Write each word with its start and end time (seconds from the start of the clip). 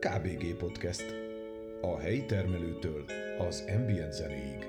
KBG 0.00 0.54
Podcast. 0.54 1.14
A 1.80 1.98
helyi 2.00 2.24
termelőtől 2.24 3.04
az 3.38 3.64
ambient 3.76 4.12
zenéig. 4.12 4.66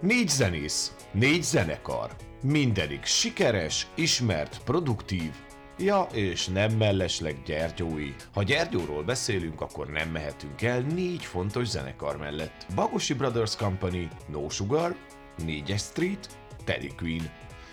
Négy 0.00 0.28
zenész, 0.28 0.94
négy 1.12 1.42
zenekar. 1.42 2.10
Mindenik 2.42 3.04
sikeres, 3.04 3.86
ismert, 3.94 4.62
produktív, 4.64 5.30
Ja, 5.78 6.06
és 6.12 6.46
nem 6.46 6.72
mellesleg 6.72 7.42
Gyergyói. 7.44 8.14
Ha 8.32 8.42
Gyergyóról 8.42 9.04
beszélünk, 9.04 9.60
akkor 9.60 9.90
nem 9.90 10.08
mehetünk 10.08 10.62
el 10.62 10.80
négy 10.80 11.24
fontos 11.24 11.66
zenekar 11.66 12.16
mellett. 12.16 12.66
Bagosi 12.74 13.14
Brothers 13.14 13.56
Company, 13.56 14.08
No 14.28 14.48
Sugar, 14.48 14.96
4 15.44 15.74
Street, 15.78 16.28
Teddy 16.64 16.90
Queen. 16.96 17.30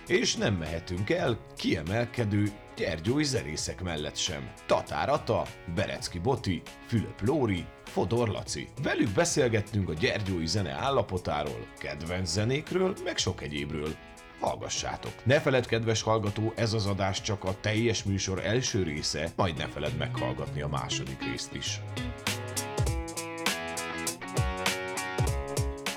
És 0.08 0.36
nem 0.36 0.54
mehetünk 0.54 1.10
el 1.10 1.40
kiemelkedő 1.56 2.52
Gyergyói 2.76 3.24
zenészek 3.24 3.84
mellett 3.84 4.16
sem. 4.16 4.52
Tatár 4.66 5.10
Ata, 5.10 5.46
Berecki 5.76 6.20
Boti, 6.20 6.62
Fülöp 6.88 7.22
Lóri, 7.22 7.66
Fodor 7.86 8.28
Laci. 8.28 8.68
Velük 8.84 9.10
beszélgettünk 9.10 9.90
a 9.90 9.94
gyergyói 9.94 10.48
zene 10.48 10.72
állapotáról, 10.72 11.68
kedvenc 11.78 12.30
zenékről, 12.30 12.96
meg 13.04 13.18
sok 13.18 13.42
egyébről. 13.42 13.96
Hallgassátok! 14.40 15.12
Ne 15.24 15.40
feled, 15.40 15.66
kedves 15.66 16.02
hallgató, 16.02 16.54
ez 16.56 16.74
az 16.74 16.86
adás 16.86 17.22
csak 17.22 17.44
a 17.44 17.60
teljes 17.62 18.04
műsor 18.04 18.46
első 18.46 18.84
része, 18.84 19.32
majd 19.36 19.58
ne 19.58 19.68
feled 19.68 19.98
meghallgatni 19.98 20.62
a 20.62 20.68
második 20.68 21.23
részt 21.32 21.54
is. 21.54 21.82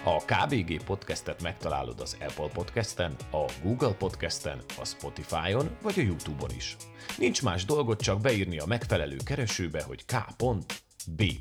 A 0.08 0.24
KBG 0.24 0.84
podcastet 0.84 1.42
megtalálod 1.42 2.00
az 2.00 2.16
Apple 2.20 2.48
Podcasten, 2.52 3.16
a 3.30 3.44
Google 3.62 3.92
Podcasten, 3.92 4.62
a 4.78 4.84
Spotify-on 4.84 5.76
vagy 5.82 5.98
a 5.98 6.02
YouTube-on 6.02 6.50
is. 6.56 6.76
Nincs 7.16 7.42
más 7.42 7.64
dolgot, 7.64 8.00
csak 8.00 8.20
beírni 8.20 8.58
a 8.58 8.66
megfelelő 8.66 9.16
keresőbe, 9.24 9.82
hogy 9.82 10.04
k.b.g. 10.04 11.32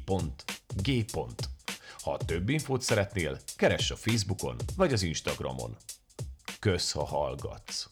Ha 2.03 2.17
több 2.17 2.49
infót 2.49 2.81
szeretnél, 2.81 3.37
keress 3.55 3.91
a 3.91 3.95
Facebookon 3.95 4.55
vagy 4.77 4.93
az 4.93 5.03
Instagramon. 5.03 5.75
Kösz, 6.59 6.91
ha 6.91 7.05
hallgatsz! 7.05 7.89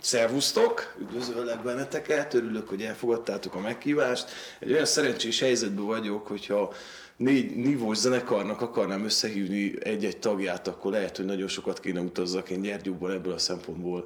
Szervusztok! 0.00 0.96
Üdvözöllek 1.00 1.62
benneteket, 1.62 2.34
örülök, 2.34 2.68
hogy 2.68 2.82
elfogadtátok 2.82 3.54
a 3.54 3.60
meghívást. 3.60 4.30
Egy 4.58 4.72
olyan 4.72 4.84
szerencsés 4.84 5.40
helyzetben 5.40 5.84
vagyok, 5.84 6.26
hogyha 6.26 6.72
négy 7.16 7.56
nívós 7.56 7.96
zenekarnak 7.96 8.60
akarnám 8.60 9.04
összehívni 9.04 9.74
egy-egy 9.80 10.18
tagját, 10.18 10.68
akkor 10.68 10.92
lehet, 10.92 11.16
hogy 11.16 11.26
nagyon 11.26 11.48
sokat 11.48 11.80
kéne 11.80 12.00
utazzak. 12.00 12.50
Én 12.50 12.60
Gyergyóban 12.60 13.10
ebből 13.10 13.32
a 13.32 13.38
szempontból 13.38 14.04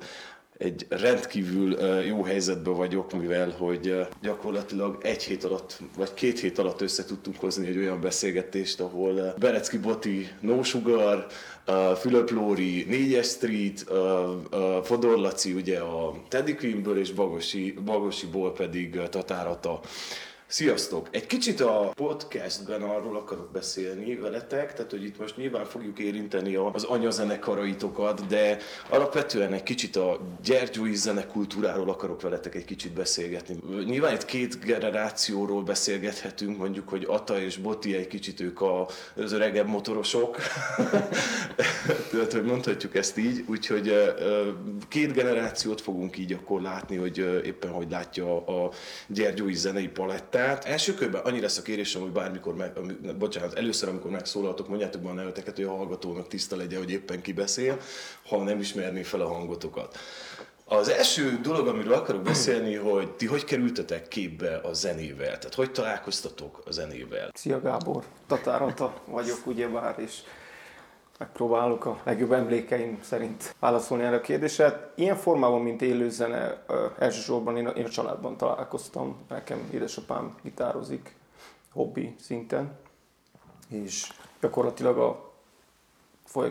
egy 0.59 0.87
rendkívül 0.89 1.81
jó 2.07 2.23
helyzetben 2.23 2.75
vagyok, 2.75 3.13
mivel 3.13 3.51
hogy 3.51 4.07
gyakorlatilag 4.23 4.99
egy 5.03 5.23
hét 5.23 5.45
alatt, 5.45 5.81
vagy 5.97 6.15
két 6.15 6.39
hét 6.39 6.59
alatt 6.59 6.81
össze 6.81 7.05
tudtunk 7.05 7.37
hozni 7.37 7.67
egy 7.67 7.77
olyan 7.77 8.01
beszélgetést, 8.01 8.81
ahol 8.81 9.35
Berecki 9.39 9.79
Boti, 9.79 10.29
No 10.41 10.63
Sugar, 10.63 11.27
Fülöp 11.99 12.31
Lóri, 12.31 12.85
4 12.85 13.25
Street, 13.25 13.87
Fodor 14.83 15.19
Laci 15.19 15.53
ugye 15.53 15.79
a 15.79 16.15
Teddy 16.29 16.55
Queenből 16.55 16.99
és 16.99 17.13
Bagosi, 17.13 17.75
Bagosiból 17.85 18.53
pedig 18.53 19.01
Tatárata 19.11 19.81
Sziasztok! 20.49 21.09
Egy 21.11 21.27
kicsit 21.27 21.61
a 21.61 21.93
podcastben 21.95 22.83
arról 22.83 23.17
akarok 23.17 23.51
beszélni 23.53 24.17
veletek, 24.17 24.73
tehát 24.73 24.91
hogy 24.91 25.05
itt 25.05 25.19
most 25.19 25.37
nyilván 25.37 25.65
fogjuk 25.65 25.99
érinteni 25.99 26.55
az 26.55 26.85
anyazenekaraitokat, 26.85 28.27
de 28.27 28.59
alapvetően 28.91 29.53
egy 29.53 29.63
kicsit 29.63 29.97
a 29.97 30.21
gyergyói 30.45 30.95
zenekultúráról 30.95 31.89
akarok 31.89 32.21
veletek 32.21 32.55
egy 32.55 32.65
kicsit 32.65 32.93
beszélgetni. 32.93 33.59
Nyilván 33.85 34.15
itt 34.15 34.25
két 34.25 34.65
generációról 34.65 35.63
beszélgethetünk, 35.63 36.59
mondjuk, 36.59 36.89
hogy 36.89 37.07
Ata 37.09 37.41
és 37.41 37.57
Boti 37.57 37.97
egy 37.97 38.09
kicsit 38.09 38.41
ők 38.41 38.61
az 39.15 39.33
öregebb 39.33 39.69
motorosok, 39.69 40.37
tehát 42.11 42.33
hogy 42.33 42.45
mondhatjuk 42.45 42.95
ezt 42.95 43.19
így, 43.19 43.45
úgyhogy 43.49 44.15
két 44.89 45.13
generációt 45.13 45.81
fogunk 45.81 46.19
így 46.19 46.33
akkor 46.33 46.61
látni, 46.61 46.97
hogy 46.97 47.19
éppen 47.45 47.71
hogy 47.71 47.91
látja 47.91 48.47
a 48.47 48.71
gyergyói 49.09 49.55
zenei 49.55 49.89
paletta 49.89 50.35
tehát 50.37 50.65
első 50.65 50.95
körben 50.95 51.21
annyi 51.25 51.41
lesz 51.41 51.59
a 51.59 51.63
kérésem, 51.63 52.01
hogy 52.01 52.11
bármikor, 52.11 52.55
meg, 52.55 52.73
bocsánat, 53.19 53.55
először, 53.55 53.89
amikor 53.89 54.11
megszólaltok, 54.11 54.69
mondjátok 54.69 55.03
be 55.03 55.09
a 55.09 55.13
neveteket, 55.13 55.57
hogy 55.57 55.65
a 55.65 55.77
hallgatónak 55.77 56.29
tiszta 56.29 56.57
legyen, 56.57 56.79
hogy 56.79 56.91
éppen 56.91 57.21
ki 57.21 57.33
beszél, 57.33 57.79
ha 58.29 58.43
nem 58.43 58.61
ismerné 58.61 59.03
fel 59.03 59.21
a 59.21 59.29
hangotokat. 59.29 59.99
Az 60.65 60.89
első 60.89 61.39
dolog, 61.43 61.67
amiről 61.67 61.93
akarok 61.93 62.23
beszélni, 62.23 62.75
hogy 62.75 63.11
ti 63.11 63.27
hogy 63.27 63.45
kerültetek 63.45 64.09
képbe 64.09 64.57
a 64.57 64.73
zenével? 64.73 65.39
Tehát 65.39 65.55
hogy 65.55 65.73
találkoztatok 65.73 66.63
a 66.65 66.73
zenével? 66.73 67.31
Szia 67.35 67.61
Gábor, 67.61 68.05
Tatárata 68.27 69.03
vagyok 69.07 69.47
ugyebár, 69.47 69.95
és 69.99 70.13
megpróbálok 71.19 71.85
a 71.85 72.01
legjobb 72.05 72.33
emlékeim 72.33 72.99
szerint 73.03 73.55
válaszolni 73.61 74.05
erre 74.05 74.17
a 74.17 74.21
kérdésre. 74.21 74.93
Ilyen 74.95 75.17
formában, 75.17 75.63
mint 75.63 75.83
élőzene, 75.83 76.65
elsősorban 76.99 77.57
én 77.57 77.67
a, 77.67 77.71
én 77.71 77.85
a 77.85 77.89
családban 77.89 78.37
találkoztam. 78.37 79.17
Nekem 79.29 79.69
édesapám 79.73 80.35
gitározik 80.43 81.15
hobbi 81.73 82.15
szinten, 82.21 82.79
és 83.69 84.13
gyakorlatilag 84.41 84.99
a 84.99 85.33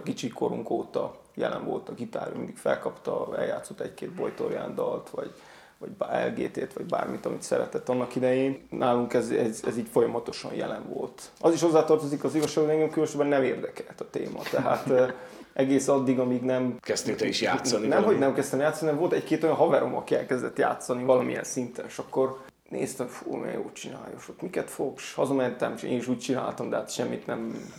kicsi 0.03 0.27
korunk 0.27 0.69
óta 0.69 1.15
jelen 1.33 1.65
volt 1.65 1.89
a 1.89 1.93
gitár, 1.93 2.33
mindig 2.33 2.57
felkapta, 2.57 3.37
eljátszott 3.37 3.79
egy-két 3.79 4.11
Bojtorján 4.11 4.75
dalt, 4.75 5.09
vagy 5.09 5.33
vagy 5.77 5.91
LGT-t, 6.25 6.73
vagy 6.73 6.85
bármit, 6.85 7.25
amit 7.25 7.41
szeretett 7.41 7.89
annak 7.89 8.15
idején. 8.15 8.67
Nálunk 8.69 9.13
ez, 9.13 9.29
ez, 9.29 9.63
ez 9.67 9.77
így 9.77 9.87
folyamatosan 9.91 10.53
jelen 10.53 10.83
volt. 10.93 11.21
Az 11.39 11.53
is 11.53 11.61
hozzátartozik 11.61 12.23
az 12.23 12.35
igazság, 12.35 12.63
hogy 12.63 12.73
engem 12.73 12.89
különösebben 12.89 13.27
nem 13.27 13.43
érdekelt 13.43 14.01
a 14.01 14.09
téma. 14.09 14.39
Tehát 14.51 15.13
egész 15.53 15.87
addig, 15.87 16.19
amíg 16.19 16.41
nem... 16.41 16.77
Kezdtél 16.79 17.15
te 17.15 17.27
is 17.27 17.41
játszani? 17.41 17.87
Nem, 17.87 17.89
valami? 17.89 18.07
hogy 18.07 18.19
nem 18.19 18.33
kezdtem 18.33 18.59
játszani, 18.59 18.85
hanem 18.85 18.99
volt 18.99 19.13
egy-két 19.13 19.43
olyan 19.43 19.55
haverom, 19.55 19.95
aki 19.95 20.15
elkezdett 20.15 20.57
játszani 20.57 21.03
valamilyen 21.03 21.43
szinten, 21.43 21.85
és 21.85 21.97
akkor 21.97 22.39
néztem, 22.69 23.07
fú, 23.07 23.35
milyen 23.35 23.53
jót 23.53 23.73
csinálja, 23.73 24.15
és 24.17 24.29
ott 24.29 24.41
miket 24.41 24.69
fogsz, 24.69 25.13
hazamentem, 25.13 25.73
és 25.75 25.83
én 25.83 25.97
is 25.97 26.07
úgy 26.07 26.19
csináltam, 26.19 26.69
de 26.69 26.75
hát 26.75 26.93
semmit 26.93 27.25
nem, 27.25 27.69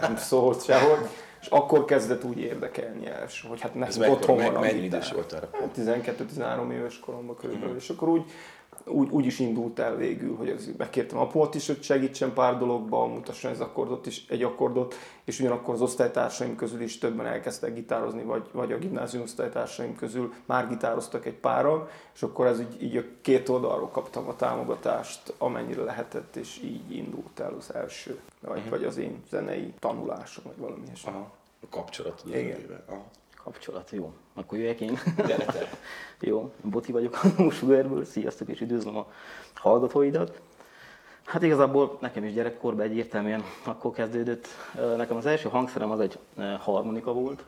nem 0.00 0.16
szólt 0.16 0.64
sehogy. 0.64 1.08
És 1.44 1.50
akkor 1.50 1.84
kezdett 1.84 2.24
úgy 2.24 2.38
érdekelni 2.38 3.06
els, 3.06 3.44
hogy 3.48 3.60
hát 3.60 3.74
nekem 3.74 4.10
otthon 4.10 4.36
van 4.36 4.52
Mennyi 4.52 4.84
idős 4.84 5.12
volt 5.12 5.32
arra? 5.32 5.48
Hát 5.52 5.70
12-13 5.78 6.72
éves 6.72 6.98
koromban 6.98 7.36
körülbelül, 7.36 7.68
uh-huh. 7.68 7.82
és 7.82 7.88
akkor 7.88 8.08
úgy, 8.08 8.22
úgy, 8.86 9.10
úgy 9.10 9.26
is 9.26 9.38
indult 9.38 9.78
el 9.78 9.96
végül, 9.96 10.36
hogy 10.36 10.48
az, 10.48 10.70
megkértem 10.76 11.18
apumat 11.18 11.54
is, 11.54 11.66
hogy 11.66 11.82
segítsen 11.82 12.32
pár 12.32 12.58
dologba, 12.58 13.06
mutasson 13.06 13.50
ez 13.50 13.60
akkordot 13.60 14.06
is, 14.06 14.26
egy 14.28 14.42
akkordot, 14.42 14.94
és 15.24 15.40
ugyanakkor 15.40 15.74
az 15.74 15.80
osztálytársaim 15.80 16.56
közül 16.56 16.80
is 16.80 16.98
többen 16.98 17.26
elkezdtek 17.26 17.74
gitározni, 17.74 18.22
vagy, 18.22 18.46
vagy 18.52 18.72
a 18.72 18.78
gimnázium 18.78 19.22
osztálytársaim 19.22 19.96
közül 19.96 20.32
már 20.44 20.68
gitároztak 20.68 21.26
egy 21.26 21.34
páran, 21.34 21.88
és 22.14 22.22
akkor 22.22 22.46
ez 22.46 22.60
így, 22.60 22.82
így 22.82 22.96
a 22.96 23.02
két 23.20 23.48
oldalról 23.48 23.88
kaptam 23.88 24.28
a 24.28 24.36
támogatást, 24.36 25.34
amennyire 25.38 25.82
lehetett, 25.82 26.36
és 26.36 26.60
így 26.64 26.96
indult 26.96 27.40
el 27.40 27.54
az 27.58 27.74
első, 27.74 28.20
vagy, 28.40 28.56
uh-huh. 28.56 28.70
vagy 28.70 28.84
az 28.84 28.96
én 28.96 29.22
zenei 29.30 29.72
tanulásom, 29.78 30.44
vagy 30.46 30.58
valami 30.58 30.82
ilyesmi. 30.86 31.12
A 31.12 31.66
kapcsolat 31.70 32.22
az 32.24 32.30
Igen. 32.30 32.82
Aha 32.86 33.04
kapcsolat, 33.44 33.90
jó. 33.90 34.12
Akkor 34.34 34.58
jöjjek 34.58 34.80
én. 34.80 34.98
jó, 36.20 36.52
Boti 36.62 36.92
vagyok 36.92 37.20
a 37.36 37.50
Sugarből, 37.50 38.04
sziasztok 38.04 38.48
és 38.48 38.60
üdvözlöm 38.60 38.96
a 38.96 39.06
hallgatóidat. 39.54 40.40
Hát 41.24 41.42
igazából 41.42 41.98
nekem 42.00 42.24
is 42.24 42.32
gyerekkorban 42.32 42.84
egyértelműen 42.84 43.42
akkor 43.64 43.92
kezdődött. 43.92 44.48
Nekem 44.96 45.16
az 45.16 45.26
első 45.26 45.48
hangszerem 45.48 45.90
az 45.90 46.00
egy 46.00 46.18
harmonika 46.58 47.12
volt, 47.12 47.44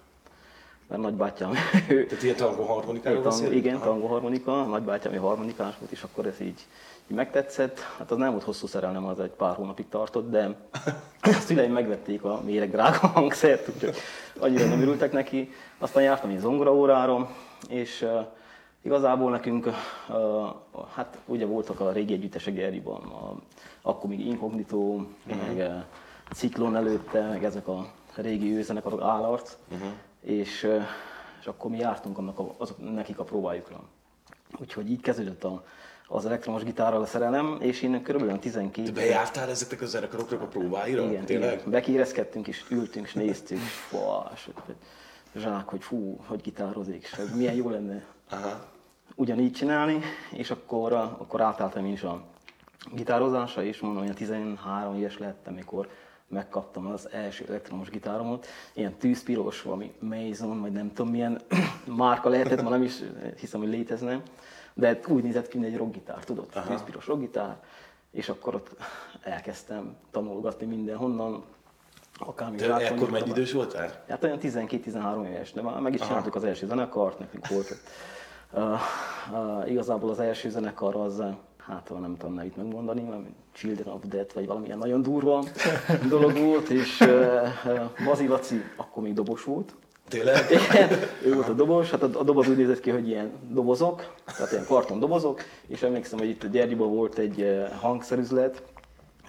mert 0.89 1.03
nagybátyám... 1.03 1.53
Tehát 1.89 2.23
ilyen 2.23 2.37
tangó 2.37 2.63
harmonikáról 2.65 3.23
tang, 3.23 3.55
Igen, 3.55 3.79
tangó 3.79 4.07
harmonika, 4.07 4.63
nagybátyám 4.65 5.19
harmonikás 5.21 5.79
volt, 5.79 5.93
és 5.93 6.03
akkor 6.03 6.27
ez 6.27 6.41
így, 6.41 6.47
így 6.49 6.96
megtetszett. 7.15 7.81
Hát 7.99 8.11
az 8.11 8.17
nem 8.17 8.31
volt 8.31 8.43
hosszú 8.43 8.67
szerelem, 8.67 9.05
az 9.05 9.21
egy 9.21 9.31
pár 9.31 9.55
hónapig 9.55 9.89
tartott, 9.89 10.31
de 10.31 10.57
a 11.23 11.33
szüleim 11.33 11.73
megvették 11.73 12.25
a 12.25 12.41
méreg 12.45 12.71
drága 12.71 13.07
hangszert, 13.07 13.69
úgyhogy 13.69 13.97
annyira 14.39 14.67
nem 14.67 14.81
örültek 14.81 15.13
neki. 15.13 15.51
Aztán 15.79 16.03
jártam 16.03 16.31
egy 16.31 16.39
zongoraórára, 16.39 17.31
és 17.69 18.03
uh, 18.03 18.27
igazából 18.83 19.31
nekünk, 19.31 19.67
uh, 19.67 19.75
hát 20.95 21.19
ugye 21.25 21.47
voltak 21.47 21.81
a 21.81 21.93
régi 21.93 22.13
együttesek 22.13 22.55
Gerriban, 22.55 23.03
a, 23.03 23.35
akkor 23.83 24.11
még 24.11 24.27
Incognito, 24.27 24.77
uh-huh. 24.77 25.07
meg 25.27 25.57
uh, 25.57 25.83
Ciklon 26.35 26.77
előtte, 26.77 27.29
meg 27.29 27.45
ezek 27.45 27.69
a 27.69 27.87
régi 28.15 28.57
őzenekarok 28.57 29.03
állarc, 29.03 29.57
uh-huh. 29.73 29.89
és, 30.21 30.63
uh, 30.63 30.83
és 31.41 31.47
akkor 31.47 31.71
mi 31.71 31.79
jártunk 31.79 32.19
annak 32.19 32.39
a, 32.39 32.55
azok, 32.57 32.95
nekik 32.95 33.19
a 33.19 33.25
próbájukra. 33.25 33.81
Úgyhogy 34.61 34.91
így 34.91 35.01
kezdődött 35.01 35.45
a, 35.45 35.65
az 36.09 36.27
elektromos 36.27 36.63
gitárral 36.63 37.03
a 37.03 37.07
szerelem, 37.07 37.57
és 37.61 37.83
én 37.83 38.03
körülbelül 38.03 38.39
12 38.39 38.87
Te 38.87 38.93
bejártál 38.93 39.49
ezeknek 39.49 39.81
a 39.81 39.87
zenekaroknak 39.87 40.43
a 40.43 40.47
próbáira? 40.47 41.03
Igen, 41.03 41.25
Tényleg? 41.25 41.53
igen. 41.53 41.71
bekérezkedtünk, 41.71 42.49
és 42.49 42.65
ültünk, 42.71 43.07
és 43.07 43.13
néztük, 43.13 43.59
és 43.59 43.71
fás, 43.71 44.49
zsák, 45.37 45.69
hogy 45.69 45.83
fú, 45.83 46.21
hogy 46.27 46.41
gitározik, 46.41 47.03
és 47.03 47.13
ez 47.13 47.37
milyen 47.37 47.55
jó 47.55 47.71
lenne. 47.71 48.05
Aha. 48.31 48.65
ugyanígy 49.15 49.53
csinálni, 49.53 50.01
és 50.33 50.51
akkor, 50.51 50.93
akkor 50.93 51.41
átálltam 51.41 51.87
én 51.87 51.93
is 51.93 52.03
a 52.03 52.25
gitározásra, 52.95 53.63
és 53.63 53.81
mondom, 53.81 54.07
hogy 54.07 54.15
13 54.15 54.95
éves 54.95 55.19
lettem, 55.19 55.53
amikor 55.53 55.89
megkaptam 56.29 56.87
az 56.87 57.09
első 57.13 57.45
elektromos 57.49 57.89
gitáromat, 57.91 58.47
ilyen 58.73 58.95
tűzpiros, 58.95 59.63
valami 59.63 59.93
Mason, 59.99 60.61
vagy 60.61 60.73
nem 60.73 60.93
tudom 60.93 61.13
milyen 61.13 61.41
márka 61.85 62.29
lehetett, 62.29 62.63
ma 62.63 62.71
nem 62.71 62.83
is 62.83 63.03
hiszem, 63.39 63.61
hogy 63.61 63.69
létezne, 63.69 64.23
de 64.75 65.01
úgy 65.09 65.23
nézett 65.23 65.49
ki, 65.49 65.59
mint 65.59 65.73
egy 65.73 65.79
rockgitár, 65.79 66.25
tudod, 66.25 66.47
Aha. 66.55 66.69
tűzpiros 66.69 67.07
rockgitár, 67.07 67.57
és 68.11 68.29
akkor 68.29 68.55
ott 68.55 68.71
elkezdtem 69.23 69.97
tanulgatni 70.11 70.67
mindenhonnan, 70.67 71.45
Akármi 72.19 72.57
De 72.57 72.75
akkor 72.75 73.11
mennyi 73.11 73.31
idős 73.31 73.53
voltál? 73.53 74.05
Hát 74.09 74.25
olyan 74.25 74.39
12-13 74.43 75.27
éves, 75.27 75.53
de 75.53 75.63
már 75.63 75.81
meg 75.81 75.95
is 75.95 76.01
csináltuk 76.01 76.35
az 76.35 76.45
első 76.45 76.67
zenekart, 76.67 77.19
nekünk 77.19 77.49
volt. 77.49 77.77
Uh, 78.53 78.63
uh, 79.33 79.71
igazából 79.71 80.11
az 80.11 80.21
első 80.21 80.51
zenekar 80.51 80.97
az, 80.97 81.23
hát 81.67 81.91
nem 82.01 82.17
tudom 82.17 82.35
nevét 82.35 82.57
megmondani, 82.57 83.03
mert 83.03 83.23
Children 83.53 83.95
of 83.95 84.01
Death, 84.05 84.35
vagy 84.35 84.47
valamilyen 84.47 84.79
nagyon 84.79 85.03
durva 85.03 85.45
dolog 86.09 86.39
volt, 86.39 86.69
és 86.69 87.05
Bazi 88.05 88.27
Laci 88.27 88.63
akkor 88.77 89.03
még 89.03 89.13
dobos 89.13 89.45
volt. 89.45 89.75
Tényleg? 90.09 90.37
ő 91.27 91.35
volt 91.35 91.49
a 91.49 91.53
dobos, 91.53 91.91
hát 91.91 92.03
a, 92.03 92.21
a 92.21 92.23
doboz 92.23 92.49
úgy 92.49 92.57
nézett 92.57 92.81
ki, 92.81 92.91
hogy 92.91 93.09
ilyen 93.09 93.33
dobozok, 93.51 94.15
tehát 94.25 94.53
ilyen 94.53 94.65
karton 94.67 94.99
dobozok, 94.99 95.43
és 95.67 95.83
emlékszem, 95.83 96.19
hogy 96.19 96.29
itt 96.29 96.43
a 96.43 96.47
Gyergyiban 96.47 96.95
volt 96.95 97.19
egy 97.19 97.67
hangszerüzlet, 97.81 98.63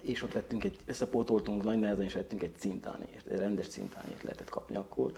és 0.01 0.23
ott 0.23 0.33
vettünk 0.33 0.63
egy, 0.63 0.77
összepótoltunk 0.85 1.63
nagy 1.63 1.79
nehezen, 1.79 2.03
és 2.03 2.13
vettünk 2.13 2.43
egy 2.43 2.53
cintányért, 2.57 3.27
egy 3.27 3.39
rendes 3.39 3.67
cintányért 3.67 4.23
lehetett 4.23 4.49
kapni 4.49 4.75
akkor. 4.75 5.11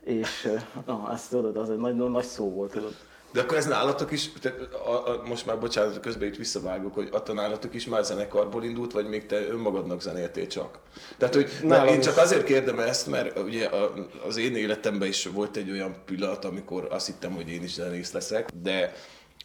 És 0.00 0.52
na, 0.86 1.12
ezt 1.12 1.30
tudod, 1.30 1.56
az 1.56 1.70
egy 1.70 1.76
nagy, 1.76 1.94
nagy 1.94 2.24
szó 2.24 2.50
volt, 2.50 2.72
tudod. 2.72 2.94
De 3.32 3.40
akkor 3.40 3.56
ez 3.56 3.66
nálatok 3.66 4.12
is, 4.12 4.30
te, 4.40 4.54
a, 4.86 5.08
a, 5.08 5.22
most 5.24 5.46
már 5.46 5.58
bocsánat, 5.58 6.00
közben 6.00 6.28
itt 6.28 6.36
visszavágok, 6.36 6.94
hogy 6.94 7.08
attól 7.12 7.34
nálatok 7.34 7.74
is 7.74 7.86
már 7.86 8.04
zenekarból 8.04 8.64
indult, 8.64 8.92
vagy 8.92 9.08
még 9.08 9.26
te 9.26 9.48
önmagadnak 9.48 10.00
zenéltél 10.00 10.46
csak? 10.46 10.78
Tehát, 11.18 11.34
hogy 11.34 11.50
na, 11.62 11.86
én 11.86 12.00
csak 12.00 12.16
azért 12.16 12.44
kérdem 12.44 12.78
ezt, 12.78 13.06
mert 13.06 13.38
ugye 13.38 13.66
a, 13.66 13.94
az 14.26 14.36
én 14.36 14.56
életemben 14.56 15.08
is 15.08 15.26
volt 15.26 15.56
egy 15.56 15.70
olyan 15.70 15.96
pillanat, 16.04 16.44
amikor 16.44 16.88
azt 16.90 17.06
hittem, 17.06 17.32
hogy 17.32 17.48
én 17.48 17.62
is 17.62 17.72
zenész 17.72 18.12
leszek, 18.12 18.48
de 18.62 18.94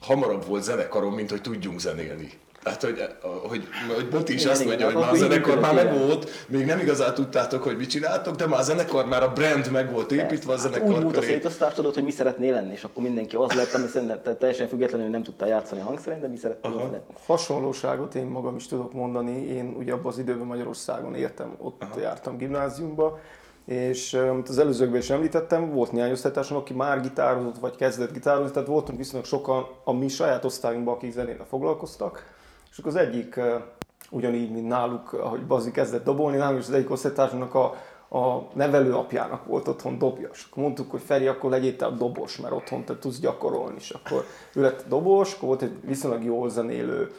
hamarabb 0.01 0.45
volt 0.45 0.63
zenekarom, 0.63 1.13
mint 1.13 1.29
hogy 1.29 1.41
tudjunk 1.41 1.79
zenélni. 1.79 2.31
Hát, 2.63 2.81
hogy, 2.81 3.07
hogy, 3.47 3.67
hogy 3.95 4.09
Boti 4.09 4.33
is 4.33 4.45
azt 4.45 4.65
mondja, 4.65 4.85
hogy 4.85 4.95
már 4.95 5.11
a 5.11 5.15
zenekar 5.15 5.59
már 5.59 5.73
meg 5.73 5.97
volt, 5.97 6.29
még 6.47 6.65
nem 6.65 6.79
igazán 6.79 7.13
tudtátok, 7.13 7.63
hogy 7.63 7.77
mit 7.77 7.89
csináltok, 7.89 8.35
de 8.35 8.47
már 8.47 8.59
a 8.59 8.63
zenekar, 8.63 9.05
már 9.05 9.23
a 9.23 9.31
brand 9.31 9.71
meg 9.71 9.91
volt 9.91 10.11
építve 10.11 10.53
a 10.53 10.57
zenekar 10.57 10.87
hát 10.87 10.97
Úgy 10.97 11.03
volt 11.03 11.17
a 11.17 11.21
szétosztás, 11.21 11.73
tudod, 11.73 11.93
hogy 11.93 12.03
mi 12.03 12.11
szeretnél 12.11 12.53
lenni, 12.53 12.71
és 12.71 12.83
akkor 12.83 13.03
mindenki 13.03 13.35
az 13.35 13.51
lett, 13.51 13.73
ami 13.73 13.87
szerintem 13.87 14.37
teljesen 14.37 14.67
függetlenül 14.67 15.07
nem 15.07 15.23
tudta 15.23 15.45
játszani 15.45 15.81
a 15.81 15.83
hangszerén, 15.83 16.21
de 16.21 16.27
mi 16.27 16.37
szeretnél 16.37 16.75
lenni. 16.75 16.97
Hasonlóságot 17.25 18.15
én 18.15 18.25
magam 18.25 18.55
is 18.55 18.67
tudok 18.67 18.93
mondani, 18.93 19.31
én 19.31 19.75
ugye 19.77 19.93
abban 19.93 20.11
az 20.11 20.17
időben 20.17 20.47
Magyarországon 20.47 21.15
értem, 21.15 21.55
ott 21.57 21.83
Aha. 21.83 21.99
jártam 21.99 22.37
gimnáziumba, 22.37 23.19
és 23.65 24.13
amit 24.13 24.49
az 24.49 24.57
előzőkben 24.57 24.99
is 24.99 25.09
említettem, 25.09 25.73
volt 25.73 25.91
néhány 25.91 26.11
osztálytársam, 26.11 26.57
aki 26.57 26.73
már 26.73 27.01
gitározott, 27.01 27.57
vagy 27.57 27.75
kezdett 27.75 28.13
gitározni, 28.13 28.51
tehát 28.51 28.67
voltunk 28.67 28.97
viszonylag 28.97 29.25
sokan 29.25 29.65
a 29.83 29.93
mi 29.93 30.07
saját 30.07 30.45
osztályunkban, 30.45 30.93
akik 30.93 31.11
zenével 31.11 31.45
foglalkoztak, 31.49 32.23
és 32.73 32.79
akkor 32.79 32.91
az 32.91 32.97
egyik, 32.97 33.39
ugyanígy, 34.09 34.51
mint 34.51 34.67
náluk, 34.67 35.13
ahogy 35.13 35.45
Bazi 35.45 35.71
kezdett 35.71 36.03
dobolni, 36.03 36.37
nálunk 36.37 36.59
is 36.59 36.67
az 36.67 36.73
egyik 36.73 36.91
osztálytársunknak 36.91 37.55
a, 37.55 37.63
a 38.17 38.47
nevelő 38.53 38.93
apjának 38.93 39.45
volt 39.45 39.67
otthon 39.67 39.97
dobja. 39.97 40.29
És 40.33 40.45
akkor 40.49 40.63
mondtuk, 40.63 40.91
hogy 40.91 41.01
Feri, 41.01 41.27
akkor 41.27 41.49
legyél 41.49 41.75
te 41.75 41.85
a 41.85 41.89
dobos, 41.89 42.37
mert 42.37 42.53
otthon 42.53 42.83
te 42.83 42.97
tudsz 42.99 43.19
gyakorolni. 43.19 43.75
És 43.77 43.89
akkor 43.89 44.25
ő 44.53 44.61
lett 44.61 44.81
a 44.81 44.87
dobos, 44.87 45.33
akkor 45.33 45.47
volt 45.47 45.61
egy 45.61 45.77
viszonylag 45.85 46.23
jól 46.23 46.49
zenélő 46.49 47.11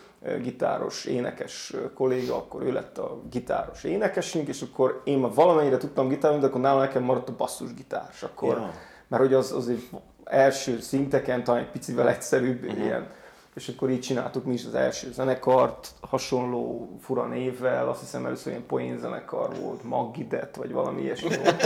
gitáros, 0.43 1.05
énekes 1.05 1.75
kolléga, 1.95 2.37
akkor 2.37 2.63
ő 2.63 2.73
lett 2.73 2.99
a 2.99 3.21
gitáros 3.31 3.85
énekesünk, 3.85 4.49
és 4.49 4.63
akkor 4.63 5.01
én 5.05 5.19
már 5.19 5.35
valamennyire 5.35 5.77
tudtam 5.77 6.09
gitárolni, 6.09 6.43
de 6.43 6.49
akkor 6.49 6.61
nálam 6.61 6.81
nekem 6.81 7.03
maradt 7.03 7.29
a 7.29 7.37
basszusgitár. 7.37 8.09
És 8.13 8.23
akkor, 8.23 8.57
ja. 8.57 8.71
mert 9.09 9.23
hogy 9.23 9.35
az, 9.35 9.53
az 9.53 9.69
egy 9.69 9.89
első 10.25 10.81
szinteken 10.81 11.45
talán 11.45 11.61
egy 11.61 11.71
picivel 11.71 12.09
egyszerűbb, 12.09 12.65
uh-huh. 12.65 12.85
ilyen 12.85 13.07
és 13.55 13.69
akkor 13.69 13.91
így 13.91 14.01
csináltuk 14.01 14.45
mi 14.45 14.53
is 14.53 14.65
az 14.65 14.75
első 14.75 15.13
zenekart, 15.13 15.93
hasonló 16.01 16.89
fura 17.01 17.27
névvel, 17.27 17.89
azt 17.89 18.01
hiszem 18.01 18.27
először 18.27 18.53
ilyen 18.53 18.67
poén 18.67 18.99
zenekar 18.99 19.55
volt, 19.61 19.83
Maggidet, 19.83 20.57
vagy 20.57 20.73
valami 20.73 21.03
ilyesmi 21.03 21.29
volt. 21.37 21.63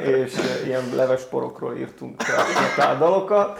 és 0.16 0.34
ilyen 0.64 0.94
levesporokról 0.94 1.76
írtunk 1.76 2.22
a 2.78 2.94
dalokat. 2.98 3.58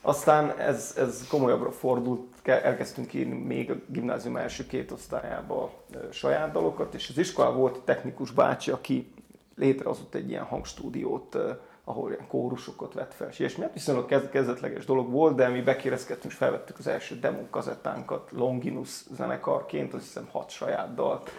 Aztán 0.00 0.58
ez, 0.58 0.94
ez 0.96 1.26
komolyabbra 1.28 1.72
fordult, 1.72 2.22
elkezdtünk 2.42 3.14
írni 3.14 3.38
még 3.38 3.70
a 3.70 3.74
gimnázium 3.86 4.36
első 4.36 4.66
két 4.66 4.90
osztályába 4.90 5.72
saját 6.10 6.52
dalokat, 6.52 6.94
és 6.94 7.08
az 7.08 7.18
iskolában 7.18 7.58
volt 7.58 7.80
technikus 7.80 8.30
bácsi, 8.30 8.70
aki 8.70 9.12
létrehozott 9.56 10.14
egy 10.14 10.28
ilyen 10.28 10.44
hangstúdiót, 10.44 11.36
ahol 11.84 12.10
ilyen 12.10 12.26
kórusokat 12.26 12.94
vett 12.94 13.14
fel, 13.14 13.28
és 13.38 13.56
mi 13.56 13.64
viszonylag 13.72 14.30
kezdetleges 14.30 14.84
dolog 14.84 15.10
volt, 15.10 15.36
de 15.36 15.48
mi 15.48 15.60
bekérezkedtünk, 15.60 16.32
és 16.32 16.38
felvettük 16.38 16.78
az 16.78 16.86
első 16.86 17.18
demo 17.18 17.46
kazettánkat 17.50 18.30
Longinus 18.32 19.04
zenekarként, 19.16 19.94
azt 19.94 20.04
hiszem 20.04 20.28
hat 20.30 20.50
saját 20.50 20.94
dalt, 20.94 21.30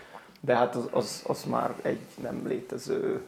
de 0.42 0.56
hát 0.56 0.76
az, 0.76 0.88
az, 0.92 1.24
az 1.28 1.44
már 1.44 1.76
egy 1.82 2.02
nem 2.22 2.48
létező 2.48 3.26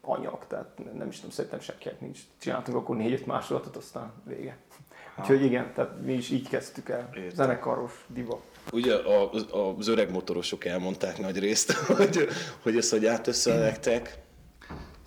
anyag, 0.00 0.46
tehát 0.46 0.78
nem 0.98 1.08
is 1.08 1.16
tudom, 1.16 1.30
szerintem 1.30 1.60
senkinek 1.60 2.00
nincs. 2.00 2.20
Csináltunk 2.38 2.76
akkor 2.76 2.96
négy-öt 2.96 3.26
másolatot, 3.26 3.76
aztán 3.76 4.12
vége. 4.24 4.56
Úgyhogy 5.18 5.44
igen, 5.44 5.72
tehát 5.74 6.00
mi 6.04 6.12
is 6.12 6.30
így 6.30 6.48
kezdtük 6.48 6.88
el, 6.88 7.10
Értem. 7.14 7.34
zenekaros 7.34 8.04
diva. 8.06 8.40
Ugye 8.72 8.94
a, 8.94 9.30
az 9.76 9.88
öreg 9.88 10.10
motorosok 10.10 10.64
elmondták 10.64 11.18
nagy 11.18 11.38
részt, 11.38 11.72
hogy, 11.96 12.28
hogy 12.62 12.76
ezt 12.76 12.90
hogy 12.90 13.08
nektek. 13.46 14.26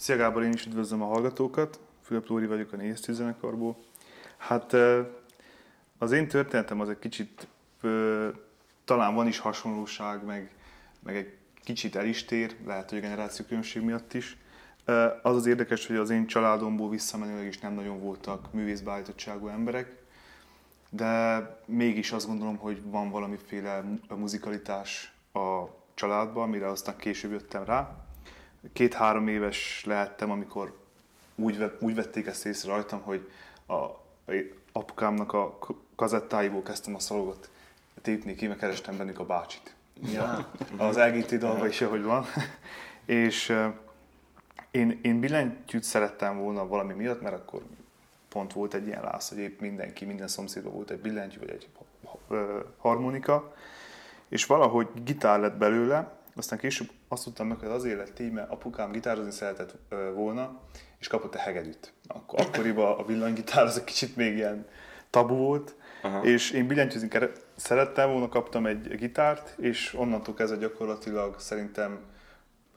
Szia 0.01 0.15
Gábor, 0.15 0.43
én 0.43 0.51
is 0.51 0.65
üdvözlöm 0.65 1.01
a 1.01 1.05
hallgatókat. 1.05 1.79
Fülöp 2.01 2.27
Lóri 2.27 2.45
vagyok 2.45 2.73
a 2.73 2.75
Néztű 2.75 3.13
zenekarból. 3.13 3.77
Hát 4.37 4.75
az 5.97 6.11
én 6.11 6.27
történetem 6.27 6.79
az 6.79 6.89
egy 6.89 6.99
kicsit, 6.99 7.47
talán 8.85 9.15
van 9.15 9.27
is 9.27 9.39
hasonlóság, 9.39 10.25
meg, 10.25 10.55
meg 11.03 11.15
egy 11.15 11.37
kicsit 11.63 11.95
el 11.95 12.05
is 12.05 12.25
tér, 12.25 12.55
lehet, 12.65 12.89
hogy 12.89 12.97
a 12.97 13.01
generáció 13.01 13.45
különbség 13.45 13.81
miatt 13.81 14.13
is. 14.13 14.37
Az 15.21 15.35
az 15.35 15.45
érdekes, 15.45 15.87
hogy 15.87 15.95
az 15.95 16.09
én 16.09 16.27
családomból 16.27 16.89
visszamenőleg 16.89 17.45
is 17.47 17.59
nem 17.59 17.73
nagyon 17.73 17.99
voltak 17.99 18.53
művészbeállítottságú 18.53 19.47
emberek, 19.47 20.03
de 20.89 21.39
mégis 21.65 22.11
azt 22.11 22.27
gondolom, 22.27 22.57
hogy 22.57 22.81
van 22.83 23.09
valamiféle 23.09 23.83
muzikalitás 24.09 25.13
a 25.33 25.63
családban, 25.93 26.43
amire 26.43 26.69
aztán 26.69 26.97
később 26.97 27.31
jöttem 27.31 27.63
rá 27.63 28.09
két-három 28.73 29.27
éves 29.27 29.83
lehettem, 29.85 30.31
amikor 30.31 30.79
úgy, 31.35 31.71
úgy 31.79 31.95
vették 31.95 32.25
ezt 32.25 32.45
észre 32.45 32.71
rajtam, 32.71 33.01
hogy 33.01 33.29
a, 33.67 33.73
apukámnak 34.71 35.33
a 35.33 35.57
kazettáiból 35.95 36.63
kezdtem 36.63 36.95
a 36.95 36.99
szalogot 36.99 37.49
tépni 38.01 38.35
ki, 38.35 38.47
mert 38.47 38.59
kerestem 38.59 38.97
bennük 38.97 39.19
a 39.19 39.25
bácsit. 39.25 39.75
Ja. 40.13 40.51
Az 40.77 40.97
LGT 40.97 41.37
dalban 41.37 41.67
is, 41.67 41.81
ahogy 41.81 42.03
van. 42.03 42.25
és 43.05 43.49
uh, 43.49 43.65
én, 44.71 44.99
én 45.03 45.19
billentyűt 45.19 45.83
szerettem 45.83 46.37
volna 46.37 46.67
valami 46.67 46.93
miatt, 46.93 47.21
mert 47.21 47.35
akkor 47.35 47.61
pont 48.29 48.53
volt 48.53 48.73
egy 48.73 48.87
ilyen 48.87 49.01
lász, 49.01 49.29
hogy 49.29 49.37
épp 49.37 49.59
mindenki, 49.59 50.05
minden 50.05 50.27
szomszédban 50.27 50.73
volt 50.73 50.89
egy 50.89 50.99
billentyű, 50.99 51.39
vagy 51.39 51.49
egy 51.49 51.69
harmonika, 52.77 53.55
és 54.29 54.45
valahogy 54.45 54.87
gitár 55.03 55.39
lett 55.39 55.57
belőle, 55.57 56.20
aztán 56.35 56.59
később 56.59 56.89
azt 57.07 57.23
tudtam 57.23 57.47
meg, 57.47 57.57
hogy 57.57 57.69
azért 57.69 57.97
lett 57.97 58.19
így, 58.19 58.31
mert 58.31 58.51
apukám 58.51 58.91
gitározni 58.91 59.31
szeretett 59.31 59.75
volna, 60.13 60.59
és 60.99 61.07
kapott 61.07 61.35
a 61.35 61.39
hegedűt. 61.39 61.93
Akkor, 62.07 62.39
akkoriban 62.41 62.99
a 62.99 63.05
villanygitár 63.05 63.63
az 63.63 63.77
egy 63.77 63.83
kicsit 63.83 64.15
még 64.15 64.35
ilyen 64.35 64.65
tabu 65.09 65.35
volt, 65.35 65.75
Aha. 66.01 66.23
és 66.23 66.51
én 66.51 66.67
billentyűzni 66.67 67.09
szerettem 67.55 68.11
volna, 68.11 68.29
kaptam 68.29 68.65
egy 68.65 68.95
gitárt, 68.95 69.57
és 69.59 69.93
onnantól 69.97 70.33
kezdve 70.33 70.57
gyakorlatilag 70.57 71.39
szerintem 71.39 71.99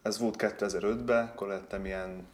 ez 0.03 0.19
volt 0.19 0.37
2005-ben, 0.39 1.25
akkor 1.27 1.49
lettem 1.49 1.85
ilyen 1.85 2.27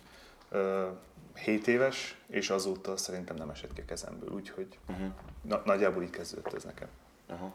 ö, 0.51 0.87
7 1.35 1.67
éves, 1.67 2.17
és 2.27 2.51
azóta 2.51 2.97
szerintem 2.97 3.37
nem 3.37 3.51
esett 3.51 3.73
ki 3.73 3.81
a 3.81 3.85
kezemből, 3.85 4.31
úgyhogy 4.31 4.79
uh-huh. 4.89 5.07
na, 5.43 5.63
nagyjából 5.65 6.03
így 6.03 6.11
kezdődött 6.11 6.53
ez 6.53 6.65
nekem. 6.65 6.89
Aha. 7.29 7.55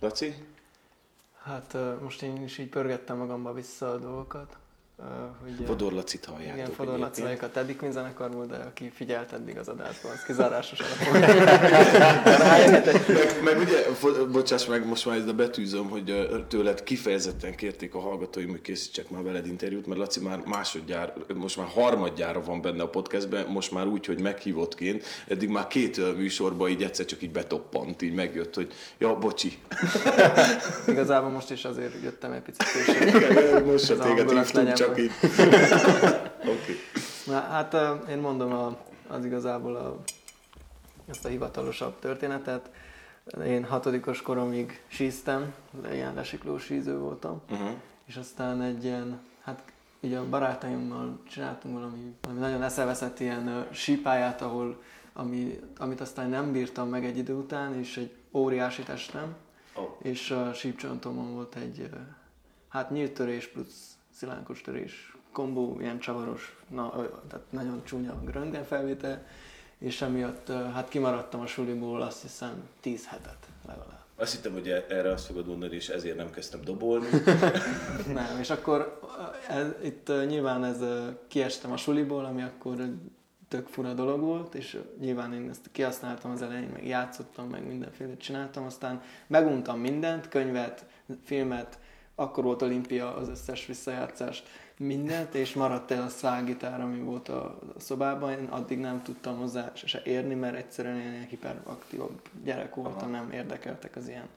Laci? 0.00 0.34
Hát 1.44 1.76
most 2.00 2.22
én 2.22 2.42
is 2.42 2.58
így 2.58 2.68
pörgettem 2.68 3.16
magamba 3.16 3.52
vissza 3.52 3.90
a 3.90 3.98
dolgokat. 3.98 4.56
Hogy... 5.42 5.66
Fodor 5.66 5.92
Lacit 5.92 6.24
halljátok. 6.24 6.56
Igen, 6.56 6.70
Fodor. 6.70 6.98
Laci 6.98 7.22
a 7.22 7.50
Teddy 7.50 7.76
Queen 7.76 7.92
zenekarból, 7.92 8.46
de 8.46 8.56
aki 8.56 8.90
figyelt 8.94 9.32
eddig 9.32 9.58
az 9.58 9.68
adásban, 9.68 10.10
az 10.10 10.22
kizárásos 10.22 10.78
alapon. 10.84 11.20
meg, 13.14 13.42
meg 13.44 13.58
ugye, 13.58 13.86
bocsáss 14.32 14.66
meg, 14.66 14.86
most 14.86 15.06
már 15.06 15.16
ezt 15.16 15.28
a 15.28 15.32
betűzöm, 15.32 15.88
hogy 15.88 16.28
tőled 16.48 16.82
kifejezetten 16.82 17.54
kérték 17.54 17.94
a 17.94 18.00
hallgatóim, 18.00 18.50
hogy 18.50 18.60
készítsek 18.60 19.10
már 19.10 19.22
veled 19.22 19.46
interjút, 19.46 19.86
mert 19.86 20.00
Laci 20.00 20.20
már 20.20 20.42
másodjára, 20.46 21.12
most 21.34 21.56
már 21.56 21.66
harmadjára 21.66 22.42
van 22.42 22.60
benne 22.60 22.82
a 22.82 22.88
podcastben, 22.88 23.46
most 23.46 23.72
már 23.72 23.86
úgy, 23.86 24.06
hogy 24.06 24.20
meghívottként, 24.20 25.04
eddig 25.28 25.48
már 25.48 25.66
két 25.66 26.16
műsorban 26.16 26.68
így 26.68 26.82
egyszer 26.82 27.04
csak 27.04 27.22
így 27.22 27.30
betoppant, 27.30 28.02
így 28.02 28.14
megjött, 28.14 28.54
hogy 28.54 28.72
ja, 28.98 29.18
bocsi. 29.18 29.58
Igazából 30.86 31.30
most 31.30 31.50
is 31.50 31.64
azért 31.64 32.02
jöttem 32.02 32.32
egy 32.32 32.42
picit 32.42 32.66
később. 32.72 33.66
most 33.66 33.90
a 33.90 33.96
téged 33.98 34.30
hívtunk, 34.30 34.83
csak 34.86 34.98
így. 35.00 35.10
Oké. 36.54 36.74
Na, 37.26 37.40
hát 37.40 37.76
én 38.08 38.18
mondom 38.18 38.52
a, 38.52 38.76
az 39.08 39.24
igazából 39.24 39.76
a, 39.76 39.96
ezt 41.06 41.24
a 41.24 41.28
hivatalosabb 41.28 41.98
történetet. 41.98 42.70
Én 43.46 43.64
hatodikos 43.64 44.22
koromig 44.22 44.82
síztem, 44.86 45.54
ilyen 45.92 46.14
lesikló 46.14 46.58
síző 46.58 46.98
voltam. 46.98 47.42
Uh-huh. 47.50 47.70
És 48.06 48.16
aztán 48.16 48.62
egy 48.62 48.84
ilyen, 48.84 49.20
hát 49.42 49.62
így 50.00 50.14
a 50.14 50.28
barátaimmal 50.28 51.18
csináltunk 51.28 51.74
valami, 51.74 52.14
valami 52.20 52.40
nagyon 52.40 52.62
eszeveszett 52.62 53.20
ilyen 53.20 53.48
ö, 53.48 53.60
sípályát, 53.72 54.42
ahol, 54.42 54.82
ami, 55.12 55.60
amit 55.78 56.00
aztán 56.00 56.28
nem 56.28 56.52
bírtam 56.52 56.88
meg 56.88 57.04
egy 57.04 57.18
idő 57.18 57.34
után, 57.34 57.78
és 57.78 57.96
egy 57.96 58.14
óriási 58.32 58.82
testem, 58.82 59.34
Oh. 59.76 59.96
és 60.02 60.30
a 60.30 60.52
sípcsontomon 60.52 61.34
volt 61.34 61.54
egy, 61.54 61.90
hát 62.68 62.90
nyílt 62.90 63.12
törés 63.12 63.46
plusz 63.46 63.93
szilánkos 64.14 64.60
törés 64.60 65.16
kombó, 65.32 65.76
ilyen 65.80 65.98
csavaros, 65.98 66.56
na, 66.68 66.90
tehát 67.28 67.44
nagyon 67.50 67.84
csúnya 67.84 68.22
röntgen 68.32 68.64
felvétel, 68.64 69.26
és 69.78 70.02
emiatt 70.02 70.48
hát 70.48 70.88
kimaradtam 70.88 71.40
a 71.40 71.46
suliból 71.46 72.02
azt 72.02 72.22
hiszem 72.22 72.68
10 72.80 73.06
hetet 73.06 73.46
legalább. 73.66 74.02
Azt 74.16 74.34
hittem, 74.34 74.52
hogy 74.52 74.68
e- 74.68 74.84
erre 74.88 75.10
azt 75.10 75.26
fogod 75.26 75.46
mondani, 75.46 75.74
és 75.74 75.88
ezért 75.88 76.16
nem 76.16 76.30
kezdtem 76.30 76.60
dobolni. 76.60 77.06
Nem, 78.14 78.38
és 78.40 78.50
akkor 78.50 79.00
ez, 79.48 79.66
itt 79.82 80.12
nyilván 80.26 80.64
ez 80.64 80.78
kiestem 81.28 81.72
a 81.72 81.76
suliból, 81.76 82.24
ami 82.24 82.42
akkor 82.42 82.76
tök 83.48 83.68
fura 83.68 83.92
dolog 83.92 84.20
volt, 84.20 84.54
és 84.54 84.78
nyilván 85.00 85.32
én 85.32 85.48
ezt 85.50 85.68
kihasználtam 85.72 86.30
az 86.30 86.42
elején, 86.42 86.68
meg 86.72 86.86
játszottam, 86.86 87.48
meg 87.48 87.66
mindenféle 87.66 88.16
csináltam, 88.16 88.64
aztán 88.64 89.02
meguntam 89.26 89.80
mindent, 89.80 90.28
könyvet, 90.28 90.86
filmet, 91.24 91.78
akkor 92.14 92.44
volt 92.44 92.62
olimpia, 92.62 93.16
az 93.16 93.28
összes 93.28 93.66
visszajátszást, 93.66 94.48
mindent, 94.78 95.34
és 95.34 95.54
maradt 95.54 95.90
el 95.90 96.02
a 96.02 96.08
szágitár, 96.08 96.80
ami 96.80 96.98
volt 96.98 97.28
a, 97.28 97.58
szobában, 97.76 98.30
én 98.30 98.44
addig 98.44 98.78
nem 98.78 99.02
tudtam 99.02 99.38
hozzá 99.38 99.72
se 99.74 100.02
érni, 100.04 100.34
mert 100.34 100.56
egyszerűen 100.56 100.96
én 100.96 101.12
ilyen 101.12 101.26
hiperaktívabb 101.26 102.20
gyerek 102.44 102.74
voltam, 102.74 103.10
nem 103.10 103.30
érdekeltek 103.30 103.96
az 103.96 104.08
ilyen 104.08 104.28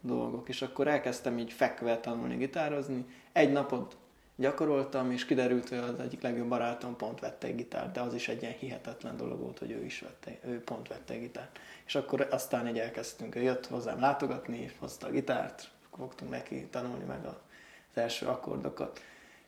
dolgok. 0.00 0.48
És 0.48 0.62
akkor 0.62 0.88
elkezdtem 0.88 1.38
így 1.38 1.52
fekve 1.52 1.98
tanulni 1.98 2.36
gitározni. 2.36 3.04
Egy 3.32 3.52
napot 3.52 3.96
gyakoroltam, 4.36 5.10
és 5.10 5.24
kiderült, 5.24 5.68
hogy 5.68 5.78
az 5.78 6.00
egyik 6.00 6.22
legjobb 6.22 6.48
barátom 6.48 6.96
pont 6.96 7.20
vette 7.20 7.46
egy 7.46 7.54
gitárt, 7.54 7.92
de 7.92 8.00
az 8.00 8.14
is 8.14 8.28
egy 8.28 8.42
ilyen 8.42 8.54
hihetetlen 8.58 9.16
dolog 9.16 9.40
volt, 9.40 9.58
hogy 9.58 9.70
ő 9.70 9.84
is 9.84 10.00
vette, 10.00 10.48
ő 10.48 10.60
pont 10.60 10.88
vette 10.88 11.14
egy 11.14 11.20
gitárt. 11.20 11.58
És 11.86 11.94
akkor 11.94 12.28
aztán 12.30 12.68
így 12.68 12.78
elkezdtünk, 12.78 13.34
ő 13.34 13.40
jött 13.42 13.66
hozzám 13.66 14.00
látogatni, 14.00 14.72
hozta 14.78 15.06
a 15.06 15.10
gitárt, 15.10 15.70
fogtunk 15.96 16.30
neki 16.30 16.66
tanulni 16.70 17.04
meg 17.04 17.24
az 17.24 17.34
első 17.94 18.26
akkordokat. 18.26 19.00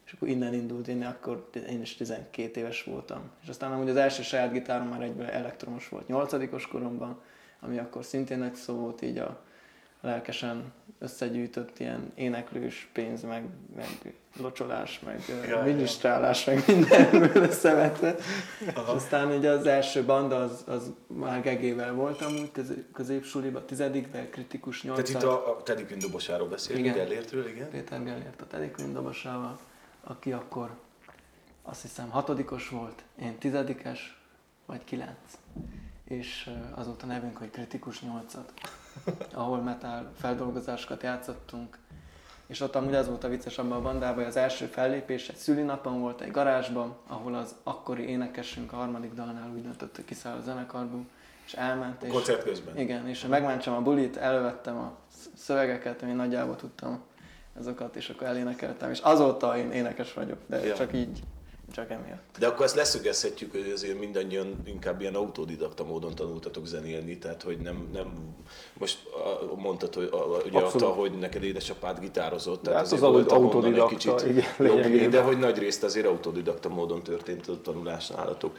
És 0.06 0.12
akkor 0.12 0.28
innen 0.28 0.54
indult, 0.54 0.88
én 0.88 1.04
akkor 1.04 1.50
én 1.68 1.80
is 1.80 1.94
12 1.96 2.60
éves 2.60 2.84
voltam. 2.84 3.30
És 3.42 3.48
aztán 3.48 3.72
amúgy 3.72 3.88
az 3.88 3.96
első 3.96 4.22
saját 4.22 4.52
gitárom 4.52 4.88
már 4.88 5.02
egyből 5.02 5.26
elektromos 5.26 5.88
volt, 5.88 6.08
8 6.08 6.68
koromban, 6.68 7.20
ami 7.60 7.78
akkor 7.78 8.04
szintén 8.04 8.38
nagy 8.38 8.54
szó 8.54 8.74
volt 8.74 9.02
így 9.02 9.18
a 9.18 9.42
lelkesen 10.02 10.72
összegyűjtött 10.98 11.78
ilyen 11.78 12.12
éneklős 12.14 12.88
pénz, 12.92 13.22
meg, 13.22 13.44
meg 13.76 14.14
locsolás, 14.40 15.00
meg 15.00 15.22
ja, 15.48 15.62
minisztrálás, 15.62 16.44
meg 16.44 16.62
mindenből 16.66 17.42
összevetve. 17.42 18.14
És 18.66 18.72
aztán 18.74 19.30
ugye 19.30 19.50
az 19.50 19.66
első 19.66 20.04
banda, 20.04 20.36
az, 20.36 20.64
az 20.66 20.92
már 21.06 21.42
gegével 21.42 21.92
voltam 21.94 22.32
úgy, 22.32 22.50
közé- 22.52 22.84
középsuliba, 22.92 23.64
tizedikben, 23.64 24.30
kritikus 24.30 24.80
Tehát 24.80 24.96
nyolcad. 24.96 25.16
itt 25.22 25.28
a, 25.28 25.50
a 25.50 25.62
Teddy 25.62 25.84
Quinn 25.84 25.98
dobosáról 25.98 26.48
beszélünk, 26.48 26.84
Igen. 26.84 26.96
Gellértről, 26.96 27.46
igen? 27.46 27.68
Péter 27.70 28.02
Gellért 28.04 28.40
a 28.40 28.46
Teddy 28.46 28.70
Quinn 28.70 28.92
dobosával, 28.92 29.58
aki 30.04 30.32
akkor 30.32 30.70
azt 31.62 31.82
hiszem 31.82 32.10
hatodikos 32.10 32.68
volt, 32.68 33.02
én 33.20 33.38
tizedikes, 33.38 34.20
vagy 34.66 34.84
kilenc. 34.84 35.38
És 36.04 36.46
ö, 36.48 36.80
az 36.80 36.86
volt 36.86 37.02
a 37.02 37.06
nevünk, 37.06 37.36
hogy 37.36 37.50
kritikus 37.50 38.00
nyolcad, 38.00 38.44
ahol 39.34 39.58
metal 39.58 40.10
feldolgozásokat 40.18 41.02
játszottunk. 41.02 41.78
És 42.46 42.60
ott 42.60 42.74
amúgy 42.74 42.94
az 42.94 43.08
volt 43.08 43.24
a 43.24 43.28
vicces 43.28 43.58
abban 43.58 43.78
a 43.78 43.82
bandában, 43.82 44.14
hogy 44.14 44.24
az 44.24 44.36
első 44.36 44.66
fellépés 44.66 45.28
egy 45.28 45.36
szülinapon 45.36 46.00
volt 46.00 46.20
egy 46.20 46.30
garázsban, 46.30 46.96
ahol 47.06 47.34
az 47.34 47.54
akkori 47.62 48.08
énekesünk 48.08 48.72
a 48.72 48.76
harmadik 48.76 49.12
dalnál 49.12 49.50
úgy 49.54 49.62
döntött, 49.62 49.96
hogy 49.96 50.04
kiszáll 50.04 50.36
a 50.36 50.40
zenekarból, 50.40 51.04
és 51.46 51.52
elment. 51.52 52.02
És, 52.02 52.12
Koncert 52.12 52.42
közben. 52.42 52.78
igen, 52.78 53.08
és 53.08 53.26
megmentsem 53.26 53.74
a 53.74 53.80
bulit, 53.80 54.16
elővettem 54.16 54.76
a 54.76 54.92
sz- 55.12 55.30
szövegeket, 55.36 56.02
én 56.02 56.16
nagyjából 56.16 56.56
tudtam 56.56 57.02
ezeket, 57.58 57.96
és 57.96 58.08
akkor 58.08 58.26
elénekeltem, 58.26 58.90
és 58.90 59.00
azóta 59.00 59.56
én 59.56 59.70
énekes 59.70 60.12
vagyok, 60.12 60.38
de 60.46 60.66
ja. 60.66 60.74
csak 60.74 60.92
így, 60.92 61.22
csak 61.72 61.90
emiatt. 61.90 62.36
De 62.38 62.46
akkor 62.46 62.64
ezt 62.64 62.74
leszögezhetjük, 62.74 63.50
hogy 63.50 63.70
azért 63.74 63.98
mindannyian 63.98 64.62
inkább 64.64 65.00
ilyen 65.00 65.14
autodidakta 65.14 65.84
módon 65.84 66.14
tanultatok 66.14 66.66
zenélni, 66.66 67.18
tehát 67.18 67.42
hogy 67.42 67.58
nem, 67.58 67.88
nem 67.92 68.34
most 68.78 68.98
mondtad, 69.56 69.94
hogy 69.94 70.04
ugye 70.04 70.58
Abszolút. 70.58 70.74
adta, 70.74 70.86
hogy 70.86 71.18
neked 71.18 71.42
édesapád 71.42 71.98
gitározott, 71.98 72.62
tehát 72.62 72.78
hát 72.78 72.86
azért 72.86 73.02
az 73.02 73.10
volt 73.10 73.32
ahonnan 73.32 73.64
egy 73.64 73.78
autodidakta, 73.78 74.14
kicsit 74.14 74.30
igen, 74.58 75.02
jobb, 75.02 75.10
de 75.10 75.22
hogy 75.22 75.38
nagy 75.38 75.58
részt 75.58 75.82
azért 75.82 76.06
autodidakta 76.06 76.68
módon 76.68 77.02
történt 77.02 77.48
a 77.48 77.60
tanulás 77.60 78.08
nálatok. 78.08 78.58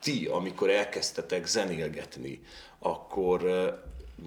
Ti, 0.00 0.26
amikor 0.26 0.70
elkezdtetek 0.70 1.46
zenélgetni, 1.46 2.42
akkor 2.78 3.44
eh, 3.44 3.74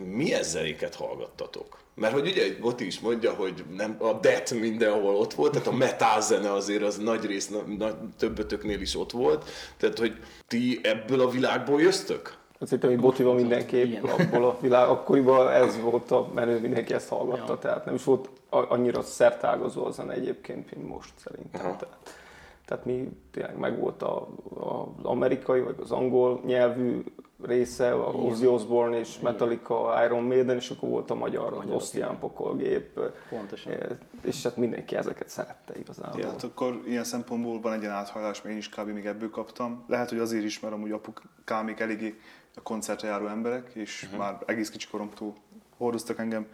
milyen 0.05 0.43
zenéket 0.43 0.95
hallgattatok? 0.95 1.83
Mert 1.95 2.13
hogy 2.13 2.27
ugye 2.27 2.59
Boti 2.61 2.85
is 2.85 2.99
mondja, 2.99 3.33
hogy 3.33 3.63
nem, 3.77 3.95
a 3.99 4.13
death 4.13 4.53
mindenhol 4.59 5.15
ott 5.15 5.33
volt, 5.33 5.51
tehát 5.51 5.67
a 5.67 5.71
metal 5.71 6.21
zene 6.21 6.51
azért 6.51 6.83
az 6.83 6.97
nagy 6.97 7.25
rész, 7.25 7.49
na, 7.49 7.57
na, 7.77 7.97
többötöknél 8.17 8.81
is 8.81 8.95
ott 8.95 9.11
volt, 9.11 9.49
tehát 9.77 9.99
hogy 9.99 10.15
ti 10.47 10.79
ebből 10.83 11.21
a 11.21 11.29
világból 11.29 11.81
jöztök? 11.81 12.37
Azt 12.59 12.71
hittem, 12.71 12.89
hogy 12.89 12.99
Botival 12.99 13.33
mindenképp 13.35 13.85
Igen. 13.85 14.03
abból 14.03 14.45
a 14.45 14.57
világ, 14.61 14.87
akkoriban 14.87 15.49
ez 15.49 15.79
volt 15.81 16.11
a 16.11 16.31
menő, 16.33 16.59
mindenki 16.59 16.93
ezt 16.93 17.09
hallgatta, 17.09 17.51
Ja. 17.53 17.57
tehát 17.59 17.85
nem 17.85 17.95
is 17.95 18.03
volt 18.03 18.29
annyira 18.49 19.01
szertágazó 19.01 19.85
a 19.85 19.91
zene 19.91 20.13
egyébként, 20.13 20.75
mint 20.75 20.87
most 20.87 21.13
szerintem. 21.23 21.65
Aha. 21.65 21.75
Tehát, 21.75 21.97
tehát 22.65 22.85
mi 22.85 23.09
tényleg 23.31 23.57
megvolt 23.57 24.01
a, 24.01 24.27
a, 24.59 24.93
az 24.97 25.03
amerikai, 25.03 25.61
vagy 25.61 25.75
az 25.79 25.91
angol 25.91 26.41
nyelvű 26.45 27.03
része, 27.43 27.91
a 27.93 28.11
Ozzy 28.11 28.47
Osbourne 28.47 28.99
és 28.99 29.19
Metallica, 29.19 30.03
Iron 30.05 30.23
Maiden, 30.23 30.55
és 30.55 30.69
akkor 30.69 30.89
volt 30.89 31.09
a 31.09 31.15
magyar, 31.15 31.53
az 31.53 31.69
Osztián 31.69 32.19
pokolgép, 32.19 32.99
Pontosan. 33.29 33.73
eh, 33.73 33.79
és 34.21 34.43
hát 34.43 34.57
mindenki 34.57 34.95
ezeket 34.95 35.29
szerette 35.29 35.79
igazából. 35.79 36.19
Ja, 36.19 36.27
hát 36.27 36.43
akkor 36.43 36.81
ilyen 36.85 37.03
szempontból 37.03 37.61
van 37.61 37.73
egy 37.73 37.81
ilyen 37.81 37.93
áthajlás, 37.93 38.41
mert 38.41 38.53
én 38.53 38.57
is 38.59 38.69
kb. 38.69 38.89
még 38.89 39.05
ebből 39.05 39.29
kaptam. 39.29 39.83
Lehet, 39.87 40.09
hogy 40.09 40.19
azért 40.19 40.43
is, 40.43 40.59
mert 40.59 40.73
amúgy 40.73 40.91
apukámék 40.91 41.79
eléggé 41.79 42.19
a 42.55 42.61
koncertre 42.61 43.07
járó 43.07 43.27
emberek, 43.27 43.71
és 43.73 44.03
uh-huh. 44.03 44.19
már 44.19 44.37
egész 44.45 44.69
kicsi 44.69 44.87
koromtól 44.87 45.33
hordoztak 45.77 46.19
engem 46.19 46.47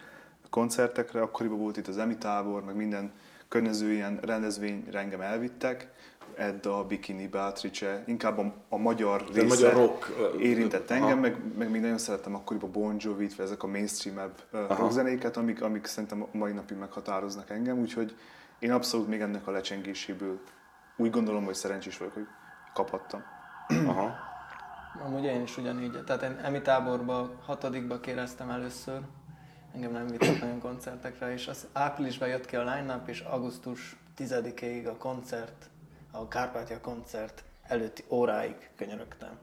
a 0.44 0.50
koncertekre. 0.50 1.22
Akkoriban 1.22 1.58
volt 1.58 1.78
itt 1.78 1.88
az 1.88 1.98
Emi 1.98 2.18
tábor, 2.18 2.64
meg 2.64 2.76
minden 2.76 3.12
környező 3.48 3.92
ilyen 3.92 4.20
rendezvényre 4.22 5.00
engem 5.00 5.22
elvittek. 5.22 5.92
Edda, 6.36 6.86
Bikini, 6.86 7.28
Beatrice, 7.28 8.04
inkább 8.08 8.38
a, 8.38 8.54
a 8.70 8.78
magyar 8.78 9.24
része 9.34 9.48
magyar 9.48 9.74
rock, 9.74 10.16
érintett 10.40 10.90
engem, 10.90 11.20
meg, 11.20 11.38
meg 11.58 11.72
még 11.72 11.82
nagyon 11.82 11.98
szerettem 11.98 12.36
akkoriban 12.36 12.72
Bon 12.72 12.96
Jovi-t, 13.00 13.36
vagy 13.36 13.46
ezek 13.46 13.64
a 13.64 13.68
mainstream-ebb 13.68 14.34
ö, 14.52 14.66
rockzenéket, 14.68 15.38
amik, 15.38 15.62
amik 15.62 15.86
szerintem 15.86 16.22
a 16.22 16.38
mai 16.38 16.52
napig 16.52 16.78
meghatároznak 16.78 17.50
engem, 17.50 17.80
úgyhogy 17.80 18.16
én 18.60 18.72
abszolút 18.72 19.08
még 19.08 19.22
ennek 19.22 19.48
a 19.48 19.52
lecsengéséből 19.52 20.40
úgy 20.98 21.10
gondolom, 21.10 21.46
hogy 21.46 21.54
szerencsés 21.54 21.98
vagyok, 21.98 22.14
hogy 22.14 22.28
kaphattam. 22.74 23.24
Aha. 23.88 24.14
Amúgy 25.06 25.24
én 25.24 25.42
is 25.42 25.58
ugyanígy. 25.58 26.04
Tehát 26.06 26.22
én 26.22 26.40
emi 26.44 26.62
táborba, 26.62 27.32
hatodikba 27.46 28.00
kéreztem 28.00 28.50
először. 28.50 29.02
Engem 29.74 29.92
nem 29.92 30.08
vittek 30.08 30.42
nagyon 30.42 30.60
koncertekre, 30.60 31.34
és 31.34 31.48
az 31.48 31.68
áprilisban 31.74 32.28
jött 32.28 32.46
ki 32.46 32.56
a 32.56 32.74
line-up, 32.74 33.08
és 33.08 33.20
augusztus 33.20 33.96
10-ig 34.18 34.88
a 34.88 34.96
koncert, 34.98 35.70
a 36.12 36.28
Kárpátja 36.28 36.82
koncert 36.82 37.44
előtti 37.68 38.04
óráig 38.10 38.70
könyörögtem, 38.76 39.38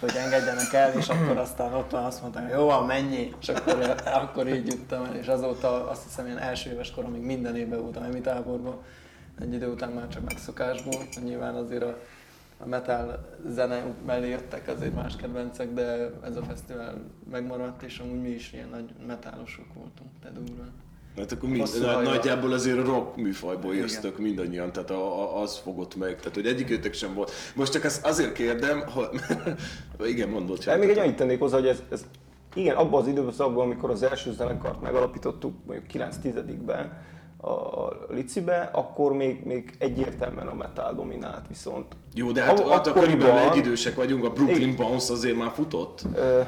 hogy 0.00 0.14
engedjenek 0.16 0.72
el, 0.72 0.92
és 0.92 1.08
akkor 1.08 1.36
aztán 1.36 1.72
ott 1.72 1.90
van, 1.90 2.04
azt 2.04 2.22
mondtam, 2.22 2.48
jó 2.48 2.64
van, 2.64 2.86
mennyi, 2.86 3.34
és 3.40 3.48
akkor, 3.48 3.94
akkor 4.04 4.48
így 4.48 4.66
juttam 4.66 5.04
el, 5.04 5.14
és 5.14 5.26
azóta 5.26 5.88
azt 5.88 6.02
hiszem, 6.02 6.26
én 6.26 6.36
első 6.36 6.70
éves 6.70 6.90
koromig 6.90 7.22
minden 7.22 7.56
évben 7.56 7.80
voltam 7.80 8.02
emi 8.02 8.20
táborban, 8.20 8.82
egy 9.40 9.52
idő 9.52 9.68
után 9.68 9.90
már 9.90 10.08
csak 10.08 10.22
megszokásból. 10.22 11.02
Nyilván 11.22 11.54
azért 11.54 11.82
a, 11.82 11.98
a 12.58 12.66
metal 12.66 13.36
zene 13.46 13.82
mellé 14.06 14.28
jöttek 14.28 14.68
azért 14.68 14.94
más 14.94 15.16
kedvencek, 15.16 15.72
de 15.72 16.10
ez 16.24 16.36
a 16.36 16.42
fesztivál 16.42 16.94
megmaradt, 17.30 17.82
és 17.82 17.98
amúgy 17.98 18.20
mi 18.20 18.28
is 18.28 18.52
ilyen 18.52 18.68
nagy 18.68 18.94
metálosok 19.06 19.74
voltunk, 19.74 20.10
de 20.22 20.30
durván. 20.30 20.72
Hát 21.16 21.32
akkor 21.32 21.48
mind, 21.48 21.68
na, 21.80 22.00
nagyjából 22.00 22.52
azért 22.52 22.78
a 22.78 22.84
rock 22.84 23.16
műfajból 23.16 23.72
Igen. 23.72 23.82
jöztök 23.82 24.18
mindannyian, 24.18 24.72
tehát 24.72 24.90
a, 24.90 25.20
a, 25.20 25.42
az 25.42 25.56
fogott 25.58 25.96
meg, 25.96 26.16
tehát 26.16 26.34
hogy 26.34 26.46
egyikőtök 26.46 26.92
sem 26.92 27.14
volt. 27.14 27.30
Most 27.54 27.72
csak 27.72 27.84
ezt 27.84 28.06
azért 28.06 28.32
kérdem, 28.32 28.80
ha... 28.80 29.10
igen, 30.06 30.28
mondod 30.28 30.56
De 30.56 30.62
csak. 30.62 30.78
még 30.78 30.88
egy 30.88 30.98
annyit 30.98 31.16
tennék 31.16 31.38
hozzá, 31.38 31.56
hogy 31.56 31.66
ez, 31.66 31.82
ez 31.90 32.04
igen, 32.54 32.76
abban 32.76 33.00
az 33.00 33.08
időszakban, 33.08 33.64
amikor 33.64 33.90
az 33.90 34.02
első 34.02 34.32
zenekart 34.32 34.80
megalapítottuk, 34.80 35.54
mondjuk 35.66 35.90
9-10-ben 35.92 36.78
a, 36.78 37.19
a 37.42 37.88
Licibe, 38.08 38.70
akkor 38.72 39.12
még, 39.12 39.44
még 39.44 39.74
egyértelműen 39.78 40.46
a 40.46 40.54
metal 40.54 40.94
dominált, 40.94 41.44
viszont. 41.48 41.86
Jó, 42.14 42.30
de 42.30 42.42
hát 42.42 42.60
akkor 42.60 42.92
körülbelül 42.92 43.26
akkoriban- 43.26 43.52
egyidősek 43.52 43.94
vagyunk, 43.94 44.24
a 44.24 44.30
Brooklyn 44.30 44.60
Igen. 44.68 44.76
Bounce 44.76 45.12
azért 45.12 45.36
már 45.36 45.50
futott. 45.54 46.02
Ö, 46.14 46.40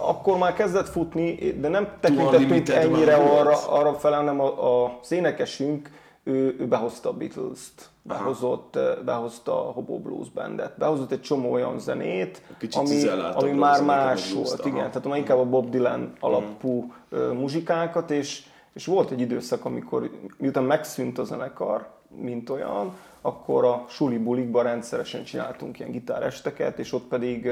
akkor 0.00 0.38
már 0.38 0.54
kezdett 0.54 0.88
futni, 0.88 1.56
de 1.60 1.68
nem 1.68 1.88
tekintettünk 2.00 2.68
ennyire 2.68 3.14
arra, 3.14 3.66
arra 3.68 3.94
fel, 3.94 4.12
hanem 4.12 4.40
a, 4.40 4.82
a 4.84 4.98
szénekesünk, 5.02 5.90
ő, 6.24 6.56
ő 6.58 6.66
behozta 6.66 7.08
a 7.08 7.12
Beatles-t, 7.12 7.88
behozott, 8.02 8.78
behozta 9.04 9.68
a 9.68 9.72
Hobo 9.72 9.98
Blues 9.98 10.30
Bandet, 10.30 10.78
behozott 10.78 11.12
egy 11.12 11.20
csomó 11.20 11.52
olyan 11.52 11.78
zenét, 11.78 12.42
Kicsit 12.58 12.80
ami, 12.80 13.06
ami 13.34 13.50
a 13.50 13.54
már 13.54 13.80
a 13.80 13.84
más 13.84 14.32
volt, 14.32 14.66
igen, 14.66 14.90
tehát 14.90 15.04
már 15.04 15.18
inkább 15.18 15.38
a 15.38 15.44
Bob 15.44 15.70
Dylan 15.70 16.12
alapú 16.20 16.92
ö, 17.08 17.32
muzsikákat, 17.32 18.10
és, 18.10 18.42
és 18.74 18.86
volt 18.86 19.10
egy 19.10 19.20
időszak, 19.20 19.64
amikor 19.64 20.10
miután 20.38 20.64
megszűnt 20.64 21.18
a 21.18 21.24
zenekar, 21.24 21.88
mint 22.08 22.50
olyan, 22.50 22.92
akkor 23.20 23.64
a 23.64 23.84
suli 23.88 24.18
bulikban 24.18 24.62
rendszeresen 24.62 25.24
csináltunk 25.24 25.78
ilyen 25.78 25.90
gitáresteket, 25.90 26.78
és 26.78 26.92
ott 26.92 27.04
pedig 27.04 27.50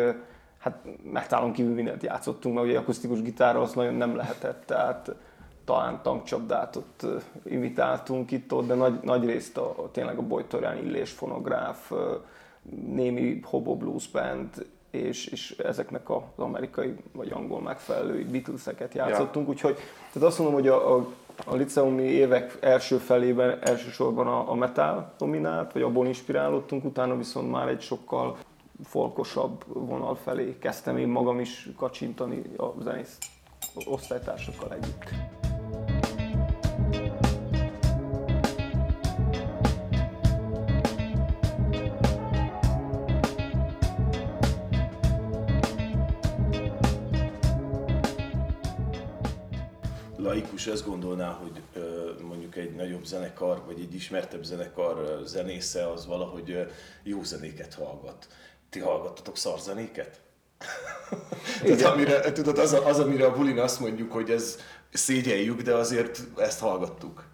hát 0.59 0.79
metálon 1.13 1.53
kívül 1.53 1.75
mindent 1.75 2.03
játszottunk, 2.03 2.55
mert 2.55 2.67
ugye 2.67 2.79
akusztikus 2.79 3.23
gitárral 3.23 3.63
azt 3.63 3.75
nagyon 3.75 3.95
nem 3.95 4.17
lehetett, 4.17 4.67
tehát 4.67 5.15
talán 5.65 6.03
tankcsapdát 6.03 6.77
ott 6.77 7.07
imitáltunk 7.45 8.31
itt-ott, 8.31 8.67
de 8.67 8.75
nagy, 8.75 9.01
nagy 9.03 9.25
részt 9.25 9.57
a, 9.57 9.89
tényleg 9.93 10.19
a 10.19 10.23
Bojtorján 10.23 10.77
illés 10.77 11.11
fonográf, 11.11 11.93
némi 12.87 13.41
hobo 13.45 13.77
blues 13.77 14.09
band, 14.09 14.67
és, 14.93 15.27
és 15.27 15.51
ezeknek 15.51 16.11
az 16.11 16.23
amerikai 16.37 16.95
vagy 17.13 17.33
angol 17.33 17.61
megfelelő 17.61 18.27
Beatleseket 18.31 18.95
játszottunk, 18.95 19.49
úgyhogy 19.49 19.75
tehát 20.13 20.29
azt 20.29 20.39
mondom, 20.39 20.57
hogy 20.57 20.69
a, 20.69 20.97
a, 20.97 21.07
a 21.47 21.55
liceumi 21.55 22.03
évek 22.03 22.59
első 22.61 22.97
felében 22.97 23.59
elsősorban 23.63 24.27
a, 24.27 24.51
a 24.51 24.55
metal 24.55 25.13
dominált, 25.19 25.73
vagy 25.73 25.83
abból 25.83 26.07
inspirálódtunk, 26.07 26.85
utána 26.85 27.17
viszont 27.17 27.51
már 27.51 27.69
egy 27.69 27.81
sokkal 27.81 28.37
folkosabb 28.85 29.65
vonal 29.67 30.15
felé 30.15 30.57
kezdtem 30.59 30.97
én 30.97 31.09
magam 31.09 31.41
is 31.41 31.69
kacsintani 31.77 32.43
a 32.57 32.83
zenész 32.83 33.19
osztálytársakkal 33.87 34.73
együtt. 34.73 35.42
Laikus 50.67 50.81
azt 50.81 50.91
gondolná, 50.91 51.31
hogy 51.31 51.63
mondjuk 52.23 52.57
egy 52.57 52.75
nagyobb 52.75 53.05
zenekar, 53.05 53.63
vagy 53.67 53.81
egy 53.81 53.95
ismertebb 53.95 54.45
zenekar 54.45 55.21
zenésze 55.25 55.91
az 55.91 56.07
valahogy 56.07 56.67
jó 57.03 57.23
zenéket 57.23 57.75
hallgat. 57.75 58.27
Ti 58.71 58.79
hallgattatok 58.79 59.37
szarzenéket? 59.37 60.21
Tehát 61.63 61.83
amire, 61.83 62.33
tudod, 62.33 62.59
az, 62.59 62.73
a, 62.73 62.87
az, 62.87 62.99
amire 62.99 63.27
a 63.27 63.33
bulin 63.33 63.59
azt 63.59 63.81
mondjuk, 63.81 64.13
hogy 64.13 64.31
ez 64.31 64.59
szégyeljük, 64.93 65.61
de 65.61 65.75
azért 65.75 66.21
ezt 66.37 66.61
hallgattuk. 66.61 67.25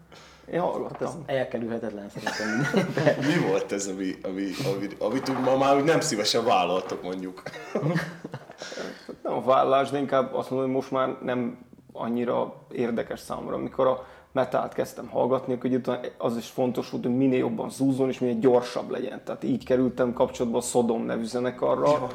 Én 0.52 0.60
Hát 0.60 0.64
ez 0.64 0.72
hallgattam. 0.72 1.22
elkerülhetetlen 1.26 2.10
szerintem. 2.10 2.84
Mi 3.28 3.48
volt 3.48 3.72
ez, 3.72 3.86
ami, 3.86 4.18
ami, 4.22 4.50
ami, 4.74 4.86
amit 4.98 5.28
úgy 5.28 5.40
ma 5.40 5.56
már 5.56 5.84
nem 5.84 6.00
szívesen 6.00 6.44
vállaltok 6.44 7.02
mondjuk? 7.02 7.42
Nem 9.22 9.32
a 9.32 9.42
vállás, 9.42 9.90
de 9.90 9.98
inkább 9.98 10.34
azt 10.34 10.50
mondom, 10.50 10.68
hogy 10.68 10.76
most 10.76 10.90
már 10.90 11.18
nem 11.22 11.67
annyira 11.98 12.54
érdekes 12.72 13.20
számomra. 13.20 13.54
Amikor 13.54 13.86
a 13.86 14.06
metált 14.32 14.72
kezdtem 14.72 15.08
hallgatni, 15.08 15.54
akkor 15.54 15.70
utána 15.70 16.00
az 16.18 16.36
is 16.36 16.46
fontos 16.46 16.90
volt, 16.90 17.04
hogy 17.04 17.16
minél 17.16 17.38
jobban 17.38 17.70
zúzzon 17.70 18.08
és 18.08 18.18
minél 18.18 18.38
gyorsabb 18.38 18.90
legyen. 18.90 19.20
Tehát 19.24 19.44
így 19.44 19.64
kerültem 19.64 20.12
kapcsolatba 20.12 20.58
a 20.58 20.60
Sodom 20.60 21.04
nevű 21.04 21.24
zenekarral, 21.24 22.08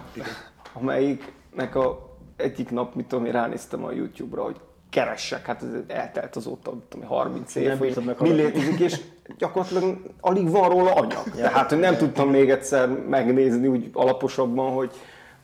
amelyiknek 0.73 1.75
a 1.75 2.11
egyik 2.35 2.69
nap, 2.69 2.95
mit 2.95 3.05
tudom, 3.05 3.25
én 3.25 3.31
ránéztem 3.31 3.83
a 3.83 3.91
YouTube-ra, 3.91 4.43
hogy 4.43 4.59
keressek, 4.89 5.45
hát 5.45 5.63
ez 5.63 5.69
eltelt 5.87 6.35
azóta, 6.35 6.73
tudom, 6.89 7.05
én, 7.05 7.07
30 7.07 7.55
év, 7.55 7.67
Nem 7.67 7.77
hogy 7.77 8.29
mi 8.29 8.31
létezik, 8.35 8.79
és 8.79 9.01
gyakorlatilag 9.37 9.97
alig 10.21 10.49
van 10.49 10.69
róla 10.69 10.93
anyag. 10.93 11.51
Hát, 11.51 11.69
hogy 11.69 11.79
nem 11.79 11.97
tudtam 11.97 12.29
még 12.29 12.49
egyszer 12.49 12.89
megnézni 12.89 13.67
úgy 13.67 13.89
alaposabban, 13.93 14.71
hogy, 14.71 14.91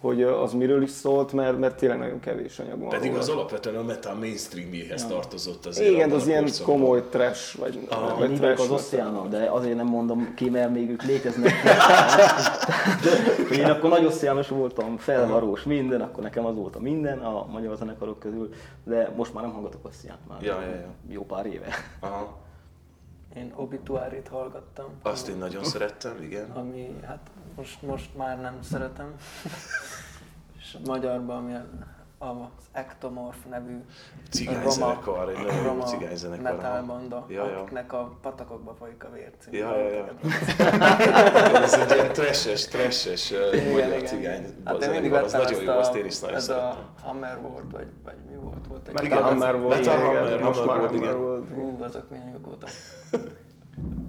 hogy 0.01 0.23
az 0.23 0.53
miről 0.53 0.81
is 0.81 0.89
szólt, 0.89 1.33
mert, 1.33 1.59
mert 1.59 1.75
tényleg 1.77 1.97
nagyon 1.97 2.19
kevés 2.19 2.59
anyag 2.59 2.79
van 2.79 2.89
Pedig 2.89 3.07
róla. 3.09 3.21
az 3.21 3.29
alapvetően 3.29 3.75
a 3.75 3.83
metal 3.83 4.15
mainstreamjéhez 4.15 5.05
tartozott 5.07 5.65
azért. 5.65 5.91
Igen, 5.91 6.11
az 6.11 6.27
ilyen 6.27 6.41
korszakban. 6.41 6.75
komoly 6.79 7.03
trash, 7.09 7.57
vagy, 7.57 7.79
Aha. 7.89 8.17
vagy 8.17 8.35
trash. 8.35 8.51
az 8.51 8.59
metal. 8.59 8.75
oszciánon, 8.75 9.29
de 9.29 9.49
azért 9.51 9.75
nem 9.75 9.85
mondom 9.87 10.33
ki, 10.35 10.49
mert 10.49 10.71
még 10.73 10.89
ők 10.89 11.03
léteznek. 11.03 11.51
Én 13.51 13.65
akkor 13.65 13.89
nagy 13.89 14.05
oszciános 14.05 14.47
voltam, 14.47 14.97
felvarós, 14.97 15.63
minden, 15.63 16.01
akkor 16.01 16.23
nekem 16.23 16.45
az 16.45 16.55
volt 16.55 16.75
a 16.75 16.79
minden 16.79 17.17
a 17.19 17.45
magyar 17.51 17.75
zenekarok 17.75 18.19
közül, 18.19 18.49
de 18.83 19.11
most 19.15 19.33
már 19.33 19.43
nem 19.43 19.53
hallgatok 19.53 19.85
oszciánt 19.85 20.19
már 20.29 20.41
Ja, 20.41 20.61
ja, 20.61 20.67
ja. 20.75 20.87
jó 21.09 21.23
pár 21.25 21.45
éve. 21.45 21.67
Aha. 21.99 22.37
Én 23.35 23.53
obituárit 23.55 24.27
hallgattam. 24.27 24.85
Azt 25.01 25.27
én 25.27 25.37
nagyon 25.37 25.63
szerettem, 25.63 26.21
igen. 26.21 26.51
ami 26.51 26.99
hát 27.05 27.29
most, 27.55 27.81
most 27.81 28.15
már 28.15 28.41
nem 28.41 28.61
szeretem. 28.61 29.15
És 30.59 30.77
magyarban 30.85 31.37
ami 31.37 31.53
az 32.21 32.69
Ectomorph 32.71 33.45
nevű 33.49 33.77
Cigányzenekar, 34.29 35.29
egy 35.29 35.37
nagyon 35.37 35.55
jó 35.55 35.63
roma 35.63 35.83
cigányzenekar. 35.83 36.43
metal 36.55 36.83
banda, 36.83 37.25
Ja, 37.29 37.45
ja. 37.49 37.57
akiknek 37.57 37.93
a 37.93 38.17
patakokba 38.21 38.73
folyik 38.79 39.03
a 39.03 39.09
vér 39.13 39.31
című 39.39 39.57
Ja, 39.57 39.77
ja, 39.77 39.89
ja. 39.95 40.05
Ez 41.63 41.73
egy 41.73 41.91
ilyen 41.95 42.13
trashes, 42.13 42.67
trashes 42.67 43.33
magyar 43.71 44.01
cigány 44.03 44.45
Hát 44.65 44.81
zenekar, 44.81 45.23
az 45.23 45.31
nagyon 45.31 45.61
jó, 45.63 45.69
a, 45.71 45.77
azt 45.77 45.95
én 45.95 46.05
is 46.05 46.19
nagyon 46.19 46.35
ez 46.35 46.49
a 46.49 46.93
Hammer 47.03 47.41
volt, 47.41 47.71
vagy, 47.71 47.87
vagy 48.03 48.15
mi 48.29 48.35
volt? 48.35 48.67
volt 48.67 48.87
egy 48.87 48.93
Metal 48.93 49.05
Igen, 49.09 49.23
Hammer 49.23 49.59
volt, 49.59 49.79
igen, 49.79 49.99
Hammer, 49.99 50.39
most 50.41 50.65
már 50.65 50.77
Hammer 50.77 51.17
volt. 51.17 51.49
Hú, 51.53 51.77
azok 51.83 52.09
milyen 52.09 52.29
jók 52.33 52.45
voltak. 52.45 52.69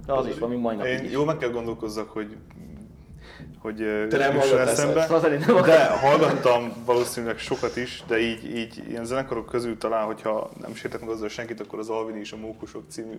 De 0.06 0.12
az 0.12 0.26
is 0.26 0.38
valami 0.38 0.60
napig 0.76 0.90
Én 0.90 1.10
jól 1.10 1.24
meg 1.24 1.36
kell 1.36 1.50
gondolkozzak, 1.50 2.08
hogy 2.10 2.36
hogy 3.60 3.76
Te 4.08 4.18
nem 4.18 4.38
eszembe. 4.38 5.06
De 5.60 5.86
hallgattam 5.86 6.72
valószínűleg 6.84 7.38
sokat 7.38 7.76
is, 7.76 8.02
de 8.06 8.18
így, 8.18 8.56
így 8.56 8.84
ilyen 8.88 9.04
zenekarok 9.04 9.46
közül 9.46 9.78
talán, 9.78 10.04
hogyha 10.04 10.50
nem 10.60 10.74
sértek 10.74 11.00
meg 11.00 11.08
azzal 11.08 11.28
senkit, 11.28 11.60
akkor 11.60 11.78
az 11.78 11.88
Alvin 11.88 12.16
és 12.16 12.32
a 12.32 12.36
Mókusok 12.36 12.84
című 12.88 13.16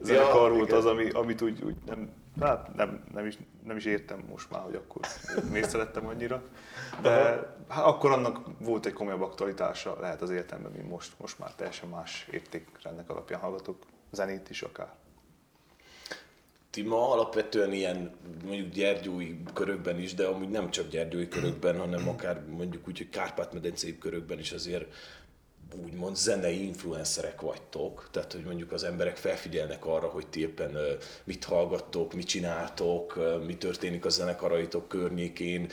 zenekar 0.00 0.52
volt 0.52 0.66
igen. 0.66 0.78
az, 0.78 0.86
ami, 0.86 1.10
amit 1.10 1.42
úgy, 1.42 1.62
úgy 1.62 1.74
nem, 1.86 2.10
hát 2.40 2.74
nem, 2.74 3.04
nem, 3.14 3.26
is, 3.26 3.38
nem 3.64 3.76
is 3.76 3.84
értem 3.84 4.24
most 4.30 4.50
már, 4.50 4.62
hogy 4.62 4.74
akkor 4.74 5.00
miért 5.52 5.70
szerettem 5.70 6.06
annyira. 6.06 6.42
De 7.02 7.10
hát 7.68 7.84
akkor 7.84 8.12
annak 8.12 8.38
volt 8.58 8.86
egy 8.86 8.92
komolyabb 8.92 9.22
aktualitása, 9.22 9.96
lehet 10.00 10.22
az 10.22 10.30
életemben, 10.30 10.72
mint 10.72 10.88
most. 10.88 11.12
Most 11.16 11.38
már 11.38 11.54
teljesen 11.54 11.88
más 11.88 12.28
értékrendnek 12.30 13.10
alapján 13.10 13.40
hallgatok 13.40 13.76
zenét 14.10 14.50
is 14.50 14.62
akár. 14.62 14.92
Ti 16.72 16.82
ma 16.82 17.10
alapvetően 17.10 17.72
ilyen 17.72 18.10
mondjuk 18.44 18.72
gyergyói 18.72 19.36
körökben 19.54 19.98
is, 20.00 20.14
de 20.14 20.26
amúgy 20.26 20.48
nem 20.48 20.70
csak 20.70 20.88
gyergyói 20.88 21.28
körökben, 21.28 21.78
hanem 21.78 22.08
akár 22.08 22.42
mondjuk 22.48 22.88
úgy, 22.88 22.98
hogy 22.98 23.08
Kárpát-medencei 23.08 23.98
körökben 23.98 24.38
is 24.38 24.52
azért 24.52 24.94
úgymond 25.84 26.16
zenei 26.16 26.66
influencerek 26.66 27.40
vagytok, 27.40 28.08
tehát 28.10 28.32
hogy 28.32 28.44
mondjuk 28.44 28.72
az 28.72 28.84
emberek 28.84 29.16
felfigyelnek 29.16 29.86
arra, 29.86 30.06
hogy 30.06 30.26
ti 30.26 30.40
éppen 30.40 30.76
mit 31.24 31.44
hallgattok, 31.44 32.12
mit 32.12 32.26
csináltok, 32.26 33.18
mi 33.46 33.56
történik 33.56 34.04
a 34.04 34.08
zenekaraitok 34.08 34.88
környékén, 34.88 35.68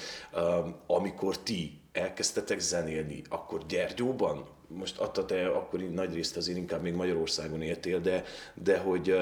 amikor 0.87 1.37
ti 1.37 1.79
elkezdtetek 1.91 2.59
zenélni, 2.59 3.21
akkor 3.29 3.65
Gyergyóban, 3.65 4.45
most 4.67 4.97
adta 4.97 5.25
te 5.25 5.47
akkor 5.47 5.79
nagy 5.79 6.13
részt 6.13 6.37
azért 6.37 6.57
inkább 6.57 6.81
még 6.81 6.93
Magyarországon 6.93 7.61
éltél, 7.61 7.99
de, 7.99 8.23
de 8.53 8.77
hogy 8.77 9.17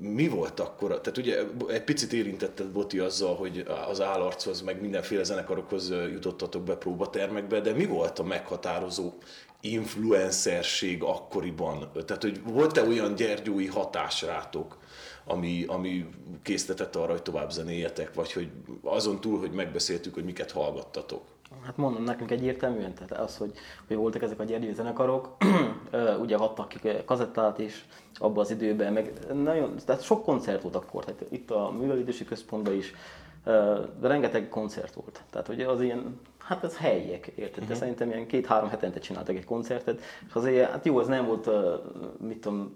mi 0.00 0.28
volt 0.28 0.60
akkor, 0.60 1.00
tehát 1.00 1.18
ugye 1.18 1.42
egy 1.68 1.84
picit 1.84 2.12
érintetted 2.12 2.66
Boti 2.66 2.98
azzal, 2.98 3.34
hogy 3.34 3.64
az 3.88 4.00
állarchoz, 4.00 4.60
meg 4.60 4.80
mindenféle 4.80 5.22
zenekarokhoz 5.22 5.90
jutottatok 5.90 6.62
be 6.62 6.76
próbatermekbe, 6.76 7.60
de 7.60 7.72
mi 7.72 7.86
volt 7.86 8.18
a 8.18 8.24
meghatározó 8.24 9.12
influencerség 9.60 11.02
akkoriban? 11.02 11.90
Tehát, 12.06 12.22
hogy 12.22 12.42
volt-e 12.44 12.82
olyan 12.82 13.14
gyergyói 13.14 13.66
hatás 13.66 14.22
rátok, 14.22 14.78
ami, 15.24 15.64
ami 15.66 16.08
késztetett 16.42 16.96
arra, 16.96 17.10
hogy 17.10 17.22
tovább 17.22 17.50
zenéjetek, 17.50 18.14
vagy 18.14 18.32
hogy 18.32 18.50
azon 18.82 19.20
túl, 19.20 19.38
hogy 19.38 19.52
megbeszéltük, 19.52 20.14
hogy 20.14 20.24
miket 20.24 20.50
hallgattatok? 20.50 21.22
Hát 21.64 21.76
mondom, 21.76 22.02
nekünk 22.02 22.30
egyértelműen, 22.30 22.94
tehát 22.94 23.12
az, 23.12 23.36
hogy, 23.36 23.52
hogy 23.86 23.96
voltak 23.96 24.22
ezek 24.22 24.40
a 24.40 24.44
gyergyő 24.44 24.72
zenekarok, 24.74 25.36
ugye 26.22 26.36
adtak 26.36 26.68
ki 26.68 26.78
kazettát 27.04 27.58
is 27.58 27.86
abban 28.14 28.38
az 28.44 28.50
időben, 28.50 28.92
meg 28.92 29.12
nagyon, 29.32 29.76
tehát 29.84 30.02
sok 30.02 30.24
koncert 30.24 30.62
volt 30.62 30.76
akkor, 30.76 31.04
tehát 31.04 31.24
itt 31.30 31.50
a 31.50 31.70
Művelődési 31.70 32.24
Központban 32.24 32.74
is, 32.74 32.94
de 34.00 34.08
rengeteg 34.08 34.48
koncert 34.48 34.94
volt. 34.94 35.22
Tehát 35.30 35.48
ugye 35.48 35.66
az 35.66 35.80
ilyen, 35.80 36.20
hát 36.48 36.64
ez 36.64 36.76
helyiek, 36.76 37.26
érted? 37.26 37.62
Uh-huh. 37.62 37.78
Szerintem 37.78 38.10
ilyen 38.10 38.26
két-három 38.26 38.68
hetente 38.68 38.98
csináltak 38.98 39.36
egy 39.36 39.44
koncertet, 39.44 40.00
és 40.26 40.34
azért, 40.34 40.70
hát 40.70 40.84
jó, 40.84 41.00
ez 41.00 41.06
nem 41.06 41.26
volt, 41.26 41.48
mit 42.20 42.38
tudom, 42.38 42.74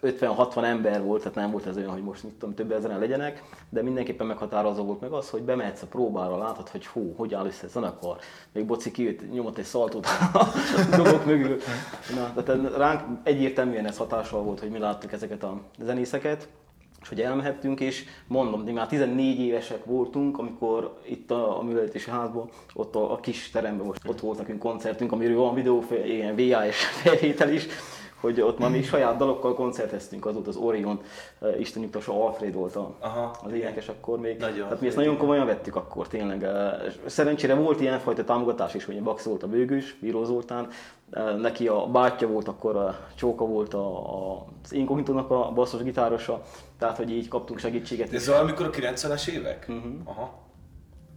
50-60 0.00 0.64
ember 0.64 1.02
volt, 1.02 1.22
tehát 1.22 1.34
nem 1.34 1.50
volt 1.50 1.66
ez 1.66 1.76
olyan, 1.76 1.90
hogy 1.90 2.02
most 2.02 2.22
mit 2.22 2.32
tudom, 2.32 2.54
több 2.54 2.72
ezeren 2.72 2.98
legyenek, 2.98 3.42
de 3.68 3.82
mindenképpen 3.82 4.26
meghatározó 4.26 4.84
volt 4.84 5.00
meg 5.00 5.12
az, 5.12 5.30
hogy 5.30 5.42
bemehetsz 5.42 5.82
a 5.82 5.86
próbára, 5.86 6.38
látod, 6.38 6.68
hogy 6.68 6.86
hú, 6.86 7.14
hogy 7.16 7.34
áll 7.34 7.46
össze 7.46 7.66
a 7.66 7.68
zenekar. 7.68 8.18
Még 8.52 8.66
Boci 8.66 8.90
kijött, 8.90 9.32
nyomott 9.32 9.58
egy 9.58 9.64
szaltót 9.64 10.06
a 10.32 10.46
dolgok 10.96 11.24
mögül. 11.24 11.58
Na, 12.14 12.42
tehát 12.42 12.76
ránk 12.76 13.18
egyértelműen 13.22 13.86
ez 13.86 13.96
hatással 13.96 14.42
volt, 14.42 14.60
hogy 14.60 14.70
mi 14.70 14.78
láttuk 14.78 15.12
ezeket 15.12 15.42
a 15.42 15.60
zenészeket, 15.78 16.48
és 17.02 17.08
hogy 17.08 17.20
elmehettünk, 17.20 17.80
és 17.80 18.04
mondom, 18.26 18.60
mi 18.60 18.72
már 18.72 18.86
14 18.86 19.40
évesek 19.40 19.84
voltunk, 19.84 20.38
amikor 20.38 20.98
itt 21.08 21.30
a, 21.30 21.58
a 21.58 21.62
művelődési 21.62 22.10
házban, 22.10 22.48
ott 22.74 22.94
a, 22.94 23.12
a 23.12 23.20
kis 23.20 23.50
teremben 23.50 23.86
most 23.86 24.08
ott 24.08 24.20
volt 24.20 24.38
nekünk 24.38 24.58
koncertünk, 24.58 25.12
amiről 25.12 25.36
van 25.36 25.54
videó, 25.54 25.84
ilyen 26.04 26.36
VHS 26.36 26.84
felvétel 27.02 27.52
is, 27.52 27.66
hogy 28.22 28.40
ott 28.40 28.58
már 28.58 28.70
mi 28.70 28.82
saját 28.82 29.16
dalokkal 29.16 29.54
koncerteztünk, 29.54 30.26
az 30.26 30.34
volt 30.34 30.46
az 30.46 30.56
Orion, 30.56 31.00
uh, 31.40 31.60
Isten 31.60 31.82
nyugtassa 31.82 32.24
Alfred 32.26 32.54
volt 32.54 32.76
a, 32.76 32.94
Aha, 33.00 33.36
az 33.44 33.52
énekes 33.52 33.88
akkor 33.88 34.18
még. 34.18 34.38
Nagyon 34.38 34.62
Tehát 34.62 34.80
mi 34.80 34.86
ezt 34.86 34.96
nagyon 34.96 35.16
komolyan 35.16 35.46
vettük 35.46 35.76
akkor 35.76 36.08
tényleg. 36.08 36.46
Szerencsére 37.06 37.54
volt 37.54 37.80
ilyenfajta 37.80 38.24
támogatás 38.24 38.74
is, 38.74 38.84
hogy 38.84 39.02
Bax 39.02 39.24
volt 39.24 39.42
a 39.42 39.46
bőgős, 39.46 39.96
Bíró 40.00 40.24
Zoltán, 40.24 40.68
neki 41.40 41.68
a 41.68 41.86
bátyja 41.86 42.28
volt, 42.28 42.48
akkor 42.48 42.76
a 42.76 42.98
Csóka 43.14 43.44
volt 43.44 43.74
a, 43.74 43.86
a, 43.96 44.46
az 44.64 44.72
Inkognito-nak 44.72 45.30
a 45.30 45.50
basszus 45.54 45.82
gitárosa, 45.82 46.42
tehát 46.78 46.96
hogy 46.96 47.10
így 47.10 47.28
kaptunk 47.28 47.58
segítséget. 47.58 48.12
Ez 48.12 48.28
valamikor 48.28 48.66
a 48.66 48.70
90-es 48.70 49.28
évek? 49.28 49.66
Uh-huh. 49.68 49.92
Aha. 50.04 50.40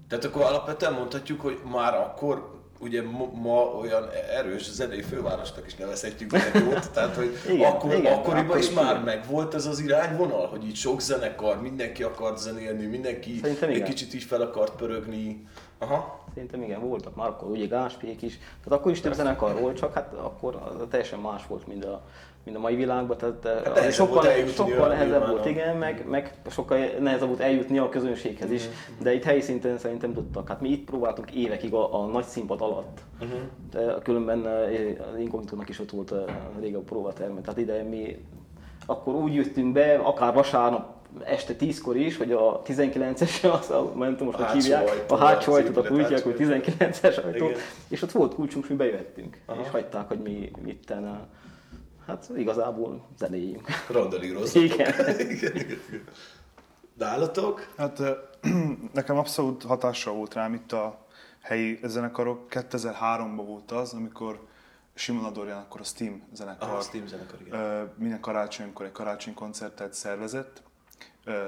Tehát 0.10 0.26
akkor 0.26 0.42
alapvetően 0.42 0.94
mondhatjuk, 0.94 1.42
hogy 1.42 1.60
már 1.72 1.94
akkor 1.94 2.54
ugye 2.80 3.02
ma 3.34 3.64
olyan 3.64 4.10
erős 4.36 4.72
zenei 4.72 5.02
fővárosnak 5.02 5.66
is 5.66 5.76
nevezhetjük 5.76 6.32
jót, 6.54 6.92
tehát 6.92 7.16
hogy 7.16 7.38
igen, 7.54 7.72
akkor, 7.72 7.94
igen, 7.94 8.14
akkoriban 8.14 8.46
akkor 8.46 8.58
is 8.58 8.70
igen. 8.70 8.84
már 8.84 9.04
megvolt 9.04 9.54
ez 9.54 9.66
az 9.66 9.80
irányvonal, 9.80 10.48
hogy 10.48 10.66
így 10.66 10.76
sok 10.76 11.02
zenekar, 11.02 11.62
mindenki 11.62 12.04
akart 12.04 12.38
zenélni, 12.38 12.86
mindenki 12.86 13.40
Szerintem 13.42 13.70
egy 13.70 13.76
igen. 13.76 13.88
kicsit 13.88 14.14
így 14.14 14.24
fel 14.24 14.42
akart 14.42 14.76
pörögni. 14.76 15.48
Aha. 15.78 16.24
Szerintem 16.34 16.62
igen, 16.62 16.88
voltak 16.88 17.16
már 17.16 17.28
akkor 17.28 17.50
ugye 17.50 17.66
Gáspék 17.66 18.22
is, 18.22 18.38
tehát 18.38 18.80
akkor 18.80 18.92
is 18.92 19.02
több 19.02 19.14
zenekar 19.14 19.60
volt, 19.60 19.78
csak 19.78 19.94
hát 19.94 20.14
akkor 20.14 20.78
teljesen 20.90 21.20
más 21.20 21.48
volt, 21.48 21.68
mint 21.68 21.86
a, 21.86 22.04
mint 22.46 22.58
a 22.58 22.60
mai 22.60 22.76
világban, 22.76 23.18
tehát 23.18 23.64
hát 23.66 23.94
sokkal, 23.94 24.26
sokkal 24.48 24.88
nehezebb 24.88 25.28
volt, 25.28 25.46
igen, 25.46 25.78
meg, 25.78 26.06
meg 26.08 26.34
sokkal 26.50 26.78
nehezebb 27.00 27.28
volt 27.28 27.40
eljutni 27.40 27.78
a 27.78 27.90
közönséghez 27.90 28.52
is, 28.52 28.66
uh-huh. 28.66 29.04
de 29.04 29.14
itt 29.14 29.24
helyi 29.24 29.42
szinten 29.42 29.78
szerintem 29.78 30.14
tudtak. 30.14 30.48
Hát 30.48 30.62
mi 30.62 30.70
itt 30.70 30.86
próbáltunk 30.86 31.32
évekig 31.32 31.74
a, 31.74 32.02
a 32.02 32.06
nagy 32.06 32.24
színpad 32.24 32.62
alatt, 32.62 33.00
uh-huh. 33.22 33.40
de 33.72 33.96
különben 34.04 34.46
az 35.14 35.20
Inkognitónak 35.20 35.70
is 35.70 35.80
ott 35.80 35.92
volt 35.92 36.12
a 36.12 36.26
régen 36.60 36.80
a 36.80 36.84
próbaterme, 36.84 37.42
tehát 37.42 37.60
ide 37.60 37.84
mi 37.84 38.18
akkor 38.86 39.14
úgy 39.14 39.36
jöttünk 39.36 39.74
be, 39.74 39.96
akár 39.96 40.34
vasárnap 40.34 40.94
este 41.24 41.54
10-kor 41.60 41.96
is, 41.96 42.18
hogy 42.18 42.32
a 42.32 42.62
19-es, 42.62 43.52
az 43.60 43.70
a, 43.70 43.92
nem 43.96 44.16
tudom 44.18 44.34
most, 44.34 44.38
hogy 44.38 44.62
hívják, 44.62 45.06
a 45.08 45.16
hátsó 45.16 45.54
ajtót, 45.54 45.78
akkor 45.78 45.92
úgy 45.92 46.22
hogy 46.22 46.36
19-es 46.38 47.26
ajtó, 47.26 47.48
és 47.88 48.02
ott 48.02 48.12
volt 48.12 48.34
kulcsunk, 48.34 48.70
mi 48.70 48.76
bejöttünk, 48.76 49.38
Aha. 49.46 49.62
és 49.62 49.70
hagyták, 49.70 50.08
hogy 50.08 50.20
mi 50.20 50.52
mit 50.64 50.86
tenne 50.86 51.28
Hát 52.08 52.30
igazából 52.36 53.08
zenéjünk. 53.18 53.68
Randalírozzatok. 53.90 54.62
Igen. 55.20 55.80
Nálatok? 56.94 57.74
Hát 57.78 58.02
nekem 58.94 59.18
abszolút 59.18 59.64
hatással 59.64 60.14
volt 60.14 60.34
rám 60.34 60.54
itt 60.54 60.72
a 60.72 61.06
helyi 61.42 61.80
zenekarok. 61.84 62.48
2003-ban 62.50 63.44
volt 63.46 63.72
az, 63.72 63.94
amikor 63.94 64.48
Simon 64.94 65.24
Adorján 65.24 65.58
akkor 65.58 65.80
a 65.80 65.84
Steam 65.84 66.24
zenekar, 66.34 66.70
Aha, 66.70 66.82
Steam 66.82 67.08
zenekar 67.08 67.42
igen. 67.42 67.94
minden 67.98 68.20
karácsonykor 68.20 68.86
egy 68.86 68.92
karácsonykoncertet 68.92 69.94
szervezett. 69.94 70.64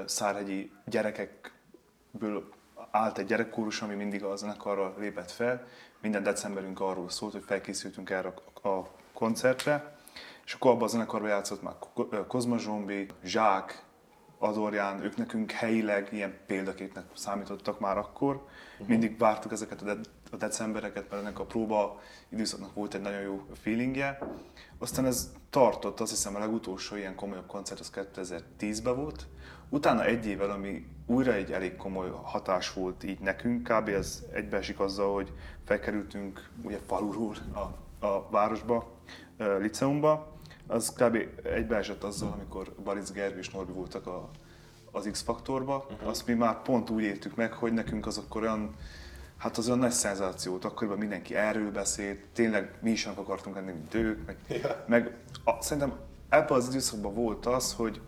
Szárhegyi 0.04 0.72
gyerekekből 0.86 2.48
állt 2.90 3.18
egy 3.18 3.26
gyerekkórus, 3.26 3.82
ami 3.82 3.94
mindig 3.94 4.24
a 4.24 4.36
zenekarral 4.36 4.94
lépett 4.98 5.30
fel. 5.30 5.66
Minden 6.00 6.22
decemberünk 6.22 6.80
arról 6.80 7.10
szólt, 7.10 7.32
hogy 7.32 7.44
felkészültünk 7.46 8.10
erre 8.10 8.34
a 8.62 8.82
koncertre 9.12 9.97
és 10.48 10.54
akkor 10.54 10.70
abban 10.70 10.82
a 10.82 10.86
zenekarban 10.86 11.28
játszott 11.28 11.62
már 11.62 11.74
Kozma 12.26 12.58
Zsombi, 12.58 13.06
Zsák, 13.24 13.84
Adorján, 14.38 15.02
ők 15.02 15.16
nekünk 15.16 15.50
helyileg 15.50 16.08
ilyen 16.12 16.38
példaképnek 16.46 17.04
számítottak 17.14 17.80
már 17.80 17.98
akkor. 17.98 18.34
Uh-huh. 18.34 18.88
Mindig 18.88 19.18
vártuk 19.18 19.52
ezeket 19.52 19.82
a, 19.82 19.84
de- 19.84 20.00
a 20.30 20.36
decembereket, 20.36 21.10
mert 21.10 21.22
ennek 21.22 21.38
a 21.38 21.44
próba 21.44 22.00
időszaknak 22.28 22.74
volt 22.74 22.94
egy 22.94 23.00
nagyon 23.00 23.20
jó 23.20 23.46
feelingje. 23.62 24.18
Aztán 24.78 25.04
ez 25.04 25.32
tartott, 25.50 26.00
azt 26.00 26.10
hiszem 26.10 26.34
a 26.34 26.38
legutolsó 26.38 26.96
ilyen 26.96 27.14
komolyabb 27.14 27.46
koncert 27.46 27.80
az 27.80 27.92
2010-ben 27.94 28.96
volt. 28.96 29.26
Utána 29.68 30.04
egy 30.04 30.26
évvel, 30.26 30.50
ami 30.50 30.86
újra 31.06 31.32
egy 31.32 31.52
elég 31.52 31.76
komoly 31.76 32.10
hatás 32.22 32.72
volt 32.72 33.04
így 33.04 33.20
nekünk, 33.20 33.68
kb. 33.68 33.88
ez 33.88 34.24
egybeesik 34.32 34.80
azzal, 34.80 35.14
hogy 35.14 35.32
felkerültünk 35.64 36.50
ugye 36.62 36.78
faluról 36.86 37.34
a, 37.54 37.58
a 38.06 38.28
városba, 38.30 38.96
liceumba, 39.58 40.37
az 40.68 40.92
kb. 40.92 41.18
egybeesett 41.42 42.04
azzal, 42.04 42.32
amikor 42.32 42.72
Baric 42.84 43.10
Gergő 43.10 43.38
és 43.38 43.50
Norbi 43.50 43.72
voltak 43.72 44.06
a, 44.06 44.30
az 44.90 45.08
X-faktorba. 45.12 45.86
Uh-huh. 45.90 46.08
Azt 46.08 46.26
mi 46.26 46.32
már 46.32 46.62
pont 46.62 46.90
úgy 46.90 47.02
értük 47.02 47.34
meg, 47.34 47.52
hogy 47.52 47.72
nekünk 47.72 48.06
az 48.06 48.18
akkor 48.18 48.42
olyan, 48.42 48.74
hát 49.36 49.56
az 49.56 49.66
olyan 49.66 49.78
nagy 49.78 49.90
szenzációt, 49.90 50.64
akkoriban 50.64 50.98
mindenki 50.98 51.34
erről 51.34 51.70
beszélt, 51.70 52.20
tényleg 52.32 52.78
mi 52.80 52.90
is 52.90 53.06
akartunk 53.06 53.56
lenni, 53.56 53.72
mint 53.72 53.94
ők, 53.94 54.26
meg, 54.26 54.36
yeah. 54.48 54.76
meg 54.86 55.16
a, 55.44 55.62
szerintem 55.62 55.98
ebben 56.28 56.56
az 56.56 56.68
időszakban 56.68 57.14
volt 57.14 57.46
az, 57.46 57.72
hogy 57.72 58.00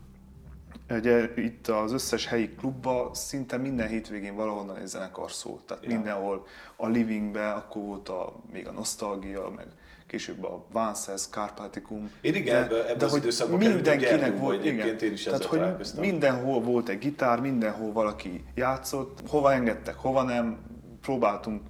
Ugye 0.90 1.32
itt 1.36 1.68
az 1.68 1.92
összes 1.92 2.26
helyi 2.26 2.54
klubba 2.54 3.10
szinte 3.14 3.56
minden 3.56 3.88
hétvégén 3.88 4.34
valahonnan 4.34 4.76
egy 4.76 4.86
zenekar 4.86 5.32
szólt. 5.32 5.62
Tehát 5.62 5.84
ja. 5.84 5.90
mindenhol 5.90 6.46
a 6.76 6.86
Livingbe, 6.86 7.52
akkor 7.52 7.82
volt 7.82 8.08
a, 8.08 8.32
még 8.52 8.66
a 8.66 8.72
Nostalgia, 8.72 9.48
meg 9.56 9.66
később 10.10 10.44
a 10.44 10.66
Vances, 10.72 11.28
Carpaticum. 11.30 12.10
Én 12.20 12.34
igen, 12.34 12.68
de, 12.68 12.74
ebbe, 12.74 12.88
ebbe 12.88 13.04
az 13.04 13.16
időszakban 13.16 13.58
mindenkinek 13.58 14.38
volt, 14.38 14.64
igen. 14.64 14.98
én 14.98 15.12
is 15.12 15.22
Tehát, 15.22 15.44
hogy 15.44 15.60
mindenhol 15.98 16.60
volt 16.60 16.88
egy 16.88 16.98
gitár, 16.98 17.40
mindenhol 17.40 17.92
valaki 17.92 18.44
játszott, 18.54 19.20
hova 19.28 19.52
engedtek, 19.52 19.94
hova 19.94 20.22
nem, 20.22 20.58
próbáltunk 21.00 21.62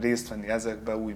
részt 0.00 0.28
venni 0.28 0.48
ezekbe, 0.48 0.96
úgy 0.96 1.14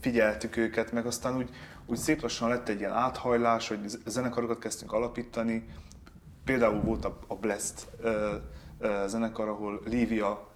figyeltük 0.00 0.56
őket, 0.56 0.92
meg 0.92 1.06
aztán 1.06 1.36
úgy, 1.36 1.50
úgy 1.86 1.98
szép 1.98 2.22
lassan 2.22 2.48
lett 2.48 2.68
egy 2.68 2.78
ilyen 2.78 2.92
áthajlás, 2.92 3.68
hogy 3.68 3.78
zenekarokat 4.06 4.58
kezdtünk 4.58 4.92
alapítani. 4.92 5.66
Például 6.44 6.80
volt 6.80 7.04
a, 7.04 7.18
a 7.26 7.34
Blessed 7.34 7.78
uh, 8.02 8.10
uh, 8.80 9.06
zenekar, 9.06 9.48
ahol 9.48 9.80
Lívia 9.84 10.47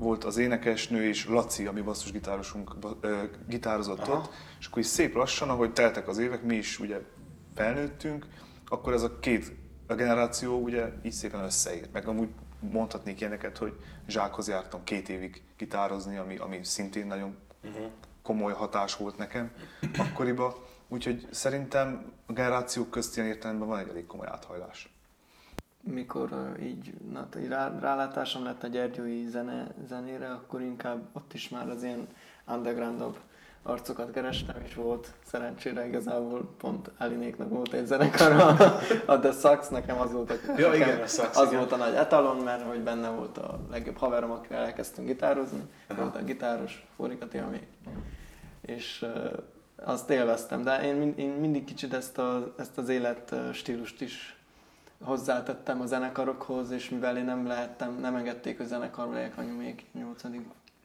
volt 0.00 0.24
az 0.24 0.36
énekesnő 0.36 1.04
és 1.04 1.26
Laci, 1.26 1.66
ami 1.66 1.80
basszusgitárosunk 1.80 2.74
gitározott 3.48 3.98
Aha. 3.98 4.12
ott, 4.12 4.32
és 4.58 4.66
akkor 4.66 4.78
is 4.78 4.86
szép 4.86 5.14
lassan, 5.14 5.48
ahogy 5.48 5.72
teltek 5.72 6.08
az 6.08 6.18
évek, 6.18 6.42
mi 6.42 6.56
is 6.56 6.78
ugye 6.78 7.00
felnőttünk, 7.54 8.26
akkor 8.68 8.92
ez 8.92 9.02
a 9.02 9.18
két 9.18 9.52
a 9.86 9.94
generáció 9.94 10.58
ugye 10.58 10.92
így 11.02 11.12
szépen 11.12 11.44
összeért. 11.44 11.92
Meg 11.92 12.08
amúgy 12.08 12.28
mondhatnék 12.60 13.20
ilyeneket, 13.20 13.58
hogy 13.58 13.76
Zsákhoz 14.08 14.48
jártam 14.48 14.84
két 14.84 15.08
évig 15.08 15.42
gitározni, 15.56 16.16
ami, 16.16 16.36
ami 16.36 16.64
szintén 16.64 17.06
nagyon 17.06 17.36
uh-huh. 17.64 17.86
komoly 18.22 18.52
hatás 18.52 18.96
volt 18.96 19.16
nekem 19.16 19.52
akkoriban. 19.98 20.52
Úgyhogy 20.88 21.28
szerintem 21.30 22.12
a 22.26 22.32
generációk 22.32 22.90
közt 22.90 23.16
ilyen 23.16 23.28
értelemben 23.28 23.68
van 23.68 23.78
egy 23.78 23.88
elég 23.88 24.06
komoly 24.06 24.26
áthajlás 24.26 24.99
mikor 25.80 26.56
így, 26.62 26.94
na, 27.12 27.28
rá, 27.48 27.78
rálátásom 27.80 28.44
lett 28.44 28.62
a 28.62 28.66
Gyergyói 28.66 29.28
zene, 29.28 29.66
zenére, 29.88 30.30
akkor 30.30 30.60
inkább 30.60 31.02
ott 31.12 31.34
is 31.34 31.48
már 31.48 31.68
az 31.68 31.82
ilyen 31.82 32.06
undergroundabb 32.46 33.16
arcokat 33.62 34.10
kerestem, 34.10 34.56
és 34.64 34.74
volt 34.74 35.12
szerencsére 35.26 35.86
igazából 35.86 36.54
pont 36.58 36.90
Alinéknak 36.98 37.48
volt 37.48 37.72
egy 37.72 37.86
zenekar, 37.86 38.32
a 39.06 39.18
The 39.18 39.32
Sax, 39.32 39.68
nekem 39.68 40.00
az 40.00 40.12
volt 40.12 40.30
a, 40.30 40.34
ja, 40.56 40.68
nekem, 40.68 40.88
igen, 40.88 41.02
a 41.02 41.06
Sax, 41.06 41.36
az 41.36 41.46
igen. 41.46 41.58
volt 41.58 41.72
a 41.72 41.76
nagy 41.76 41.94
etalon, 41.94 42.36
mert 42.36 42.62
hogy 42.62 42.80
benne 42.80 43.08
volt 43.08 43.38
a 43.38 43.60
legjobb 43.70 43.96
haverom, 43.96 44.30
akivel 44.30 44.64
elkezdtünk 44.64 45.06
gitározni, 45.06 45.62
Aha. 45.88 46.02
volt 46.02 46.16
a 46.16 46.22
gitáros, 46.22 46.86
Fórikati, 46.96 47.38
ami, 47.38 47.60
és 48.60 49.02
uh, 49.02 49.32
azt 49.84 50.10
élveztem, 50.10 50.62
de 50.62 50.82
én, 50.82 51.14
én 51.16 51.30
mindig 51.30 51.64
kicsit 51.64 51.94
ezt, 51.94 52.18
a, 52.18 52.54
ezt 52.58 52.78
az 52.78 52.88
élet 52.88 53.34
stílust 53.52 54.00
is 54.00 54.39
hozzátettem 55.02 55.80
a 55.80 55.86
zenekarokhoz, 55.86 56.70
és 56.70 56.88
mivel 56.88 57.16
én 57.16 57.24
nem 57.24 57.46
lehettem, 57.46 57.98
nem 58.00 58.14
engedték, 58.14 58.56
hogy 58.56 58.66
zenekarba 58.66 59.12
legyek 59.12 59.38
anyu 59.38 59.56
még 59.56 59.84
8 59.92 60.22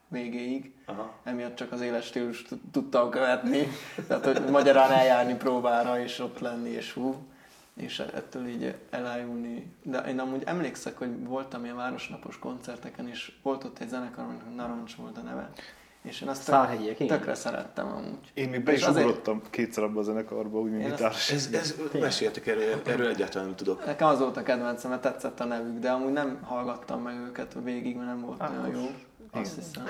végéig, 0.08 0.74
Aha. 0.86 1.12
emiatt 1.24 1.54
csak 1.54 1.72
az 1.72 1.80
éles 1.80 2.04
stílus 2.04 2.44
tudtam 2.70 3.10
követni, 3.10 3.66
tehát 4.06 4.24
hogy 4.24 4.50
magyarán 4.50 4.90
eljárni 4.90 5.34
próbára, 5.34 6.00
és 6.00 6.18
ott 6.18 6.38
lenni, 6.38 6.70
és 6.70 6.92
hú, 6.92 7.16
és 7.74 7.98
ettől 7.98 8.46
így 8.46 8.74
elájulni. 8.90 9.72
De 9.82 9.98
én 9.98 10.18
amúgy 10.18 10.42
emlékszek, 10.44 10.98
hogy 10.98 11.26
voltam 11.26 11.64
ilyen 11.64 11.76
városnapos 11.76 12.38
koncerteken, 12.38 13.08
és 13.08 13.32
volt 13.42 13.64
ott 13.64 13.78
egy 13.78 13.88
zenekar, 13.88 14.24
aminek 14.24 14.54
Narancs 14.54 14.96
volt 14.96 15.18
a 15.18 15.20
neve. 15.20 15.50
És 16.06 16.20
én 16.20 16.28
azt 16.28 16.42
Szárhegyiek, 16.42 16.96
tök, 16.96 17.08
tökre 17.08 17.34
szerettem 17.34 17.86
amúgy. 17.86 18.30
Én 18.34 18.48
még 18.48 18.62
be 18.62 18.72
is 18.72 18.82
azért... 18.82 19.06
ugrottam 19.06 19.42
kétszer 19.50 19.84
abba 19.84 20.00
a 20.00 20.02
zenekarba, 20.02 20.58
úgy, 20.58 20.70
mint 20.70 20.84
gitáros. 20.84 21.30
Ez, 21.30 21.48
ez, 21.52 21.74
meséltek 21.92 22.46
erről, 22.46 22.80
erről 22.84 23.08
egyáltalán 23.08 23.46
nem 23.46 23.56
tudok. 23.56 23.86
Nekem 23.86 24.08
az 24.08 24.18
volt 24.18 24.36
a 24.36 24.42
kedvencem, 24.42 24.90
mert 24.90 25.02
tetszett 25.02 25.40
a 25.40 25.44
nevük, 25.44 25.78
de 25.78 25.90
amúgy 25.90 26.12
nem 26.12 26.38
hallgattam 26.42 27.02
meg 27.02 27.18
őket 27.18 27.56
végig, 27.62 27.96
mert 27.96 28.08
nem 28.08 28.20
volt 28.20 28.40
olyan 28.40 28.70
jó. 28.74 28.90
Azt 29.40 29.54
hiszem. 29.54 29.84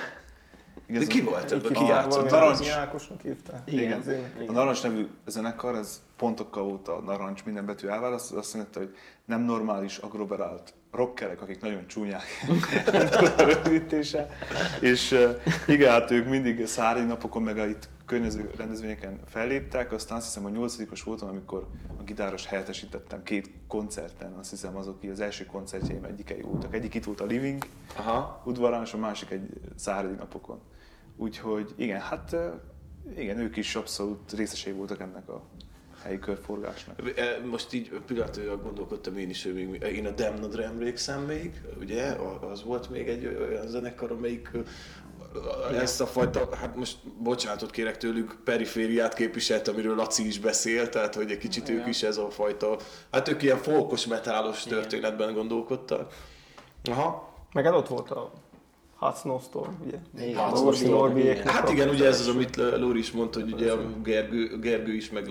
De 0.87 1.07
ki 1.07 1.21
volt 1.21 1.53
ebben? 1.53 1.73
Ki 1.73 1.85
játszott? 1.85 2.31
Narancs. 2.31 2.69
Ákosnak 2.69 3.21
hívták. 3.21 3.61
Igen. 3.65 4.03
Igen. 4.03 4.49
A 4.49 4.53
Narancs 4.53 4.83
nevű 4.83 5.07
zenekar, 5.27 5.75
ez 5.75 6.03
pontokkal 6.17 6.62
volt 6.62 6.89
a 6.89 7.01
Narancs 7.05 7.45
minden 7.45 7.67
betű 7.67 7.87
elválaszt, 7.89 8.33
azt 8.33 8.55
mondta, 8.55 8.79
hogy 8.79 8.97
nem 9.25 9.41
normális 9.41 9.97
agroberált 9.97 10.75
rockerek, 10.93 11.43
akik 11.43 11.61
nagyon 11.61 11.87
csúnyák 11.87 12.25
a 13.37 13.43
rövidítése. 13.43 14.29
És 14.81 15.12
uh, 15.12 15.31
igen, 15.67 15.91
hát 15.91 16.11
ők 16.11 16.29
mindig 16.29 16.67
szári 16.67 17.05
napokon, 17.05 17.43
meg 17.43 17.59
a 17.59 17.67
itt 17.67 17.89
környező 18.07 18.51
rendezvényeken 18.57 19.21
felléptek, 19.27 19.92
aztán 19.92 20.16
azt 20.16 20.27
hiszem, 20.27 20.42
hogy 20.42 20.53
nyolcadikos 20.53 21.03
voltam, 21.03 21.29
amikor 21.29 21.66
a 21.99 22.03
gitáros 22.03 22.47
helyettesítettem 22.47 23.23
két 23.23 23.51
koncerten, 23.69 24.33
azt 24.33 24.51
hiszem 24.51 24.77
azok 24.77 25.03
az 25.11 25.21
első 25.21 25.47
koncertjeim 25.47 26.05
egyikei 26.05 26.40
voltak. 26.40 26.75
Egyik 26.75 26.95
itt 26.95 27.05
volt 27.05 27.21
a 27.21 27.25
Living 27.25 27.66
Aha. 27.97 28.42
udvarán, 28.45 28.83
és 28.83 28.92
a 28.92 28.99
másik 28.99 29.31
egy 29.31 29.49
szári 29.77 30.14
napokon. 30.14 30.61
Úgyhogy 31.16 31.75
igen, 31.77 32.01
hát 32.01 32.37
igen, 33.16 33.38
ők 33.38 33.57
is 33.57 33.75
abszolút 33.75 34.33
részesei 34.33 34.73
voltak 34.73 35.01
ennek 35.01 35.29
a 35.29 35.42
helyi 36.03 36.19
körforgásnak. 36.19 37.03
Most 37.45 37.73
így 37.73 38.01
pillanatilag 38.07 38.62
gondolkodtam 38.62 39.16
én 39.16 39.31
is, 39.31 39.42
hogy 39.42 39.55
még, 39.55 39.83
én 39.83 40.07
a 40.07 40.11
Damnodra 40.11 40.62
emlékszem 40.62 41.23
még, 41.23 41.62
ugye, 41.81 42.16
az 42.51 42.64
volt 42.64 42.90
még 42.90 43.09
egy 43.09 43.27
olyan 43.27 43.69
zenekar, 43.69 44.11
amelyik 44.11 44.51
ezt 45.72 46.00
a 46.00 46.07
fajta, 46.07 46.48
hát 46.57 46.76
most 46.76 46.96
bocsánatot 47.18 47.70
kérek 47.70 47.96
tőlük, 47.96 48.37
perifériát 48.44 49.14
képviselt, 49.14 49.68
amiről 49.68 49.94
Laci 49.94 50.26
is 50.26 50.38
beszélt, 50.38 50.90
tehát 50.90 51.14
hogy 51.14 51.31
egy 51.31 51.38
kicsit 51.38 51.68
Igen. 51.68 51.81
ők 51.81 51.87
is 51.87 52.02
ez 52.02 52.16
a 52.16 52.31
fajta, 52.31 52.76
hát 53.11 53.29
ők 53.29 53.42
ilyen 53.42 53.59
folkos, 53.59 54.07
metálos 54.07 54.62
történetben 54.62 55.35
gondolkodtak. 55.35 56.14
Aha. 56.85 57.35
Meg 57.52 57.64
hát 57.64 57.74
ott 57.74 57.88
volt 57.88 58.11
a 58.11 58.33
Hot 58.96 59.18
Snowstorm, 59.18 59.72
ugye? 59.87 59.98
Igen, 60.29 60.90
Norbi, 60.90 61.37
Hát 61.37 61.70
igen, 61.70 61.88
ugye 61.88 62.07
ez 62.07 62.20
az, 62.20 62.29
amit 62.29 62.57
Lóri 62.57 62.98
is 62.98 63.12
mondta, 63.12 63.40
hogy 63.40 63.52
ugye 63.52 63.72
a 63.72 63.79
Gergő, 64.02 64.59
Gergő 64.59 64.94
is, 64.94 65.11
meg, 65.11 65.29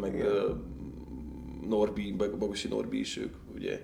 meg 0.00 0.26
Norbi, 1.68 2.12
Bagosi 2.12 2.68
Norbi 2.68 2.98
is 2.98 3.16
ők 3.16 3.34
ugye 3.54 3.80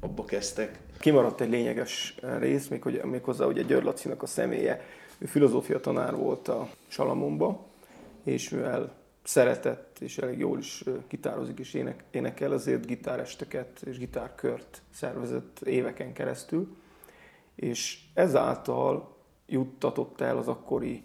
abba 0.00 0.24
kezdtek. 0.24 0.78
Kimaradt 0.98 1.40
egy 1.40 1.50
lényeges 1.50 2.14
rész, 2.38 2.68
még, 2.68 2.82
hogy, 2.82 3.02
méghozzá 3.04 3.44
ugye 3.44 3.62
György 3.62 3.84
Lacinak 3.84 4.22
a 4.22 4.26
személye. 4.26 4.84
Ő 5.18 5.26
filozófia 5.26 5.80
tanár 5.80 6.16
volt 6.16 6.48
a 6.48 6.68
Salamonba, 6.88 7.66
és 8.24 8.48
mivel 8.48 8.98
szeretett, 9.22 9.98
és 10.00 10.18
elég 10.18 10.38
jól 10.38 10.58
is 10.58 10.84
gitározik 11.08 11.58
és 11.58 11.74
ének, 11.74 12.04
énekel, 12.10 12.52
azért 12.52 12.86
gitáresteket 12.86 13.82
és 13.82 13.98
gitárkört 13.98 14.82
szervezett 14.92 15.60
éveken 15.64 16.12
keresztül 16.12 16.78
és 17.60 17.98
ezáltal 18.14 19.16
juttatott 19.46 20.20
el 20.20 20.38
az 20.38 20.48
akkori 20.48 21.04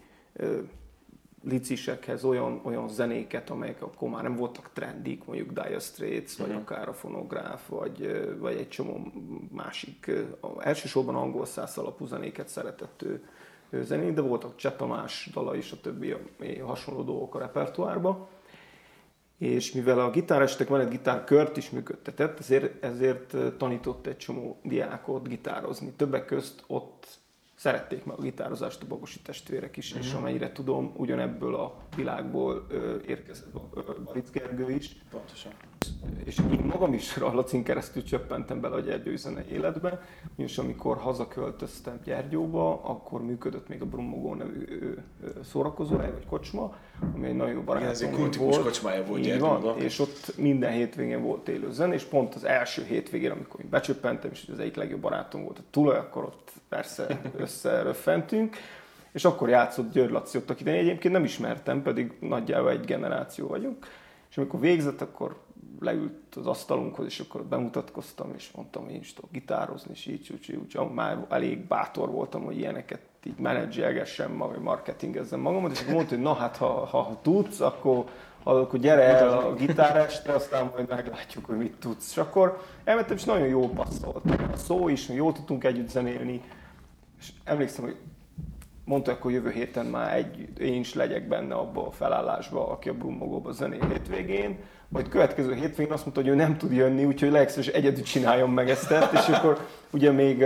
licisekhez 1.48 2.24
olyan, 2.24 2.60
olyan 2.64 2.88
zenéket, 2.88 3.50
amelyek 3.50 3.82
akkor 3.82 4.08
már 4.08 4.22
nem 4.22 4.36
voltak 4.36 4.70
trendik, 4.72 5.24
mondjuk 5.24 5.52
Dire 5.52 5.78
Straits, 5.78 6.36
vagy 6.36 6.52
mm. 6.52 6.56
akár 6.56 6.88
a 6.88 6.92
fonográf, 6.92 7.68
vagy, 7.68 8.26
vagy 8.38 8.56
egy 8.56 8.68
csomó 8.68 9.12
másik, 9.52 10.10
elsősorban 10.58 11.14
angol 11.14 11.46
száz 11.46 11.78
alapú 11.78 12.06
zenéket 12.06 12.48
szeretett 12.48 13.02
ő, 13.02 13.24
ő 13.70 13.82
zenét, 13.82 14.14
de 14.14 14.20
voltak 14.20 14.56
Csetamás 14.56 15.30
dala 15.32 15.56
is, 15.56 15.72
a 15.72 15.80
többi 15.80 16.10
a, 16.10 16.18
a 16.62 16.66
hasonló 16.66 17.02
dolgok 17.02 17.34
a 17.34 17.38
repertoárba 17.38 18.28
és 19.38 19.72
mivel 19.72 20.00
a 20.00 20.10
gitárestek 20.10 20.70
egy 20.70 20.88
gitárkört 20.88 21.56
is 21.56 21.70
működtetett, 21.70 22.38
ezért, 22.38 22.84
ezért 22.84 23.36
tanított 23.58 24.06
egy 24.06 24.16
csomó 24.16 24.60
diákot 24.62 25.28
gitározni. 25.28 25.92
Többek 25.96 26.24
közt 26.24 26.62
ott 26.66 27.06
szerették 27.56 28.04
meg 28.04 28.18
a 28.18 28.22
gitározást 28.22 28.82
a 28.82 28.86
Bogosi 28.86 29.20
testvérek 29.20 29.76
is, 29.76 29.90
uh-huh. 29.90 30.06
és 30.06 30.12
mhm. 30.12 30.20
amennyire 30.20 30.52
tudom, 30.52 30.92
ugyanebből 30.96 31.54
a 31.54 31.76
világból 31.96 32.66
ö, 32.68 32.96
érkezett 33.06 33.52
Baric 34.04 34.30
Gergő 34.30 34.70
is. 34.70 34.96
Pontosan. 35.10 35.52
És 36.24 36.38
én 36.50 36.64
magam 36.64 36.92
is 36.92 37.16
a 37.30 37.32
Lacin 37.32 37.62
keresztül 37.62 38.02
csöppentem 38.02 38.60
bele 38.60 38.74
a 38.74 38.80
Gyergyőzene 38.80 39.44
életbe, 39.50 40.02
és 40.36 40.58
amikor 40.58 40.96
hazaköltöztem 40.96 42.00
Gyergyóba, 42.04 42.80
akkor 42.82 43.22
működött 43.22 43.68
még 43.68 43.82
a 43.82 43.84
Brummogó 43.84 44.34
nevű 44.34 44.94
szórakozóhely, 45.44 46.12
vagy 46.12 46.26
kocsma, 46.26 46.76
ami 47.14 47.26
egy 47.26 47.36
nagyon 47.36 47.54
jó 47.54 47.60
barátom 47.60 47.88
Ez 47.88 48.00
egy 48.00 48.10
kultikus 48.10 48.58
kocsmája 48.58 49.04
volt 49.04 49.22
Gyergyóban. 49.22 49.78
És 49.78 49.98
ott 49.98 50.36
minden 50.36 50.72
hétvégén 50.72 51.22
volt 51.22 51.48
élő 51.48 51.72
zene, 51.72 51.94
és 51.94 52.02
pont 52.02 52.34
az 52.34 52.44
első 52.44 52.84
hétvégén, 52.84 53.30
amikor 53.30 53.60
én 53.60 53.70
becsöppentem, 53.70 54.30
és 54.30 54.48
az 54.52 54.58
egyik 54.58 54.76
legjobb 54.76 55.00
barátom 55.00 55.44
volt 55.44 55.58
a 55.58 55.62
tulaj, 55.70 55.96
akkor 55.96 56.24
ott 56.24 56.50
persze 56.68 57.20
összeröffentünk, 57.36 58.56
és 59.12 59.24
akkor 59.24 59.48
játszott 59.48 59.92
György 59.92 60.10
Laci 60.10 60.38
ott, 60.38 60.50
akit 60.50 60.66
én 60.66 60.74
egyébként 60.74 61.14
nem 61.14 61.24
ismertem, 61.24 61.82
pedig 61.82 62.12
nagyjából 62.20 62.70
egy 62.70 62.84
generáció 62.84 63.46
vagyunk. 63.46 63.86
És 64.30 64.36
amikor 64.36 64.60
végzett, 64.60 65.00
akkor 65.00 65.36
leült 65.80 66.34
az 66.36 66.46
asztalunkhoz, 66.46 67.06
és 67.06 67.20
akkor 67.20 67.44
bemutatkoztam, 67.44 68.32
és 68.36 68.50
mondtam, 68.54 68.84
hogy 68.84 68.92
én 68.92 69.00
is 69.00 69.12
tudok 69.12 69.30
gitározni, 69.30 69.90
és 69.92 70.06
így, 70.06 70.30
úgy, 70.32 70.58
úgy, 70.62 70.90
már 70.94 71.26
elég 71.28 71.58
bátor 71.58 72.10
voltam, 72.10 72.44
hogy 72.44 72.58
ilyeneket 72.58 73.00
így 73.24 73.38
menedzselgessem, 73.38 74.36
vagy 74.36 74.58
marketingezzem 74.58 75.40
magamat, 75.40 75.70
és 75.70 75.80
akkor 75.80 75.94
mondta, 75.94 76.14
hogy 76.14 76.24
na 76.24 76.34
hát, 76.34 76.56
ha, 76.56 76.84
ha, 76.84 77.18
tudsz, 77.22 77.60
akkor, 77.60 78.04
akkor 78.42 78.78
gyere 78.78 79.02
el 79.02 79.38
a 79.38 79.54
gitáreste, 79.54 80.32
aztán 80.32 80.70
majd 80.74 80.88
meglátjuk, 80.88 81.44
hogy 81.44 81.56
mit 81.56 81.76
tudsz. 81.78 82.10
És 82.10 82.16
akkor 82.16 82.62
elmentem, 82.84 83.16
és 83.16 83.24
nagyon 83.24 83.48
jó 83.48 83.68
passzolt. 83.68 84.24
A 84.52 84.56
szó 84.56 84.88
is, 84.88 85.08
jól 85.08 85.32
tudtunk 85.32 85.64
együtt 85.64 85.88
zenélni, 85.88 86.42
és 87.18 87.32
emlékszem, 87.44 87.84
hogy 87.84 87.96
mondta, 88.84 89.16
hogy 89.20 89.32
jövő 89.32 89.50
héten 89.50 89.86
már 89.86 90.14
egy, 90.14 90.48
én 90.58 90.80
is 90.80 90.94
legyek 90.94 91.28
benne 91.28 91.54
abba 91.54 91.86
a 91.86 91.90
felállásba, 91.90 92.68
aki 92.68 92.88
a 92.88 92.94
Brummogóba 92.94 93.52
zenél 93.52 93.88
hétvégén, 93.88 94.58
majd 94.88 95.08
következő 95.08 95.54
hétvégén 95.54 95.92
azt 95.92 96.04
mondta, 96.04 96.22
hogy 96.22 96.30
ő 96.30 96.34
nem 96.34 96.56
tud 96.56 96.72
jönni, 96.72 97.04
úgyhogy 97.04 97.30
legszívesen 97.30 97.74
egyedül 97.74 98.02
csináljon 98.02 98.50
meg 98.50 98.70
ezt, 98.70 98.94
és 99.12 99.28
akkor 99.28 99.66
ugye 99.90 100.10
még 100.10 100.44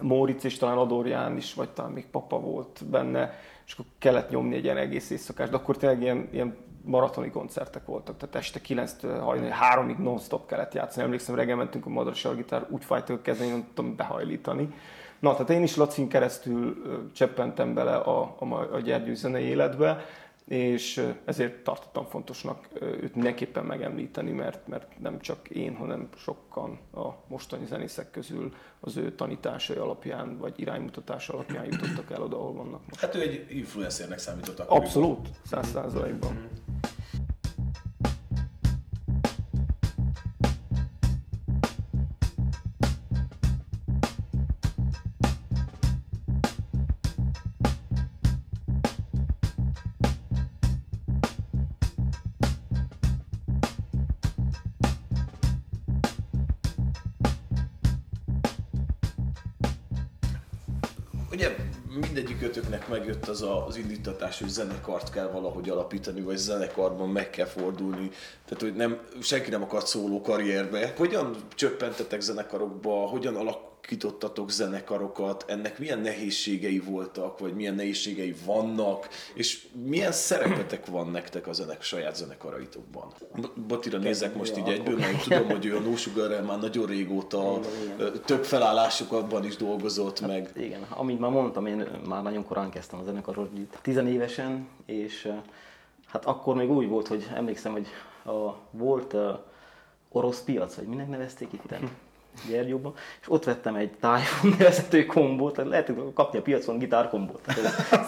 Móricz 0.00 0.44
és 0.44 0.56
talán 0.56 0.78
Adorján 0.78 1.36
is, 1.36 1.54
vagy 1.54 1.68
talán 1.68 1.90
még 1.90 2.06
papa 2.06 2.40
volt 2.40 2.84
benne, 2.90 3.34
és 3.66 3.72
akkor 3.72 3.84
kellett 3.98 4.30
nyomni 4.30 4.54
egy 4.54 4.64
ilyen 4.64 4.76
egész 4.76 5.10
éjszakás, 5.10 5.48
de 5.48 5.56
akkor 5.56 5.76
tényleg 5.76 6.02
ilyen, 6.02 6.28
ilyen 6.32 6.56
maratoni 6.84 7.30
koncertek 7.30 7.86
voltak, 7.86 8.16
tehát 8.16 8.34
este 8.34 8.60
9 8.60 8.96
hajnali 9.02 9.52
3-ig 9.74 9.96
non-stop 9.96 10.46
kellett 10.46 10.74
játszani. 10.74 11.04
Emlékszem, 11.04 11.34
reggel 11.34 11.56
mentünk 11.56 11.86
a 11.86 11.88
Madras 11.88 12.26
gitár, 12.36 12.66
úgy 12.68 12.84
fájt 12.84 13.06
hogy 13.06 13.22
kezdeni, 13.22 13.50
nem 13.50 13.64
tudtam 13.64 13.96
behajlítani. 13.96 14.68
Na, 15.18 15.32
tehát 15.32 15.50
én 15.50 15.62
is 15.62 15.76
Lacin 15.76 16.08
keresztül 16.08 16.82
cseppentem 17.14 17.74
bele 17.74 17.94
a, 17.94 18.36
a, 18.38 18.68
a 18.72 18.80
Gyergyő 18.80 19.14
zenei 19.14 19.44
életbe, 19.44 20.04
és 20.44 21.06
ezért 21.24 21.64
tartottam 21.64 22.04
fontosnak 22.04 22.68
őt 22.80 23.14
mindenképpen 23.14 23.64
megemlíteni, 23.64 24.30
mert, 24.30 24.66
mert 24.66 24.98
nem 24.98 25.20
csak 25.20 25.48
én, 25.48 25.76
hanem 25.76 26.08
sokan 26.16 26.78
a 26.94 27.08
mostani 27.28 27.66
zenészek 27.66 28.10
közül 28.10 28.54
az 28.80 28.96
ő 28.96 29.14
tanításai 29.14 29.76
alapján, 29.76 30.38
vagy 30.38 30.60
iránymutatás 30.60 31.28
alapján 31.28 31.64
jutottak 31.64 32.10
el 32.10 32.22
oda, 32.22 32.36
ahol 32.36 32.52
vannak 32.52 32.80
most. 32.88 33.00
Hát 33.00 33.14
ő 33.14 33.20
egy 33.20 33.46
influencernek 33.48 34.18
számított 34.18 34.58
Abszolút, 34.58 35.28
száz 35.46 35.68
százalékban. 35.68 36.48
Az 63.72 63.78
indítatás, 63.78 64.38
hogy 64.38 64.48
zenekart 64.48 65.10
kell 65.10 65.30
valahogy 65.30 65.68
alapítani, 65.68 66.20
vagy 66.20 66.36
zenekarban 66.36 67.08
meg 67.08 67.30
kell 67.30 67.46
fordulni. 67.46 68.10
Tehát, 68.44 68.60
hogy 68.60 68.74
nem, 68.74 69.00
senki 69.20 69.50
nem 69.50 69.62
akart 69.62 69.86
szóló 69.86 70.20
karrierbe. 70.20 70.94
Hogyan 70.96 71.36
csöppentetek 71.54 72.20
zenekarokba, 72.20 72.90
hogyan 72.90 73.36
alakítottatok 73.82 74.50
zenekarokat, 74.50 75.44
ennek 75.46 75.78
milyen 75.78 75.98
nehézségei 75.98 76.78
voltak, 76.78 77.38
vagy 77.38 77.54
milyen 77.54 77.74
nehézségei 77.74 78.34
vannak, 78.44 79.08
és 79.34 79.66
milyen 79.84 80.12
szerepetek 80.12 80.86
van 80.86 81.10
nektek 81.10 81.46
a 81.46 81.52
zenek, 81.52 81.82
saját 81.82 82.16
zenekaraitokban? 82.16 83.12
Batira 83.68 83.98
nézek 83.98 84.34
most 84.34 84.56
így 84.56 84.68
egyből, 84.68 84.98
mert 84.98 85.22
tudom, 85.22 85.48
hogy 85.48 85.64
ő 85.64 85.76
a 85.76 85.80
No 85.80 86.42
már 86.46 86.60
nagyon 86.60 86.86
régóta 86.86 87.60
több 88.24 88.44
felállásokban 88.44 89.44
is 89.44 89.56
dolgozott 89.56 90.20
meg. 90.20 90.50
Igen, 90.56 90.82
amit 90.88 91.18
már 91.18 91.30
mondtam, 91.30 91.66
én 91.66 91.86
már 92.08 92.22
nagyon 92.22 92.44
korán 92.44 92.70
kezdtem 92.70 92.98
a 92.98 93.04
zenekaros 93.04 93.48
tizenévesen, 93.82 94.68
és 94.86 95.32
hát 96.06 96.24
akkor 96.24 96.54
még 96.54 96.70
úgy 96.70 96.88
volt, 96.88 97.06
hogy 97.06 97.28
emlékszem, 97.34 97.72
hogy 97.72 97.86
a, 98.24 98.54
volt 98.70 99.12
uh, 99.12 99.38
orosz 100.08 100.42
piac, 100.42 100.74
vagy 100.74 100.86
minek 100.86 101.08
nevezték 101.08 101.52
itt? 101.52 101.74
Gyergyóban, 102.48 102.94
és 103.20 103.26
ott 103.30 103.44
vettem 103.44 103.74
egy 103.74 103.90
Typhoon 103.90 104.54
nevezető 104.58 105.06
kombót, 105.06 105.56
lehet 105.56 105.92
kapni 106.14 106.38
a 106.38 106.42
piacon 106.42 106.78
gitárkombót. 106.78 107.40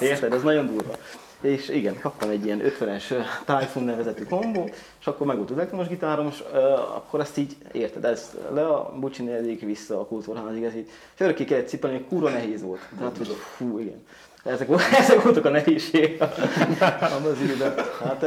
Érted? 0.01 0.33
Ez 0.33 0.43
nagyon 0.43 0.67
durva. 0.67 0.93
És 1.41 1.69
igen, 1.69 2.01
kaptam 2.01 2.31
egy 2.31 2.45
ilyen 2.45 2.63
50-es 2.65 3.03
Typhoon 3.45 3.85
nevezetű 3.85 4.25
kombó, 4.25 4.69
és 5.01 5.07
akkor 5.07 5.27
meg 5.27 5.37
volt 5.37 5.51
az 5.51 5.57
elektromos 5.57 5.87
gitárom, 5.87 6.27
és 6.27 6.43
uh, 6.53 6.73
akkor 6.97 7.21
ezt 7.21 7.39
így, 7.39 7.57
érted, 7.73 8.05
ez 8.05 8.37
le 8.53 8.67
a 8.67 8.95
bucsin 9.01 9.29
eddig 9.29 9.65
vissza 9.65 10.01
a 10.01 10.07
kultúrházig, 10.07 10.63
ez 10.63 10.75
így, 10.75 10.89
és 11.15 11.21
örökké 11.21 11.45
kellett 11.45 11.69
cipelni, 11.69 11.97
hogy 11.97 12.07
kurva 12.07 12.29
nehéz 12.29 12.63
volt. 12.63 12.89
Tehát, 12.99 13.17
hogy 13.17 13.27
fú, 13.57 13.79
igen. 13.79 14.03
Ezek, 14.45 14.69
ezek 15.03 15.23
voltak 15.23 15.45
a 15.45 15.51
nehézségek 15.51 16.23
az 17.25 17.41
időben. 17.43 17.75
Hát 18.03 18.27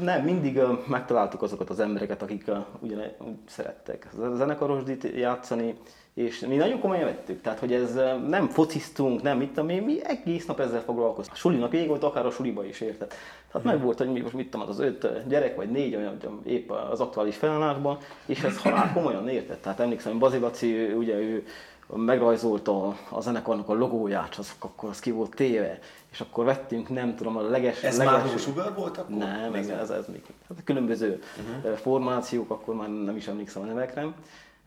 nem, 0.00 0.22
mindig 0.22 0.60
megtaláltuk 0.86 1.42
azokat 1.42 1.70
az 1.70 1.80
embereket, 1.80 2.22
akik 2.22 2.50
ugyan, 2.80 3.04
úgy 3.18 3.36
szerettek 3.46 4.08
a 4.18 4.34
zenekarosdit 4.34 5.08
játszani, 5.16 5.74
és 6.14 6.38
mi 6.38 6.56
nagyon 6.56 6.80
komolyan 6.80 7.04
vettük, 7.04 7.40
tehát 7.40 7.58
hogy 7.58 7.72
ez 7.72 7.94
nem 8.28 8.48
fociztunk, 8.48 9.22
nem 9.22 9.38
mit 9.38 9.48
tudom 9.48 9.66
mi 9.66 9.98
egész 10.04 10.46
nap 10.46 10.60
ezzel 10.60 10.80
foglalkoztunk. 10.80 11.36
A 11.36 11.40
sulinak 11.40 11.74
ég 11.74 11.88
volt, 11.88 12.04
akár 12.04 12.26
a 12.26 12.30
suliba 12.30 12.64
is 12.64 12.80
érted. 12.80 13.14
Tehát 13.52 13.66
meg 13.66 13.82
volt, 13.82 13.98
hogy 13.98 14.12
mi 14.12 14.20
most 14.20 14.34
mit 14.34 14.54
az 14.54 14.78
öt 14.78 15.28
gyerek, 15.28 15.56
vagy 15.56 15.70
négy, 15.70 15.94
olyan, 15.96 16.16
épp 16.44 16.70
az 16.70 17.00
aktuális 17.00 17.36
felállásban, 17.36 17.98
és 18.26 18.42
ez 18.42 18.58
halál 18.58 18.92
komolyan 18.92 19.28
érted. 19.28 19.58
Tehát 19.58 19.80
emlékszem, 19.80 20.10
hogy 20.10 20.20
Bazilaci, 20.20 20.92
ugye 20.92 21.14
ő 21.14 21.46
megrajzolta 21.94 22.96
a 23.10 23.20
zenekarnak 23.20 23.68
a 23.68 23.74
logóját, 23.74 24.34
az, 24.34 24.54
akkor 24.58 24.88
az 24.88 25.00
ki 25.00 25.10
volt 25.10 25.34
téve, 25.34 25.78
és 26.12 26.20
akkor 26.20 26.44
vettünk, 26.44 26.88
nem 26.88 27.16
tudom, 27.16 27.36
a 27.36 27.40
leges... 27.40 27.82
Ez 27.82 27.98
leges... 27.98 28.12
már 28.12 28.38
sugar 28.38 28.74
volt 28.74 28.98
akkor? 28.98 29.16
Nem, 29.16 29.54
ez, 29.54 29.68
ez, 29.68 29.90
ez 29.90 30.06
még 30.12 30.22
hát 30.48 30.64
különböző 30.64 31.22
uh-huh. 31.38 31.76
formációk, 31.76 32.50
akkor 32.50 32.74
már 32.74 32.88
nem 32.88 33.16
is 33.16 33.26
emlékszem 33.26 33.62
a 33.62 33.64
nevekre. 33.64 34.06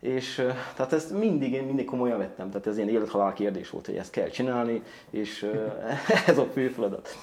És 0.00 0.34
tehát 0.74 0.92
ezt 0.92 1.12
mindig, 1.12 1.52
én 1.52 1.64
mindig 1.64 1.84
komolyan 1.84 2.18
vettem, 2.18 2.50
tehát 2.50 2.66
ez 2.66 2.76
ilyen 2.76 2.88
élethalál 2.88 3.32
kérdés 3.32 3.70
volt, 3.70 3.86
hogy 3.86 3.96
ezt 3.96 4.10
kell 4.10 4.28
csinálni, 4.28 4.82
és 5.10 5.46
ez 6.26 6.38
a 6.38 6.44
fő 6.52 6.68
feladat. 6.68 7.16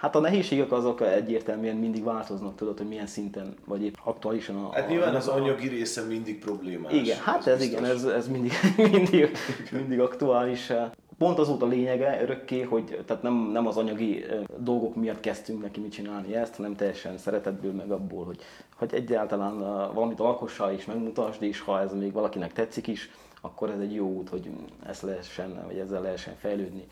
Hát 0.00 0.16
a 0.16 0.20
nehézségek 0.20 0.72
azok 0.72 1.00
egyértelműen 1.00 1.76
mindig 1.76 2.04
változnak, 2.04 2.54
tudod, 2.56 2.78
hogy 2.78 2.88
milyen 2.88 3.06
szinten, 3.06 3.54
vagy 3.64 3.82
épp 3.82 3.94
aktuálisan 4.04 4.56
a... 4.56 4.72
Hát 4.72 4.88
nyilván 4.88 5.14
az 5.14 5.28
anyagi 5.28 5.68
része 5.68 6.02
mindig 6.02 6.38
problémás. 6.38 6.92
Igen, 6.92 7.18
hát 7.18 7.46
ez, 7.46 7.54
ez 7.54 7.62
igen, 7.62 7.84
ez, 7.84 8.04
ez 8.04 8.28
mindig, 8.28 8.52
mindig, 8.92 9.30
mindig 9.72 10.00
aktuális. 10.00 10.72
Pont 11.18 11.38
az 11.38 11.48
volt 11.48 11.62
a 11.62 11.66
lényege 11.66 12.22
örökké, 12.22 12.62
hogy 12.62 13.02
tehát 13.06 13.22
nem, 13.22 13.34
nem 13.34 13.66
az 13.66 13.76
anyagi 13.76 14.24
dolgok 14.58 14.94
miatt 14.94 15.20
kezdtünk 15.20 15.62
neki 15.62 15.80
mit 15.80 15.92
csinálni 15.92 16.34
ezt, 16.34 16.56
hanem 16.56 16.76
teljesen 16.76 17.18
szeretetből, 17.18 17.72
meg 17.72 17.90
abból, 17.90 18.24
hogy, 18.24 18.38
hogy 18.76 18.94
egyáltalán 18.94 19.58
valamit 19.94 20.20
alkossál 20.20 20.72
és 20.72 20.84
megmutasd, 20.84 21.42
és 21.42 21.60
ha 21.60 21.80
ez 21.80 21.92
még 21.92 22.12
valakinek 22.12 22.52
tetszik 22.52 22.86
is, 22.86 23.10
akkor 23.40 23.70
ez 23.70 23.80
egy 23.80 23.94
jó 23.94 24.06
út, 24.06 24.28
hogy 24.28 24.50
ezt 24.86 25.02
lehessen, 25.02 25.62
vagy 25.66 25.78
ezzel 25.78 26.02
lehessen 26.02 26.34
fejlődni. 26.38 26.86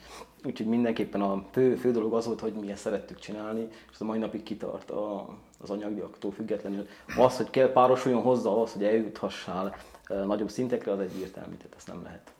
Úgyhogy 0.44 0.66
mindenképpen 0.66 1.20
a 1.20 1.44
fő, 1.52 1.76
fő 1.76 1.90
dolog 1.90 2.14
az 2.14 2.26
volt, 2.26 2.40
hogy 2.40 2.52
mi 2.52 2.70
ezt 2.70 2.82
szerettük 2.82 3.18
csinálni, 3.18 3.68
és 3.92 4.00
a 4.00 4.04
mai 4.04 4.18
napig 4.18 4.42
kitart 4.42 4.90
a, 4.90 5.28
az 5.60 5.70
anyagiaktól 5.70 6.32
függetlenül. 6.32 6.86
Az, 7.16 7.36
hogy 7.36 7.50
kell 7.50 7.72
párosuljon 7.72 8.22
hozzá 8.22 8.50
az, 8.50 8.72
hogy 8.72 8.84
eljuthassál 8.84 9.76
nagyobb 10.08 10.50
szintekre, 10.50 10.92
az 10.92 11.00
egyértelmű, 11.00 11.54
tehát 11.56 11.74
ezt 11.76 11.86
nem 11.86 12.02
lehet. 12.02 12.32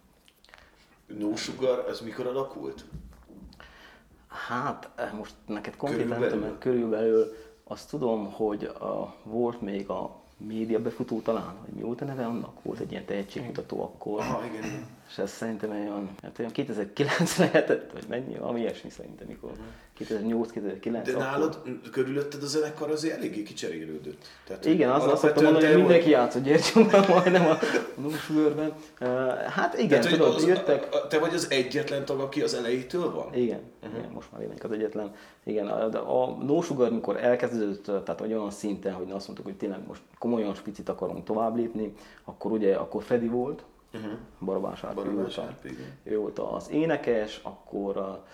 No 1.19 1.37
Sugar, 1.37 1.87
ez 1.89 2.01
mikor 2.01 2.27
alakult? 2.27 2.85
Hát, 4.29 4.91
most 5.19 5.35
neked 5.47 5.77
konkrétan 5.77 6.19
körülbelül. 6.19 6.59
körülbelül 6.59 7.37
azt 7.65 7.91
tudom, 7.91 8.33
hogy 8.33 8.65
a, 8.65 9.15
volt 9.23 9.61
még 9.61 9.89
a 9.89 10.17
média 10.37 10.81
befutó 10.81 11.21
talán, 11.21 11.55
hogy 11.65 11.75
mi 11.75 11.83
volt 11.83 12.01
a 12.01 12.05
neve 12.05 12.27
annak? 12.27 12.63
Volt 12.63 12.79
egy 12.79 12.91
ilyen 12.91 13.05
tehetségmutató 13.05 13.83
akkor. 13.83 14.21
Aha, 14.21 14.45
igen, 14.45 14.65
igen. 14.65 14.98
És 15.09 15.19
ez 15.19 15.31
szerintem 15.31 15.71
olyan, 15.71 16.11
hát 16.23 16.39
olyan 16.39 16.51
2009 16.51 17.37
lehetett, 17.39 17.93
vagy 17.93 18.05
mennyi, 18.09 18.37
ami 18.37 18.61
ilyesmi 18.61 18.91
szerintem, 18.91 19.27
mikor 19.27 19.51
2008-2009. 19.99 21.01
De 21.05 21.13
nálad 21.17 21.63
körülötted 21.93 22.43
a 22.43 22.47
zenekar 22.47 22.91
azért 22.91 23.17
eléggé 23.17 23.43
kicserélődött. 23.43 24.27
Tehát, 24.47 24.65
igen, 24.65 24.91
azt, 24.91 25.07
azt 25.07 25.23
szoktam 25.23 25.45
mondani, 25.45 25.67
hogy 25.67 25.77
mindenki 25.77 26.11
játszott 26.11 26.43
Gyertyóban, 26.43 27.05
majdnem 27.09 27.47
a 27.47 27.59
Nusvőrben. 27.95 28.73
Hát 29.49 29.79
igen, 29.79 30.01
Tehát, 30.01 30.19
tudod, 30.19 30.35
az, 30.35 30.47
jöttek. 30.47 30.95
A, 30.95 31.07
te 31.07 31.19
vagy 31.19 31.35
az 31.35 31.51
egyetlen 31.51 32.05
tag, 32.05 32.21
aki 32.21 32.43
az 32.43 32.55
elejétől 32.55 33.15
van? 33.15 33.35
Igen, 33.35 33.61
uh-huh. 33.83 33.99
igen 33.99 34.11
most 34.11 34.33
már 34.33 34.43
én 34.43 34.53
az 34.63 34.73
egyetlen. 34.73 35.15
Igen, 35.45 35.67
a, 35.67 36.23
a 36.23 36.37
No 36.43 36.63
Sugar, 36.63 36.91
mikor 36.91 37.17
elkezdődött, 37.17 37.85
tehát 37.85 38.21
olyan 38.21 38.51
szinten, 38.51 38.93
hogy 38.93 39.11
azt 39.11 39.27
mondtuk, 39.27 39.47
hogy 39.47 39.57
tényleg 39.57 39.87
most 39.87 40.01
komolyan 40.19 40.55
spicit 40.55 40.89
akarunk 40.89 41.25
tovább 41.25 41.57
lépni, 41.57 41.95
akkor 42.25 42.53
ugye, 42.53 42.75
akkor 42.75 43.03
Freddy 43.03 43.29
volt, 43.29 43.65
uh-huh. 43.99 44.11
Árpi, 44.83 44.95
Barabás 45.01 45.35
volt, 45.35 45.39
Árpi, 45.39 45.77
ő 46.03 46.19
volt 46.19 46.39
az 46.39 46.71
énekes, 46.71 47.41
akkor 47.43 47.97
a, 47.97 48.25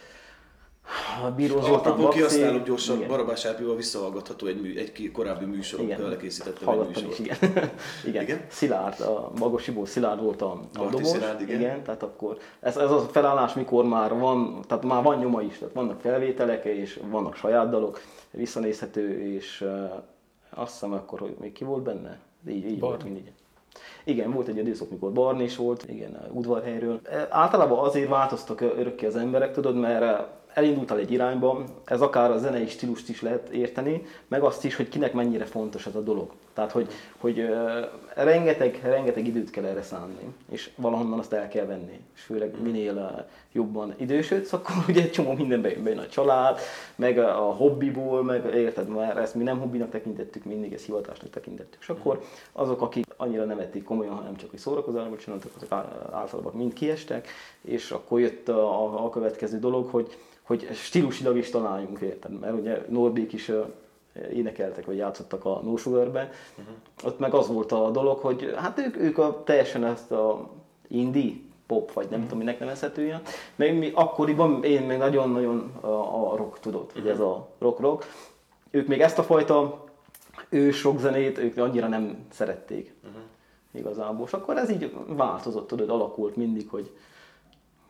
a 1.24 1.31
Bíró 1.31 1.61
Zoltán 1.61 1.92
Apropó 1.92 2.09
kihasználok 2.09 2.64
gyorsan, 2.64 2.96
igen. 2.96 3.09
Barabás 3.09 3.44
Árpival 3.44 3.77
visszahallgatható 3.77 4.46
egy, 4.46 4.61
mű, 4.61 4.77
egy 4.79 5.11
korábbi 5.12 5.44
műsorunk, 5.44 6.16
készítettem 6.18 6.68
egy 6.68 6.87
műsort. 6.87 7.09
Is, 7.09 7.18
igen. 7.18 7.37
igen. 8.09 8.22
igen. 8.22 8.40
Szilárd, 8.48 9.00
a 9.00 9.33
Magosiból 9.38 9.87
Szilárd 9.87 10.22
volt 10.22 10.42
a, 10.42 10.61
a 10.74 10.85
dobos. 10.85 11.07
Szilárd, 11.07 11.40
igen. 11.40 11.61
igen. 11.61 11.83
tehát 11.83 12.03
akkor 12.03 12.38
ez, 12.61 12.77
ez 12.77 12.90
a 12.90 12.98
felállás, 13.00 13.55
mikor 13.55 13.85
már 13.85 14.18
van, 14.18 14.61
tehát 14.66 14.85
már 14.85 15.03
van 15.03 15.18
nyoma 15.18 15.42
is, 15.42 15.59
tehát 15.59 15.74
vannak 15.74 16.00
felvételek, 16.00 16.64
és 16.64 17.00
vannak 17.11 17.37
saját 17.37 17.70
dalok, 17.70 18.00
visszanézhető, 18.31 19.20
és 19.35 19.61
uh, 19.61 19.92
azt 20.50 20.72
hiszem 20.72 20.92
akkor, 20.92 21.18
hogy 21.18 21.35
még 21.40 21.53
ki 21.53 21.64
volt 21.64 21.83
benne? 21.83 22.18
Így, 22.48 22.64
így 22.64 22.81
volt 22.81 23.05
mindig. 23.05 23.33
Igen, 24.04 24.32
volt 24.32 24.48
egy 24.48 24.56
időszak, 24.56 24.90
mikor 24.90 25.12
Barni 25.12 25.44
is 25.44 25.56
volt, 25.56 25.84
igen, 25.88 26.28
udvarhelyről. 26.32 27.00
Általában 27.30 27.78
azért 27.78 28.08
változtak 28.08 28.60
örökké 28.60 29.06
az 29.06 29.16
emberek, 29.16 29.52
tudod, 29.52 29.76
mert 29.76 30.26
elindultál 30.55 30.99
egy 30.99 31.12
irányba, 31.12 31.64
ez 31.85 32.01
akár 32.01 32.31
a 32.31 32.38
zenei 32.38 32.67
stílust 32.67 33.09
is 33.09 33.23
lehet 33.23 33.49
érteni, 33.49 34.07
meg 34.29 34.43
azt 34.43 34.64
is, 34.64 34.77
hogy 34.77 34.88
kinek 34.88 35.12
mennyire 35.12 35.45
fontos 35.45 35.87
ez 35.87 35.95
a 35.95 36.01
dolog. 36.01 36.31
Tehát, 36.55 36.73
hogy, 36.73 36.88
hogy 37.17 37.38
uh, 37.38 37.49
rengeteg, 38.14 38.81
rengeteg 38.83 39.27
időt 39.27 39.51
kell 39.51 39.64
erre 39.64 39.83
szánni, 39.83 40.35
és 40.51 40.71
valahonnan 40.77 41.19
azt 41.19 41.33
el 41.33 41.49
kell 41.49 41.67
venni. 41.67 42.01
És 42.14 42.21
főleg 42.21 42.62
minél 42.62 42.95
uh, 42.95 43.25
jobban 43.53 43.95
idősödsz, 43.97 44.53
akkor 44.53 44.75
ugye 44.88 45.03
egy 45.03 45.11
csomó 45.11 45.33
mindenbe 45.33 45.71
jön 45.71 45.99
a 45.99 46.07
család, 46.07 46.59
meg 46.97 47.19
a, 47.19 47.49
a 47.49 47.53
hobbiból, 47.53 48.23
meg 48.23 48.55
érted, 48.55 48.88
már 48.88 49.17
ezt 49.17 49.35
mi 49.35 49.43
nem 49.43 49.59
hobbinak 49.59 49.90
tekintettük, 49.90 50.45
mindig 50.45 50.73
ezt 50.73 50.85
hivatásnak 50.85 51.31
tekintettük. 51.31 51.81
És 51.81 51.88
akkor 51.88 52.23
azok, 52.53 52.83
akik 52.83 53.07
annyira 53.17 53.45
nem 53.45 53.57
vették 53.57 53.85
komolyan, 53.85 54.14
hanem 54.14 54.37
csak 54.37 54.51
hogy 54.51 54.59
szórakozásból 54.59 55.17
csináltak, 55.17 55.51
azok 55.57 55.73
általában 56.12 56.53
mind 56.55 56.73
kiestek, 56.73 57.29
és 57.61 57.90
akkor 57.90 58.21
jött 58.21 58.49
a, 58.49 58.85
a, 58.85 59.05
a 59.05 59.11
következő 59.11 59.59
dolog, 59.59 59.88
hogy 59.90 60.17
hogy 60.44 60.68
stílusilag 60.72 61.37
is 61.37 61.50
találjunk, 61.50 62.00
érted? 62.00 62.38
Mert 62.40 62.52
ugye 62.52 62.85
Norbék 62.88 63.33
is 63.33 63.50
énekeltek, 64.33 64.87
vagy 64.87 64.96
játszottak 64.96 65.44
a 65.44 65.61
No 65.62 65.76
Sugar-be. 65.76 66.30
Uh-huh. 66.59 66.74
Ott 67.04 67.18
meg 67.18 67.35
az 67.35 67.48
volt 67.48 67.72
a 67.72 67.90
dolog, 67.90 68.18
hogy 68.18 68.54
hát 68.57 68.78
ők, 68.78 68.96
ők 68.96 69.18
a, 69.18 69.42
teljesen 69.44 69.85
ezt 69.85 70.12
a 70.12 70.50
indie 70.88 71.33
pop, 71.66 71.92
vagy 71.92 72.04
nem 72.04 72.12
uh-huh. 72.12 72.28
tudom, 72.28 72.38
minek 72.38 72.61
nevezhető 72.61 73.04
ilyen. 73.04 73.22
Meg 73.54 73.78
mi 73.78 73.90
akkoriban 73.94 74.64
én 74.64 74.83
még 74.83 74.98
nagyon-nagyon 74.98 75.72
a, 75.80 76.33
a 76.33 76.37
rock 76.37 76.61
tudod, 76.61 76.90
uh-huh. 76.94 77.11
ez 77.11 77.20
a 77.20 77.48
rock-rock. 77.59 78.07
Ők 78.70 78.87
még 78.87 79.00
ezt 79.00 79.18
a 79.18 79.22
fajta 79.22 79.85
ős 80.48 80.83
rock 80.83 80.98
zenét, 80.98 81.38
ők 81.38 81.57
annyira 81.57 81.88
nem 81.88 82.26
szerették 82.30 82.94
uh-huh. 83.04 83.23
igazából. 83.73 84.27
És 84.27 84.33
akkor 84.33 84.56
ez 84.56 84.71
így 84.71 84.92
változott, 85.06 85.66
tudod, 85.66 85.90
alakult 85.90 86.37
mindig, 86.37 86.69
hogy 86.69 86.90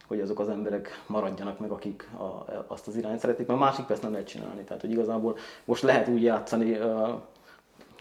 hogy 0.07 0.21
azok 0.21 0.39
az 0.39 0.49
emberek 0.49 1.03
maradjanak 1.07 1.59
meg, 1.59 1.71
akik 1.71 2.09
a, 2.19 2.45
azt 2.67 2.87
az 2.87 2.97
irányt 2.97 3.21
szeretik, 3.21 3.47
mert 3.47 3.59
másik 3.59 3.85
persze 3.85 4.03
nem 4.03 4.13
lehet 4.13 4.27
csinálni. 4.29 4.63
Tehát, 4.63 4.81
hogy 4.81 4.91
igazából 4.91 5.37
most 5.65 5.83
lehet 5.83 6.09
úgy 6.09 6.23
játszani, 6.23 6.79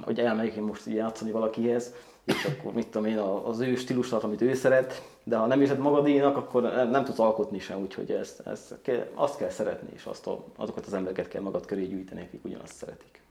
hogy 0.02 0.20
elmegyek 0.20 0.56
én 0.56 0.64
most 0.64 0.86
játszani 0.86 1.32
valakihez, 1.32 1.94
és 2.26 2.46
akkor 2.46 2.74
mit 2.74 2.88
tudom 2.88 3.08
én, 3.08 3.18
az 3.18 3.60
ő 3.60 3.76
stílusát, 3.76 4.24
amit 4.24 4.42
ő 4.42 4.54
szeret, 4.54 5.04
de 5.24 5.38
ha 5.38 5.46
nem 5.46 5.62
érzed 5.62 5.80
magadénak, 5.80 6.38
akkor 6.38 6.62
nem, 6.62 6.90
nem 6.90 7.04
tudsz 7.04 7.20
alkotni 7.20 7.60
sem, 7.60 7.82
úgyhogy 7.82 8.12
ezt, 8.12 8.40
ezt 8.40 8.76
kell, 8.82 9.08
azt 9.14 9.38
kell 9.38 9.50
szeretni, 9.50 9.90
és 9.96 10.06
azt 10.06 10.28
a, 10.28 10.44
azokat 10.56 10.86
az 10.86 10.94
embereket 10.94 11.28
kell 11.28 11.42
magad 11.42 11.66
köré 11.66 11.86
gyűjteni, 11.86 12.22
akik 12.22 12.46
ugyanazt 12.46 12.76
szeretik. 12.76 13.22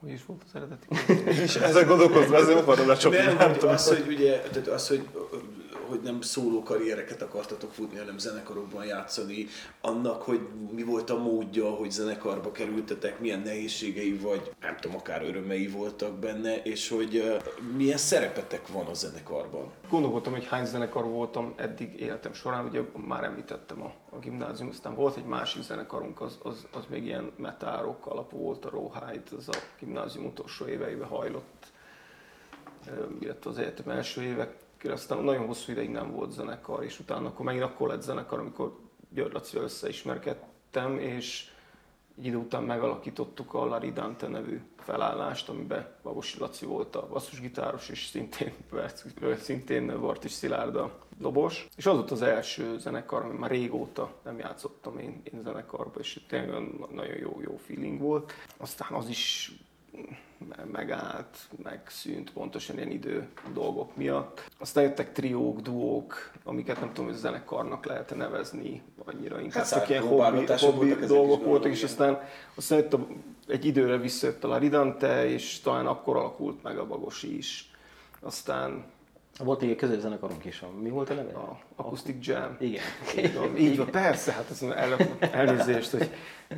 Hogy 0.00 0.10
is 0.10 0.26
volt 0.26 0.42
az 0.46 0.54
eredeti? 0.54 0.86
És 1.42 1.56
ezzel 1.56 1.84
gondolkozva, 1.84 2.36
ezzel 2.36 2.56
akarom 2.56 2.86
lecsapni. 2.86 3.18
Nem, 3.18 3.36
Nem 3.36 3.48
hogy 3.48 3.58
tudom. 3.58 3.74
az, 3.74 3.88
hogy 3.88 4.12
ugye, 4.12 4.40
tehát 4.40 4.66
az, 4.66 4.88
hogy 4.88 5.08
hogy 5.92 6.02
nem 6.02 6.20
szóló 6.20 6.62
karriereket 6.62 7.22
akartatok 7.22 7.72
futni, 7.72 7.98
hanem 7.98 8.18
zenekarokban 8.18 8.84
játszani, 8.84 9.46
annak, 9.80 10.22
hogy 10.22 10.40
mi 10.70 10.82
volt 10.82 11.10
a 11.10 11.18
módja, 11.18 11.70
hogy 11.70 11.90
zenekarba 11.90 12.52
kerültetek, 12.52 13.20
milyen 13.20 13.40
nehézségei 13.40 14.16
vagy, 14.16 14.54
nem 14.60 14.76
tudom, 14.76 14.96
akár 14.96 15.22
örömei 15.22 15.66
voltak 15.66 16.18
benne, 16.18 16.62
és 16.62 16.88
hogy 16.88 17.40
milyen 17.76 17.96
szerepetek 17.98 18.68
van 18.68 18.86
a 18.86 18.94
zenekarban. 18.94 19.70
Gondolkodtam, 19.88 20.32
hogy 20.32 20.46
hány 20.46 20.64
zenekar 20.64 21.04
voltam 21.04 21.54
eddig 21.56 22.00
életem 22.00 22.32
során, 22.32 22.66
ugye 22.66 22.80
már 23.06 23.24
említettem 23.24 23.82
a, 23.82 23.92
a 24.10 24.18
gimnázium, 24.18 24.68
aztán 24.68 24.94
volt 24.94 25.16
egy 25.16 25.24
másik 25.24 25.62
zenekarunk, 25.62 26.20
az, 26.20 26.38
az, 26.42 26.66
az 26.72 26.84
még 26.90 27.04
ilyen 27.04 27.32
metárok 27.36 28.06
alapú 28.06 28.38
volt, 28.38 28.64
a 28.64 28.70
Rawhide, 28.70 29.36
az 29.36 29.48
a 29.48 29.56
gimnázium 29.78 30.26
utolsó 30.26 30.66
éveiben 30.66 31.08
hajlott, 31.08 31.66
illetve 33.20 33.50
az 33.50 33.58
egyetem 33.58 33.88
első 33.88 34.22
évek 34.22 34.60
aztán 34.90 35.22
nagyon 35.22 35.46
hosszú 35.46 35.72
ideig 35.72 35.90
nem 35.90 36.12
volt 36.12 36.32
zenekar, 36.32 36.84
és 36.84 37.00
utána 37.00 37.26
akkor 37.26 37.44
megint 37.44 37.64
akkor 37.64 37.88
lett 37.88 38.02
zenekar, 38.02 38.38
amikor 38.38 38.78
György 39.10 39.32
Lacival 39.32 39.64
összeismerkedtem, 39.64 40.98
és 40.98 41.50
egy 42.18 42.26
idő 42.26 42.36
után 42.36 42.62
megalakítottuk 42.62 43.54
a 43.54 43.64
Larry 43.64 43.92
Dante 43.92 44.28
nevű 44.28 44.60
felállást, 44.76 45.48
amiben 45.48 45.94
Bagosi 46.02 46.38
Laci 46.38 46.66
volt 46.66 46.96
a 46.96 47.08
basszusgitáros, 47.08 47.88
és 47.88 48.06
szintén, 48.06 48.52
szintén 49.38 50.00
Bartis 50.00 50.32
Szilárd 50.32 50.76
a 50.76 50.98
dobos. 51.18 51.68
És 51.76 51.86
az 51.86 51.94
volt 51.96 52.10
az 52.10 52.22
első 52.22 52.78
zenekar, 52.78 53.24
ami 53.24 53.38
már 53.38 53.50
régóta 53.50 54.14
nem 54.24 54.38
játszottam 54.38 54.98
én, 54.98 55.20
én 55.32 55.42
zenekarba, 55.42 56.00
és 56.00 56.20
tényleg 56.28 56.62
nagyon 56.92 57.16
jó, 57.16 57.40
jó 57.44 57.56
feeling 57.56 58.00
volt. 58.00 58.32
Aztán 58.56 58.92
az 58.92 59.08
is 59.08 59.52
megállt, 60.72 61.38
megszűnt 61.62 62.32
pontosan 62.32 62.76
ilyen 62.76 62.90
idő 62.90 63.28
dolgok 63.52 63.96
miatt. 63.96 64.50
Aztán 64.58 64.84
jöttek 64.84 65.12
triók, 65.12 65.60
duók, 65.60 66.30
amiket 66.44 66.80
nem 66.80 66.88
tudom, 66.92 67.10
hogy 67.10 67.18
zenekarnak 67.18 67.84
lehet 67.84 68.16
nevezni, 68.16 68.82
annyira 69.04 69.40
inkább 69.40 69.64
Hát 69.64 69.72
csak 69.72 69.88
ilyen 69.88 70.02
hobbi, 70.02 70.46
hobbi 70.58 70.94
dolgok 71.06 71.44
voltak, 71.44 71.70
és 71.70 71.82
aztán, 71.82 72.20
aztán 72.54 72.78
jött 72.78 72.92
a, 72.92 73.06
egy 73.46 73.64
időre 73.64 73.96
visszajött 73.96 74.44
a 74.44 74.48
Laridante, 74.48 75.28
és 75.28 75.60
talán 75.60 75.86
akkor 75.86 76.16
alakult 76.16 76.62
meg 76.62 76.78
a 76.78 76.86
Bagosi 76.86 77.36
is. 77.36 77.70
Aztán 78.20 78.84
volt 79.44 79.62
egy 79.62 79.76
középzenekarunk 79.76 80.44
is, 80.44 80.64
mi 80.82 80.88
volt 80.88 81.10
a 81.10 81.14
neve? 81.14 81.32
A 81.32 81.58
Acoustic 81.76 82.26
Jam. 82.26 82.56
Igen. 82.60 82.82
Így 83.16 83.34
van, 83.34 83.56
így 83.66 83.76
van 83.76 83.90
persze, 83.90 84.32
hát 84.32 84.50
ez 84.50 84.62
el, 84.62 84.96
elnézést, 85.18 85.90
hogy 85.90 86.10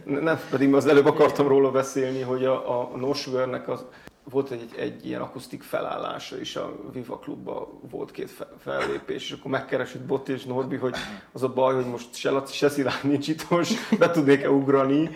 nem, 0.05 0.41
pedig 0.51 0.75
az 0.75 0.87
előbb 0.87 1.07
akartam 1.07 1.49
róla 1.49 1.71
beszélni, 1.71 2.21
hogy 2.21 2.45
a, 2.45 2.81
a 2.81 2.97
No 2.97 3.15
Sugar-nek 3.15 3.69
az, 3.69 3.85
volt 4.31 4.51
egy, 4.51 4.71
egy 4.77 5.07
ilyen 5.07 5.21
akusztik 5.21 5.63
felállása 5.63 6.41
is, 6.41 6.57
a 6.57 6.75
Viva 6.93 7.19
Klubban 7.19 7.67
volt 7.91 8.11
két 8.11 8.31
fellépés, 8.59 9.31
és 9.31 9.37
akkor 9.39 9.51
megkeresett 9.51 10.03
Botti 10.03 10.33
és 10.33 10.45
Norbi, 10.45 10.77
hogy 10.77 10.95
az 11.33 11.43
a 11.43 11.49
baj, 11.53 11.75
hogy 11.75 11.87
most 11.87 12.15
se 12.15 12.31
Laci, 12.31 12.53
se 12.53 12.69
Szilárd 12.69 13.05
nincs 13.05 13.29
itt, 13.29 13.51
most 13.51 13.99
be 13.99 14.11
tudnék-e 14.11 14.51
ugrani, 14.51 15.11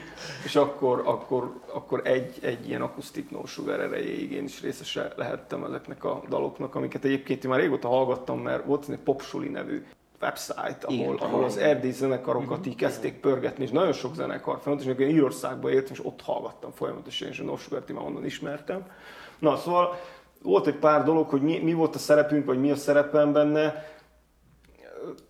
és 0.44 0.56
akkor, 0.56 1.02
akkor, 1.04 1.60
akkor 1.72 2.00
egy, 2.04 2.38
egy 2.40 2.68
ilyen 2.68 2.82
akusztik 2.82 3.30
No 3.30 3.46
Sugar 3.46 3.80
erejéig 3.80 4.32
én 4.32 4.44
is 4.44 4.60
részese 4.60 5.12
lehettem 5.16 5.64
ezeknek 5.64 6.04
a 6.04 6.22
daloknak, 6.28 6.74
amiket 6.74 7.04
egyébként 7.04 7.44
én 7.44 7.50
már 7.50 7.60
régóta 7.60 7.88
hallgattam, 7.88 8.40
mert 8.40 8.64
volt 8.64 8.88
egy 8.88 8.98
Popsuli 8.98 9.48
nevű 9.48 9.84
website, 10.20 10.78
ahol, 10.82 10.96
Igen, 10.96 11.14
ahol 11.14 11.44
az 11.44 11.56
erdély 11.56 11.90
zenekarokat 11.90 12.66
így 12.66 12.74
kezdték 12.74 13.20
pörgetni, 13.20 13.64
és 13.64 13.70
nagyon 13.70 13.92
sok 13.92 14.14
zenekar 14.14 14.60
még 14.64 14.98
én 14.98 15.08
Írországban 15.08 15.72
éltem, 15.72 15.92
és 15.92 16.04
ott 16.04 16.22
hallgattam 16.22 16.70
folyamatosan, 16.70 17.28
és 17.28 17.38
a 17.38 17.44
Nosugert 17.44 17.92
már 17.92 18.04
onnan 18.04 18.24
ismertem. 18.24 18.86
Na, 19.38 19.56
szóval 19.56 19.98
volt 20.42 20.66
egy 20.66 20.76
pár 20.76 21.04
dolog, 21.04 21.28
hogy 21.28 21.42
mi, 21.42 21.58
mi 21.58 21.72
volt 21.72 21.94
a 21.94 21.98
szerepünk, 21.98 22.44
vagy 22.44 22.60
mi 22.60 22.70
a 22.70 22.76
szerepem 22.76 23.32
benne. 23.32 23.84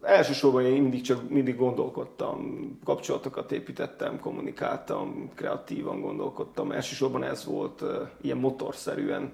Elsősorban 0.03 0.65
én 0.65 0.83
mindig 0.83 1.01
csak 1.03 1.29
mindig 1.29 1.57
gondolkodtam, 1.57 2.69
kapcsolatokat 2.85 3.53
építettem, 3.53 4.21
kommunikáltam, 4.21 5.31
kreatívan 5.35 6.01
gondolkodtam. 6.01 6.73
Elsősorban 6.73 7.23
ez 7.23 7.45
volt, 7.45 7.85
ilyen 8.21 8.37
motorszerűen 8.37 9.33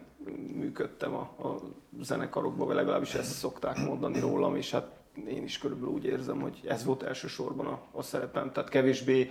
működtem 0.55 1.15
a, 1.15 1.21
a 1.21 1.61
zenekarokban, 2.01 2.67
vagy 2.67 2.77
legalábbis 2.77 3.15
ezt 3.15 3.33
szokták 3.33 3.79
mondani 3.87 4.21
rólam, 4.21 4.57
és 4.57 4.71
hát 4.71 5.04
én 5.29 5.43
is 5.43 5.59
körülbelül 5.59 5.95
úgy 5.95 6.05
érzem, 6.05 6.41
hogy 6.41 6.61
ez 6.67 6.85
volt 6.85 7.03
elsősorban 7.03 7.67
a, 7.67 7.81
a 7.93 8.03
szerepem, 8.03 8.53
tehát 8.53 8.71
kevésbé, 8.71 9.31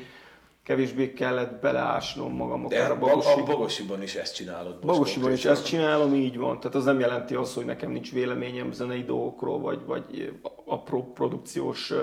kevésbé 0.63 1.13
kellett 1.13 1.61
beleásnom 1.61 2.35
magam 2.35 2.67
De 2.67 2.83
a, 2.83 2.99
Bagosi. 2.99 3.39
a 3.39 3.43
Bagosiban 3.43 4.01
is 4.01 4.15
ezt 4.15 4.35
csinálod. 4.35 4.79
Bagosiban 4.79 5.31
is 5.31 5.45
ezt 5.45 5.65
csinálom, 5.65 6.13
így 6.13 6.37
van. 6.37 6.59
Tehát 6.59 6.75
az 6.75 6.85
nem 6.85 6.99
jelenti 6.99 7.35
azt, 7.35 7.55
hogy 7.55 7.65
nekem 7.65 7.91
nincs 7.91 8.11
véleményem 8.11 8.71
zenei 8.71 9.03
dolgokról, 9.03 9.59
vagy, 9.59 9.85
vagy 9.85 10.33
apró 10.65 11.11
produkciós, 11.13 11.93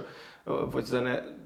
vagy 0.70 0.84
zene 0.84 1.38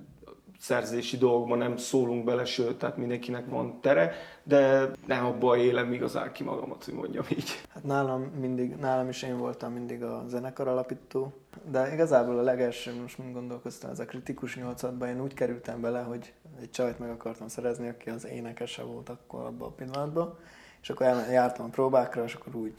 szerzési 0.64 1.16
dolgokban 1.16 1.58
nem 1.58 1.76
szólunk 1.76 2.24
bele, 2.24 2.44
sőt, 2.44 2.78
tehát 2.78 2.96
mindenkinek 2.96 3.48
van 3.48 3.80
tere, 3.80 4.12
de 4.42 4.90
nem 5.06 5.24
abban 5.24 5.58
élem 5.58 5.92
igazán 5.92 6.32
ki 6.32 6.42
magamat, 6.42 6.84
hogy 6.84 6.94
mondjam 6.94 7.24
így. 7.28 7.60
Hát 7.68 7.84
nálam, 7.84 8.22
mindig, 8.22 8.74
nálam 8.74 9.08
is 9.08 9.22
én 9.22 9.38
voltam 9.38 9.72
mindig 9.72 10.02
a 10.02 10.24
zenekar 10.28 10.68
alapító, 10.68 11.32
de 11.70 11.92
igazából 11.92 12.38
a 12.38 12.42
legelső, 12.42 13.00
most 13.00 13.18
mind 13.18 13.32
gondolkoztam, 13.32 13.90
ez 13.90 13.98
a 13.98 14.04
kritikus 14.04 14.56
nyolcadban 14.56 15.08
én 15.08 15.22
úgy 15.22 15.34
kerültem 15.34 15.80
bele, 15.80 16.00
hogy 16.00 16.32
egy 16.60 16.70
csajt 16.70 16.98
meg 16.98 17.10
akartam 17.10 17.48
szerezni, 17.48 17.88
aki 17.88 18.10
az 18.10 18.26
énekese 18.26 18.82
volt 18.82 19.08
akkor 19.08 19.44
abban 19.44 19.68
a 19.68 19.72
pillanatban, 19.72 20.38
és 20.82 20.90
akkor 20.90 21.06
jártam 21.30 21.66
a 21.66 21.68
próbákra, 21.68 22.24
és 22.24 22.34
akkor 22.34 22.54
úgy 22.54 22.74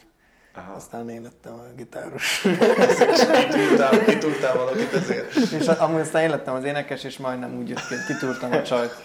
Aha. 0.57 0.73
Aztán 0.73 1.09
én 1.09 1.21
lettem 1.21 1.53
a 1.53 1.63
gitáros. 1.75 2.41
kitúrtál, 3.51 4.05
kitúrtál 4.05 4.57
valakit 4.57 4.93
ezért. 4.93 5.35
És 5.35 5.67
amúgy 5.67 5.99
aztán 5.99 6.21
én 6.21 6.29
lettem 6.29 6.53
az 6.53 6.63
énekes, 6.63 7.03
és 7.03 7.17
majdnem 7.17 7.57
úgy 7.57 7.69
jött 7.69 7.87
ki, 7.87 7.95
kitúrtam 8.07 8.51
a 8.51 8.61
csajt. 8.61 9.03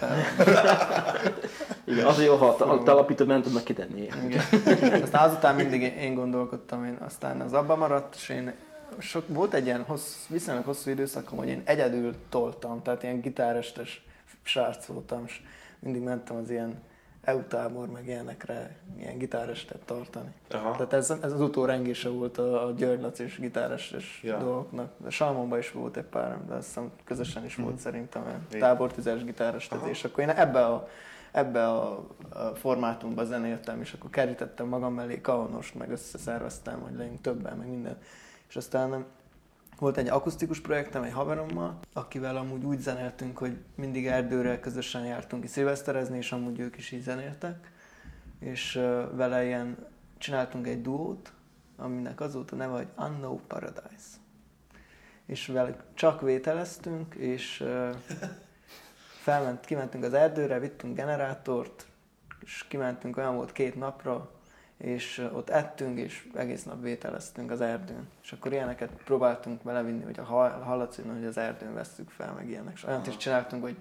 Igen, 1.85 2.07
az 2.07 2.23
jó, 2.23 2.37
ha 2.37 2.57
te 2.85 2.91
alapítod, 2.91 3.27
nem 3.27 3.43
tudnak 3.43 3.65
kitenni. 3.65 4.09
Igen. 4.25 4.43
Aztán 5.03 5.29
azután 5.29 5.55
mindig 5.55 5.83
én 5.83 6.15
gondolkodtam, 6.15 6.85
én 6.85 6.99
aztán 7.01 7.41
az 7.41 7.53
abba 7.53 7.77
maradt, 7.77 8.15
és 8.15 8.29
én 8.29 8.55
sok, 8.99 9.25
volt 9.29 9.55
egy 9.55 9.65
ilyen 9.65 9.83
hossz, 9.83 10.15
viszonylag 10.29 10.65
hosszú 10.65 10.91
időszakom, 10.91 11.39
hogy 11.39 11.49
én 11.49 11.63
egyedül 11.65 12.15
toltam, 12.29 12.83
tehát 12.83 13.03
ilyen 13.03 13.21
gitárestes 13.21 14.05
srác 14.43 14.87
voltam, 14.87 15.23
és 15.27 15.41
mindig 15.79 16.03
mentem 16.03 16.37
az 16.37 16.51
ilyen 16.51 16.83
EU 17.23 17.43
tábor, 17.43 17.89
meg 17.89 18.07
ilyenekre, 18.07 18.77
ilyen 18.99 19.19
gitárestet 19.19 19.81
tartani. 19.85 20.33
Aha. 20.51 20.73
Tehát 20.73 20.93
ez, 20.93 21.11
ez 21.11 21.33
az 21.33 21.41
utórengése 21.41 22.09
volt 22.09 22.39
a, 22.39 22.67
a 22.67 22.73
György 22.73 23.01
Laci 23.01 23.23
és 23.23 23.39
gitárestes 23.39 24.21
ja. 24.23 24.39
dolgoknak. 24.39 24.93
De 24.97 25.11
Salmonban 25.11 25.59
is 25.59 25.73
volt 25.73 25.97
egy 25.97 26.05
pár, 26.05 26.39
de 26.47 26.55
azt 26.55 26.67
hiszem 26.67 26.91
közösen 27.05 27.45
is 27.45 27.57
volt 27.57 27.69
hmm. 27.69 27.79
szerintem 27.79 28.23
olyan 28.27 28.47
tábortüzes 28.61 29.25
gitárestezés. 29.25 29.91
És 29.91 30.05
akkor 30.05 30.25
én 30.25 30.31
ebbe 30.31 30.65
a, 30.65 30.89
ebbe 31.33 31.69
a, 31.69 32.07
a 32.29 32.45
formátumba 32.55 33.25
zenéltem, 33.25 33.81
és 33.81 33.93
akkor 33.93 34.11
kerítettem 34.11 34.67
magam 34.67 34.95
mellé 34.95 35.21
kaonost, 35.21 35.75
meg 35.75 35.91
összeszerveztem, 35.91 36.81
hogy 36.81 36.97
legyünk 36.97 37.21
többen, 37.21 37.57
meg 37.57 37.69
minden. 37.69 37.99
És 38.49 38.57
aztán 38.57 39.05
volt 39.81 39.97
egy 39.97 40.09
akusztikus 40.09 40.61
projektem 40.61 41.03
egy 41.03 41.13
haverommal, 41.13 41.79
akivel 41.93 42.37
amúgy 42.37 42.65
úgy 42.65 42.81
zenéltünk, 42.81 43.39
hogy 43.39 43.59
mindig 43.75 44.07
erdőre 44.07 44.61
közösen 44.61 45.05
jártunk 45.05 45.43
ki 45.43 45.49
szilveszterezni, 45.49 46.17
és 46.17 46.33
amúgy 46.33 46.59
ők 46.59 46.77
is 46.77 46.91
így 46.91 47.03
zenéltek. 47.03 47.73
És 48.39 48.77
uh, 48.77 49.17
vele 49.17 49.45
ilyen 49.45 49.87
csináltunk 50.19 50.67
egy 50.67 50.83
duót, 50.83 51.33
aminek 51.77 52.21
az 52.21 52.35
volt 52.35 52.51
a 52.51 52.57
neve, 52.57 52.77
hogy 52.77 52.89
Unknown 52.99 53.41
Paradise. 53.47 54.17
És 55.27 55.47
velük 55.47 55.83
csak 55.95 56.21
vételeztünk, 56.21 57.15
és 57.15 57.61
uh, 57.61 57.97
felment, 59.25 59.65
kimentünk 59.65 60.05
az 60.05 60.13
erdőre, 60.13 60.59
vittünk 60.59 60.97
generátort, 60.97 61.87
és 62.41 62.65
kimentünk, 62.69 63.17
olyan 63.17 63.37
volt 63.37 63.53
két 63.53 63.75
napra, 63.75 64.31
és 64.81 65.29
ott 65.33 65.51
ettünk, 65.51 65.99
és 65.99 66.29
egész 66.35 66.65
nap 66.65 66.83
vételeztünk 66.83 67.51
az 67.51 67.61
erdőn. 67.61 68.09
És 68.23 68.33
akkor 68.33 68.53
ilyeneket 68.53 68.91
próbáltunk 69.05 69.63
belevinni, 69.63 70.05
hogy 70.05 70.19
a 70.19 70.23
hallatszín, 70.63 71.13
hogy 71.13 71.25
az 71.25 71.37
erdőn 71.37 71.75
vesszük 71.75 72.11
fel, 72.11 72.33
meg 72.33 72.49
ilyenek. 72.49 72.73
És 72.75 72.85
olyant 72.85 73.07
is 73.07 73.17
csináltunk, 73.17 73.63
hogy, 73.63 73.77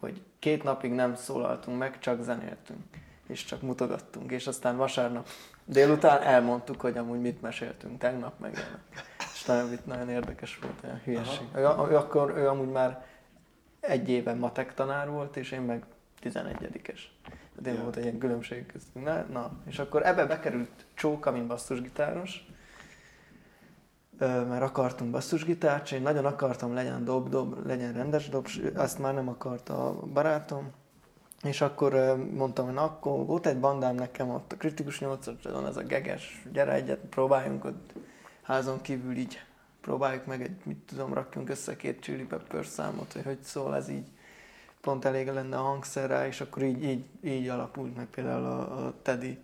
hogy 0.00 0.22
két 0.38 0.62
napig 0.62 0.92
nem 0.92 1.14
szólaltunk 1.14 1.78
meg, 1.78 1.98
csak 1.98 2.22
zenéltünk, 2.22 2.82
és 3.26 3.44
csak 3.44 3.62
mutogattunk. 3.62 4.30
És 4.30 4.46
aztán 4.46 4.76
vasárnap 4.76 5.28
délután 5.64 6.22
elmondtuk, 6.22 6.80
hogy 6.80 6.96
amúgy 6.96 7.20
mit 7.20 7.42
meséltünk 7.42 7.98
tegnap, 7.98 8.38
meg 8.38 8.52
ilyenek. 8.52 9.10
És 9.34 9.44
nagyon, 9.44 9.78
nagyon 9.84 10.08
érdekes 10.08 10.58
volt, 10.58 10.84
olyan 10.84 11.00
hülyeség. 11.04 11.46
Ő, 11.54 11.60
ő, 11.60 11.96
akkor 11.96 12.32
ő 12.36 12.48
amúgy 12.48 12.70
már 12.70 13.06
egy 13.80 14.08
éven 14.08 14.36
matek 14.36 14.74
tanár 14.74 15.10
volt, 15.10 15.36
és 15.36 15.50
én 15.50 15.60
meg 15.60 15.84
11-es. 16.22 17.00
De 17.60 17.72
ja. 17.72 17.82
volt 17.82 17.96
egy 17.96 18.04
ilyen 18.04 18.18
különbség 18.18 18.66
köztünk. 18.66 19.04
Na, 19.04 19.22
na, 19.22 19.52
és 19.66 19.78
akkor 19.78 20.06
ebbe 20.06 20.26
bekerült 20.26 20.86
Csóka, 20.94 21.30
mint 21.30 21.46
basszusgitáros, 21.46 22.46
mert 24.18 24.62
akartunk 24.62 25.10
basszusgitárt, 25.10 25.84
és 25.84 25.92
én 25.92 26.02
nagyon 26.02 26.24
akartam, 26.24 26.74
legyen 26.74 27.04
dob-dob, 27.04 27.66
legyen 27.66 27.92
rendes 27.92 28.28
dob, 28.28 28.48
azt 28.74 28.98
már 28.98 29.14
nem 29.14 29.28
akarta 29.28 29.88
a 29.88 29.92
barátom. 29.92 30.70
És 31.42 31.60
akkor 31.60 32.16
mondtam, 32.34 32.64
hogy 32.64 32.74
na, 32.74 32.82
akkor 32.82 33.26
volt 33.26 33.46
egy 33.46 33.58
bandám 33.60 33.94
nekem 33.94 34.30
ott 34.30 34.52
a 34.52 34.56
kritikus 34.56 35.00
8 35.00 35.26
az 35.66 35.76
a 35.76 35.82
geges, 35.82 36.42
gyere 36.52 36.72
egyet, 36.72 37.00
próbáljunk 37.10 37.64
ott 37.64 37.92
házon 38.42 38.80
kívül 38.80 39.16
így, 39.16 39.44
próbáljuk 39.80 40.26
meg 40.26 40.42
egy, 40.42 40.56
mit 40.64 40.78
tudom, 40.86 41.14
rakjunk 41.14 41.48
össze 41.48 41.76
két 41.76 42.00
Chili 42.00 42.24
Pepper 42.24 42.66
számot, 42.66 43.12
hogy 43.12 43.22
hogy 43.24 43.42
szól 43.42 43.76
ez 43.76 43.88
így 43.88 44.06
pont 44.82 45.04
elég 45.04 45.28
lenne 45.28 45.56
a 45.56 45.62
hangszer 45.62 46.08
rá, 46.08 46.26
és 46.26 46.40
akkor 46.40 46.62
így, 46.62 46.84
így, 46.84 47.04
így 47.20 47.48
alapult 47.48 47.96
meg 47.96 48.06
például 48.06 48.44
a, 48.44 48.86
a 48.86 48.94
Teddy, 49.02 49.38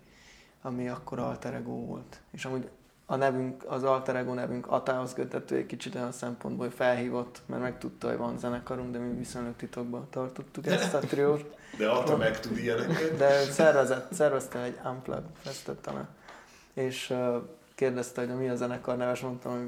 ami 0.61 0.89
akkor 0.89 1.19
alter 1.19 1.53
ego 1.53 1.71
volt. 1.71 2.19
És 2.31 2.45
amúgy 2.45 2.69
a 3.05 3.15
nevünk, 3.15 3.63
az 3.67 3.83
alter 3.83 4.15
ego 4.15 4.33
nevünk 4.33 4.67
Atához 4.67 5.13
köthető 5.13 5.55
egy 5.55 5.65
kicsit 5.65 5.95
olyan 5.95 6.11
szempontból, 6.11 6.65
hogy 6.65 6.75
felhívott, 6.75 7.41
mert 7.45 7.61
megtudta, 7.61 8.07
hogy 8.07 8.17
van 8.17 8.37
zenekarunk, 8.37 8.91
de 8.91 8.99
mi 8.99 9.17
viszonylag 9.17 9.55
titokban 9.55 10.07
tartottuk 10.09 10.65
ezt 10.65 10.93
a 10.93 10.99
triót. 10.99 11.57
De 11.77 11.89
Ata 11.89 12.17
meg 12.17 12.39
tud 12.39 12.57
ilyeneket. 12.57 13.17
De 13.17 13.43
szervezett, 13.43 14.13
szervezte 14.13 14.59
egy 14.59 14.79
Unplugged 14.85 15.23
festet 15.41 15.77
talán. 15.77 16.07
És 16.73 17.13
kérdezte, 17.79 18.25
hogy 18.25 18.37
mi 18.37 18.49
a 18.49 18.55
zenekar 18.55 18.97
neve, 18.97 19.11
és 19.11 19.19
mondtam, 19.19 19.51
hogy 19.51 19.67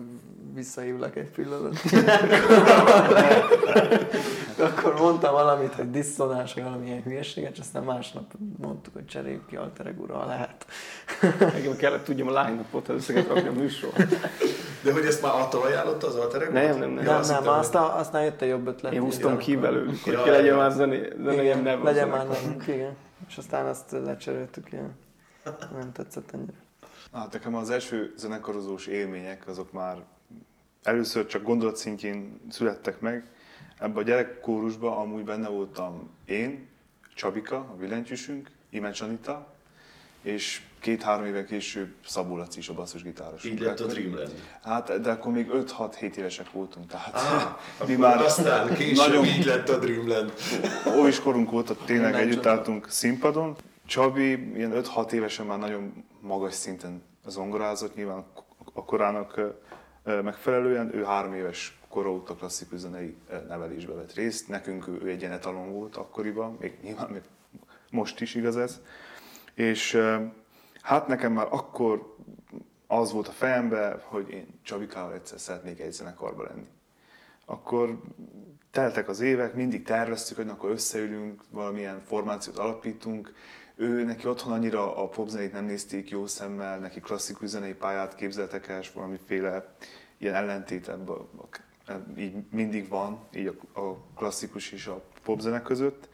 visszahívlak 0.54 1.16
egy 1.16 1.30
pillanat. 1.30 1.76
akkor 4.68 5.00
mondtam 5.00 5.34
valamit, 5.34 5.74
hogy 5.74 5.92
diszonás, 5.92 6.54
vagy 6.54 6.64
valamilyen 6.64 7.02
hülyeséget, 7.04 7.52
és 7.52 7.60
aztán 7.60 7.84
másnap 7.84 8.32
mondtuk, 8.58 8.94
hogy 8.94 9.06
cseréljük 9.06 9.48
ki 9.48 9.56
Alter 9.56 9.88
Ego-ra, 9.88 10.18
ha 10.18 10.26
lehet. 10.26 10.66
Engem 11.56 11.76
kellett 11.76 12.04
tudjam 12.04 12.28
a 12.28 12.44
line-upot, 12.44 12.88
ha 12.88 12.94
össze 12.94 13.14
rakni 13.14 13.48
a 13.48 13.52
műsor. 13.52 13.94
De 14.84 14.94
hogy 14.94 15.06
ezt 15.06 15.22
már 15.22 15.34
Ata 15.36 15.62
ajánlotta 15.62 16.08
az 16.08 16.16
Alter 16.16 16.42
Ego-t? 16.42 16.54
Nem, 16.54 16.78
nem, 16.80 16.90
nem. 16.90 17.04
nem, 17.04 17.16
azt 17.16 17.30
nem, 17.30 17.48
aztán, 17.48 17.84
aztán 17.84 18.24
jött 18.24 18.42
egy 18.42 18.50
jobb 18.50 18.68
ötlet. 18.68 18.94
Én 18.94 19.02
húztam 19.02 19.38
ki 19.38 19.56
belőlük, 19.56 20.04
hogy 20.04 20.14
Ja, 20.14 20.24
ki 20.24 20.30
legyen 20.30 20.56
már 20.56 20.72
zené, 20.72 21.14
zenéjem 21.24 21.44
Igen, 21.44 21.62
neve. 21.64 21.84
legyen 21.84 22.08
már 22.08 22.28
nevünk, 22.28 22.68
igen. 22.68 22.96
És 23.28 23.38
aztán 23.38 23.66
azt 23.66 23.92
lecseréltük, 23.92 24.72
ilyen. 24.72 24.96
Nem 25.80 25.92
tetszett 25.92 26.32
ennyire. 26.32 26.61
Hát 27.14 27.34
nekem 27.34 27.56
az 27.56 27.70
első 27.70 28.14
zenekarozós 28.18 28.88
élmények 28.88 29.48
azok 29.48 29.72
már 29.72 29.98
először 30.84 31.26
csak 31.26 31.44
gondolatszintjén 31.44 32.40
születtek 32.50 33.00
meg. 33.00 33.26
Ebben 33.80 33.98
a 33.98 34.02
gyerekkórusban 34.02 34.98
amúgy 34.98 35.24
benne 35.24 35.48
voltam 35.48 36.10
én, 36.26 36.68
Csabika, 37.16 37.56
a 37.56 37.76
billentyűsünk, 37.80 38.50
Imencs 38.70 39.02
Anita, 39.02 39.54
és 40.22 40.62
két-három 40.80 41.26
éven 41.26 41.46
később 41.46 41.94
Szabó 42.06 42.38
Laci 42.38 42.60
is 42.60 42.70
a 42.70 42.74
basszusgitáros. 42.74 43.44
Így 43.44 43.60
lett 43.60 43.80
a 43.80 43.86
Dreamland. 43.86 44.32
Hát, 44.64 45.02
de 45.02 45.12
akkor 45.12 45.32
még 45.32 45.50
5-6-7 45.54 46.16
évesek 46.16 46.52
voltunk, 46.52 46.88
tehát 46.88 47.14
Ah, 47.16 47.88
mi 47.88 47.96
már 47.96 48.22
aztán 48.22 48.74
később 48.74 48.96
nagyon 48.96 49.26
így 49.26 49.46
lett 49.46 49.70
a 49.70 49.78
Dreamland. 49.78 50.34
óviskorunk 50.98 51.52
volt, 51.52 51.70
ott 51.70 51.86
tényleg 51.86 52.12
Nem 52.12 52.22
együtt 52.22 52.46
álltunk 52.46 52.90
színpadon. 52.90 53.56
Csabi 53.92 54.56
ilyen 54.56 54.72
5-6 54.74 55.12
évesen 55.12 55.46
már 55.46 55.60
nagyon 55.60 56.06
magas 56.22 56.54
szinten 56.54 57.04
zongorázott, 57.26 57.96
nyilván 57.96 58.26
a 58.74 58.86
korának 58.86 59.42
megfelelően. 60.04 60.96
Ő 60.96 61.04
három 61.04 61.34
éves 61.34 61.80
kora 61.90 62.12
óta 62.12 62.36
klasszikus 62.36 62.80
zenei 62.80 63.16
nevelésbe 63.48 63.94
vett 63.94 64.14
részt. 64.14 64.48
Nekünk 64.48 64.88
ő, 64.88 65.10
egy 65.10 65.20
ilyen 65.20 65.32
etalon 65.32 65.72
volt 65.72 65.96
akkoriban, 65.96 66.58
még 66.60 66.78
nyilván 66.82 67.10
még 67.10 67.22
most 67.90 68.22
is 68.22 68.36
igaz 68.36 68.58
ez. 68.58 68.82
És 69.54 70.02
hát 70.82 71.08
nekem 71.08 71.34
már 71.34 71.48
akkor 71.50 72.16
az 72.88 73.12
volt 73.12 73.28
a 73.28 73.32
fejemben, 73.32 74.02
hogy 74.04 74.30
én 74.30 74.48
Csabikával 74.64 75.14
egyszer 75.14 75.40
szeretnék 75.40 75.80
egy 75.80 75.92
zenekarba 75.92 76.44
lenni 76.44 76.68
akkor 77.52 78.02
teltek 78.72 79.10
az 79.10 79.20
évek, 79.20 79.54
mindig 79.54 79.84
terveztük, 79.84 80.38
hogy 80.38 80.50
akkor 80.50 80.70
összeülünk, 80.70 81.44
valamilyen 81.50 82.02
formációt 82.06 82.58
alapítunk. 82.58 83.34
Ő 83.82 84.04
neki 84.04 84.28
otthon 84.28 84.54
annyira 84.54 84.96
a 84.96 85.08
popzenét 85.08 85.54
nem 85.54 85.66
nézték 85.66 86.10
jó 86.10 86.28
szemmel, 86.28 86.80
neki 86.80 87.00
klasszikus 87.00 87.50
zenei 87.50 87.74
pályát 87.74 88.16
képzeltek 88.16 88.68
el, 88.68 88.80
és 88.80 88.92
valamiféle 88.92 89.76
ilyen 90.18 90.34
ellentét 90.34 90.88
ebben, 90.88 91.18
így 92.18 92.36
mindig 92.52 92.88
van, 92.88 93.20
így 93.36 93.58
a, 93.74 93.80
a 93.80 93.98
klasszikus 94.16 94.72
és 94.72 94.88
a 94.88 95.02
popzene 95.24 95.62
között. 95.62 96.10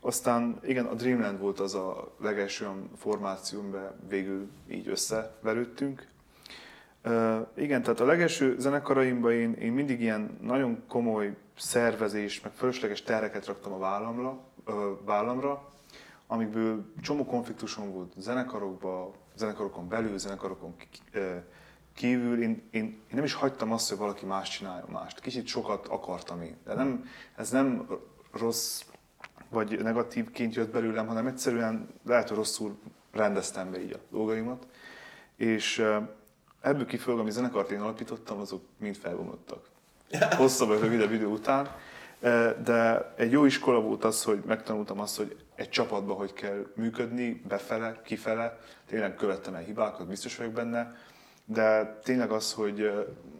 Aztán 0.00 0.60
igen, 0.62 0.84
a 0.84 0.94
Dreamland 0.94 1.40
volt 1.40 1.60
az 1.60 1.74
a 1.74 2.14
legelső 2.20 2.64
olyan 2.64 2.90
formáció, 2.96 3.60
amiben 3.60 3.92
végül 4.08 4.48
így 4.70 4.88
összeverődtünk. 4.88 6.06
Uh, 7.04 7.46
igen, 7.54 7.82
tehát 7.82 8.00
a 8.00 8.04
legelső 8.04 8.58
zenekaraimban 8.58 9.32
én, 9.32 9.52
én 9.52 9.72
mindig 9.72 10.00
ilyen 10.00 10.38
nagyon 10.42 10.82
komoly 10.88 11.36
szervezés, 11.58 12.40
meg 12.40 12.52
fölösleges 12.52 13.02
terreket 13.02 13.46
raktam 13.46 13.72
a 13.72 13.78
vállamra, 13.78 14.38
uh, 14.66 14.74
vállamra 15.04 15.76
amikből 16.30 16.92
csomó 17.00 17.24
konfliktusom 17.24 17.92
volt 17.92 18.12
zenekarokban, 18.16 19.10
zenekarokon 19.36 19.88
belül, 19.88 20.18
zenekarokon 20.18 20.74
kívül. 21.94 22.42
Én, 22.42 22.62
én, 22.70 23.00
én 23.08 23.16
nem 23.16 23.24
is 23.24 23.32
hagytam 23.32 23.72
azt, 23.72 23.88
hogy 23.88 23.98
valaki 23.98 24.26
más 24.26 24.48
csináljon 24.48 24.88
mást. 24.90 25.20
Kicsit 25.20 25.46
sokat 25.46 25.86
akartam 25.86 26.42
én. 26.42 26.56
De 26.64 26.74
nem, 26.74 27.04
ez 27.36 27.50
nem 27.50 27.86
rossz 28.32 28.82
vagy 29.50 29.82
negatívként 29.82 30.54
jött 30.54 30.72
belőlem, 30.72 31.06
hanem 31.06 31.26
egyszerűen 31.26 31.88
lehet, 32.06 32.28
hogy 32.28 32.36
rosszul 32.36 32.78
rendeztem 33.12 33.70
be 33.70 33.82
így 33.82 33.92
a 33.92 33.98
dolgaimat. 34.10 34.66
És 35.36 35.84
ebből 36.60 36.86
kifolyólag, 36.86 37.24
ami 37.24 37.34
zenekart 37.34 37.70
én 37.70 37.80
alapítottam, 37.80 38.38
azok 38.38 38.62
mind 38.78 38.96
felbomlottak. 38.96 39.68
Hosszabb 40.36 40.68
vagy 40.68 40.80
rövidebb 40.80 41.12
idő 41.12 41.26
után. 41.26 41.68
De 42.62 43.12
egy 43.16 43.30
jó 43.32 43.44
iskola 43.44 43.80
volt 43.80 44.04
az, 44.04 44.22
hogy 44.22 44.42
megtanultam 44.46 45.00
azt, 45.00 45.16
hogy 45.16 45.36
egy 45.58 45.68
csapatban 45.68 46.16
hogy 46.16 46.32
kell 46.32 46.66
működni, 46.74 47.42
befele, 47.48 48.00
kifele. 48.04 48.58
Tényleg 48.86 49.14
követtem 49.14 49.54
el 49.54 49.62
hibákat, 49.62 50.06
biztos 50.06 50.36
vagyok 50.36 50.52
benne. 50.52 50.94
De 51.44 51.98
tényleg 52.02 52.30
az, 52.30 52.52
hogy 52.52 52.80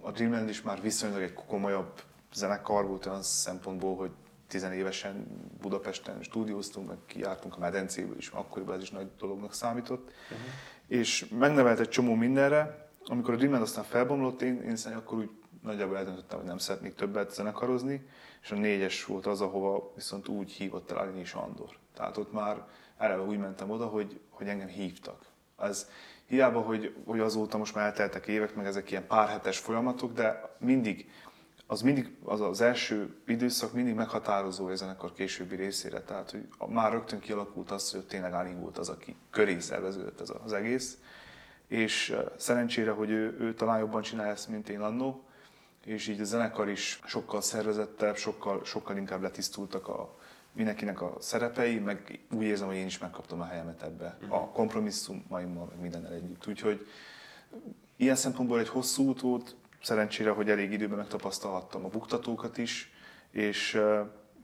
a 0.00 0.10
Dreamland 0.10 0.48
is 0.48 0.62
már 0.62 0.82
viszonylag 0.82 1.22
egy 1.22 1.32
komolyabb 1.32 2.02
zenekar 2.34 2.86
volt 2.86 3.06
olyan 3.06 3.22
szempontból, 3.22 3.96
hogy 3.96 4.10
tizenévesen 4.48 5.26
Budapesten 5.60 6.22
stúdióztunk, 6.22 6.88
meg 6.88 6.96
kijártunk 7.06 7.56
a 7.56 7.58
medencéből 7.58 8.16
is, 8.16 8.28
akkoriban 8.28 8.74
ez 8.74 8.82
is 8.82 8.90
nagy 8.90 9.08
dolognak 9.18 9.54
számított. 9.54 10.10
Uh-huh. 10.22 10.46
És 10.86 11.28
megnevelt 11.38 11.80
egy 11.80 11.88
csomó 11.88 12.14
mindenre. 12.14 12.88
Amikor 13.04 13.34
a 13.34 13.36
Dreamland 13.36 13.62
aztán 13.62 13.84
felbomlott, 13.84 14.42
én, 14.42 14.62
én 14.62 14.76
szerintem 14.76 15.06
akkor 15.06 15.18
úgy 15.18 15.30
nagyjából 15.62 15.96
eldöntöttem, 15.96 16.38
hogy 16.38 16.48
nem 16.48 16.58
szeretnék 16.58 16.94
többet 16.94 17.34
zenekarozni, 17.34 18.06
és 18.42 18.50
a 18.50 18.54
négyes 18.54 19.04
volt 19.04 19.26
az, 19.26 19.40
ahova 19.40 19.92
viszont 19.94 20.28
úgy 20.28 20.50
hívott 20.50 20.90
el 20.90 20.96
Alini 20.96 21.20
és 21.20 21.32
Andor. 21.32 21.76
Tehát 21.94 22.16
ott 22.16 22.32
már 22.32 22.66
eleve 22.98 23.22
úgy 23.22 23.38
mentem 23.38 23.70
oda, 23.70 23.86
hogy, 23.86 24.20
hogy 24.30 24.48
engem 24.48 24.68
hívtak. 24.68 25.26
Ez 25.58 25.88
hiába, 26.26 26.60
hogy, 26.60 26.94
hogy 27.04 27.20
azóta 27.20 27.58
most 27.58 27.74
már 27.74 27.86
elteltek 27.86 28.26
évek, 28.26 28.54
meg 28.54 28.66
ezek 28.66 28.90
ilyen 28.90 29.06
pár 29.06 29.28
hetes 29.28 29.58
folyamatok, 29.58 30.12
de 30.12 30.56
mindig 30.58 31.10
az 31.70 31.82
mindig, 31.82 32.16
az 32.24 32.40
az 32.40 32.60
első 32.60 33.16
időszak 33.26 33.72
mindig 33.72 33.94
meghatározó 33.94 34.66
a 34.66 34.74
zenekar 34.74 35.12
későbbi 35.12 35.56
részére. 35.56 36.00
Tehát, 36.00 36.30
hogy 36.30 36.48
már 36.68 36.92
rögtön 36.92 37.18
kialakult 37.18 37.70
az, 37.70 37.90
hogy 37.90 38.06
tényleg 38.06 38.32
Alin 38.32 38.60
volt 38.60 38.78
az, 38.78 38.88
aki 38.88 39.16
köré 39.30 39.58
szerveződött 39.58 40.20
ez 40.20 40.32
az 40.44 40.52
egész. 40.52 40.98
És 41.66 42.16
szerencsére, 42.36 42.90
hogy 42.90 43.10
ő, 43.10 43.36
ő 43.40 43.54
talán 43.54 43.78
jobban 43.78 44.02
csinálja 44.02 44.32
ezt, 44.32 44.48
mint 44.48 44.68
én 44.68 44.80
annó, 44.80 45.27
és 45.88 46.08
így 46.08 46.20
a 46.20 46.24
zenekar 46.24 46.68
is 46.68 47.00
sokkal 47.06 47.40
szervezettebb, 47.40 48.16
sokkal, 48.16 48.64
sokkal 48.64 48.96
inkább 48.96 49.22
letisztultak 49.22 49.88
a, 49.88 50.16
mindenkinek 50.52 51.02
a 51.02 51.16
szerepei, 51.20 51.78
meg 51.78 52.20
úgy 52.30 52.44
érzem, 52.44 52.66
hogy 52.66 52.76
én 52.76 52.86
is 52.86 52.98
megkaptam 52.98 53.40
a 53.40 53.44
helyemet 53.44 53.82
ebbe, 53.82 54.18
a 54.28 54.48
kompromisszumaimmal, 54.48 55.66
meg 55.70 55.80
mindennel 55.80 56.12
együtt. 56.12 56.46
Úgyhogy 56.46 56.86
ilyen 57.96 58.16
szempontból 58.16 58.58
egy 58.58 58.68
hosszú 58.68 59.08
út 59.08 59.20
volt, 59.20 59.56
szerencsére, 59.82 60.30
hogy 60.30 60.50
elég 60.50 60.72
időben 60.72 60.98
megtapasztalhattam 60.98 61.84
a 61.84 61.88
buktatókat 61.88 62.58
is, 62.58 62.92
és 63.30 63.80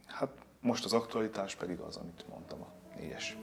hát 0.06 0.30
most 0.60 0.84
az 0.84 0.92
aktualitás 0.92 1.54
pedig 1.54 1.78
az, 1.78 1.96
amit 1.96 2.24
mondtam, 2.28 2.60
a 2.60 2.72
négyes. 2.98 3.36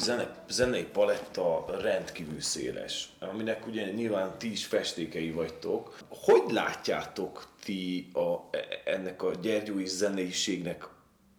Zene, 0.00 0.44
zenei 0.48 0.84
paletta 0.84 1.64
rendkívül 1.82 2.40
széles, 2.40 3.08
aminek 3.18 3.66
ugye 3.66 3.90
nyilván 3.90 4.38
ti 4.38 4.50
is 4.50 4.66
festékei 4.66 5.30
vagytok. 5.30 5.98
Hogy 6.08 6.42
látjátok 6.52 7.48
ti 7.64 8.10
a, 8.12 8.56
ennek 8.84 9.22
a 9.22 9.34
gyergyói 9.34 9.86
zeneiségnek 9.86 10.88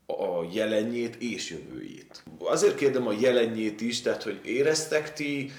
a 0.05 0.47
jelenjét 0.51 1.15
és 1.15 1.49
jövőjét. 1.49 2.23
Azért 2.39 2.75
kérdem 2.75 3.07
a 3.07 3.15
jelenjét 3.19 3.81
is, 3.81 4.01
tehát 4.01 4.23
hogy 4.23 4.39
éreztek 4.43 5.13
ti, 5.13 5.51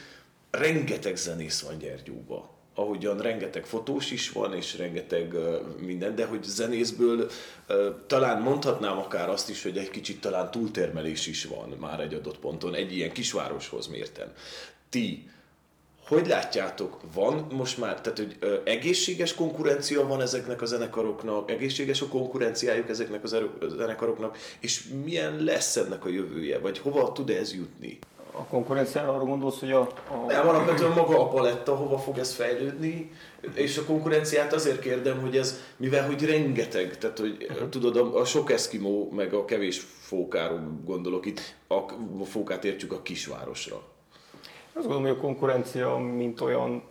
rengeteg 0.50 1.16
zenész 1.16 1.60
van 1.60 1.78
Gyergyóba. 1.78 2.61
Ahogyan 2.74 3.18
rengeteg 3.18 3.66
fotós 3.66 4.10
is 4.10 4.30
van, 4.30 4.54
és 4.54 4.78
rengeteg 4.78 5.34
minden, 5.78 6.14
de 6.14 6.24
hogy 6.24 6.42
zenészből 6.42 7.30
talán 8.06 8.42
mondhatnám 8.42 8.98
akár 8.98 9.28
azt 9.28 9.50
is, 9.50 9.62
hogy 9.62 9.78
egy 9.78 9.90
kicsit 9.90 10.20
talán 10.20 10.50
túltermelés 10.50 11.26
is 11.26 11.44
van 11.44 11.76
már 11.80 12.00
egy 12.00 12.14
adott 12.14 12.38
ponton, 12.38 12.74
egy 12.74 12.96
ilyen 12.96 13.12
kisvároshoz 13.12 13.86
mérten. 13.86 14.32
Ti 14.88 15.30
hogy 16.06 16.26
látjátok, 16.26 17.00
van 17.14 17.46
most 17.50 17.78
már, 17.78 18.00
tehát 18.00 18.18
hogy 18.18 18.36
ö, 18.38 18.56
egészséges 18.64 19.34
konkurencia 19.34 20.06
van 20.06 20.20
ezeknek 20.20 20.62
a 20.62 20.66
zenekaroknak, 20.66 21.50
egészséges 21.50 22.00
a 22.00 22.08
konkurenciájuk 22.08 22.88
ezeknek 22.88 23.24
a 23.24 23.28
zenekaroknak, 23.68 24.38
és 24.60 24.84
milyen 25.04 25.44
lesz 25.44 25.76
ennek 25.76 26.04
a 26.04 26.08
jövője, 26.08 26.58
vagy 26.58 26.78
hova 26.78 27.12
tud 27.12 27.30
ez 27.30 27.54
jutni? 27.54 27.98
A 28.34 28.44
konkurenciára 28.44 29.14
arra 29.14 29.24
gondolsz, 29.24 29.60
hogy 29.60 29.70
a... 29.70 29.80
a... 29.80 30.26
Nem, 30.26 30.48
alapvetően 30.48 30.92
maga 30.92 31.20
a 31.20 31.28
paletta, 31.28 31.76
hova 31.76 31.98
fog 31.98 32.18
ez 32.18 32.34
fejlődni, 32.34 33.10
és 33.54 33.78
a 33.78 33.84
konkurenciát 33.84 34.52
azért 34.52 34.80
kérdem, 34.80 35.20
hogy 35.20 35.36
ez, 35.36 35.60
mivel 35.76 36.06
hogy 36.06 36.24
rengeteg, 36.24 36.98
tehát 36.98 37.18
hogy 37.18 37.46
uh-huh. 37.50 37.68
tudod, 37.68 37.96
a, 37.96 38.20
a 38.20 38.24
sok 38.24 38.50
eszkimó, 38.50 39.10
meg 39.10 39.32
a 39.32 39.44
kevés 39.44 39.78
fókáról 39.78 40.80
gondolok 40.84 41.26
itt, 41.26 41.54
a 41.68 42.24
fókát 42.24 42.64
értjük 42.64 42.92
a 42.92 43.02
kisvárosra. 43.02 43.82
Azt 44.72 44.86
gondolom, 44.86 45.02
hogy 45.02 45.18
a 45.18 45.20
konkurencia, 45.20 45.96
mint 45.96 46.40
olyan, 46.40 46.82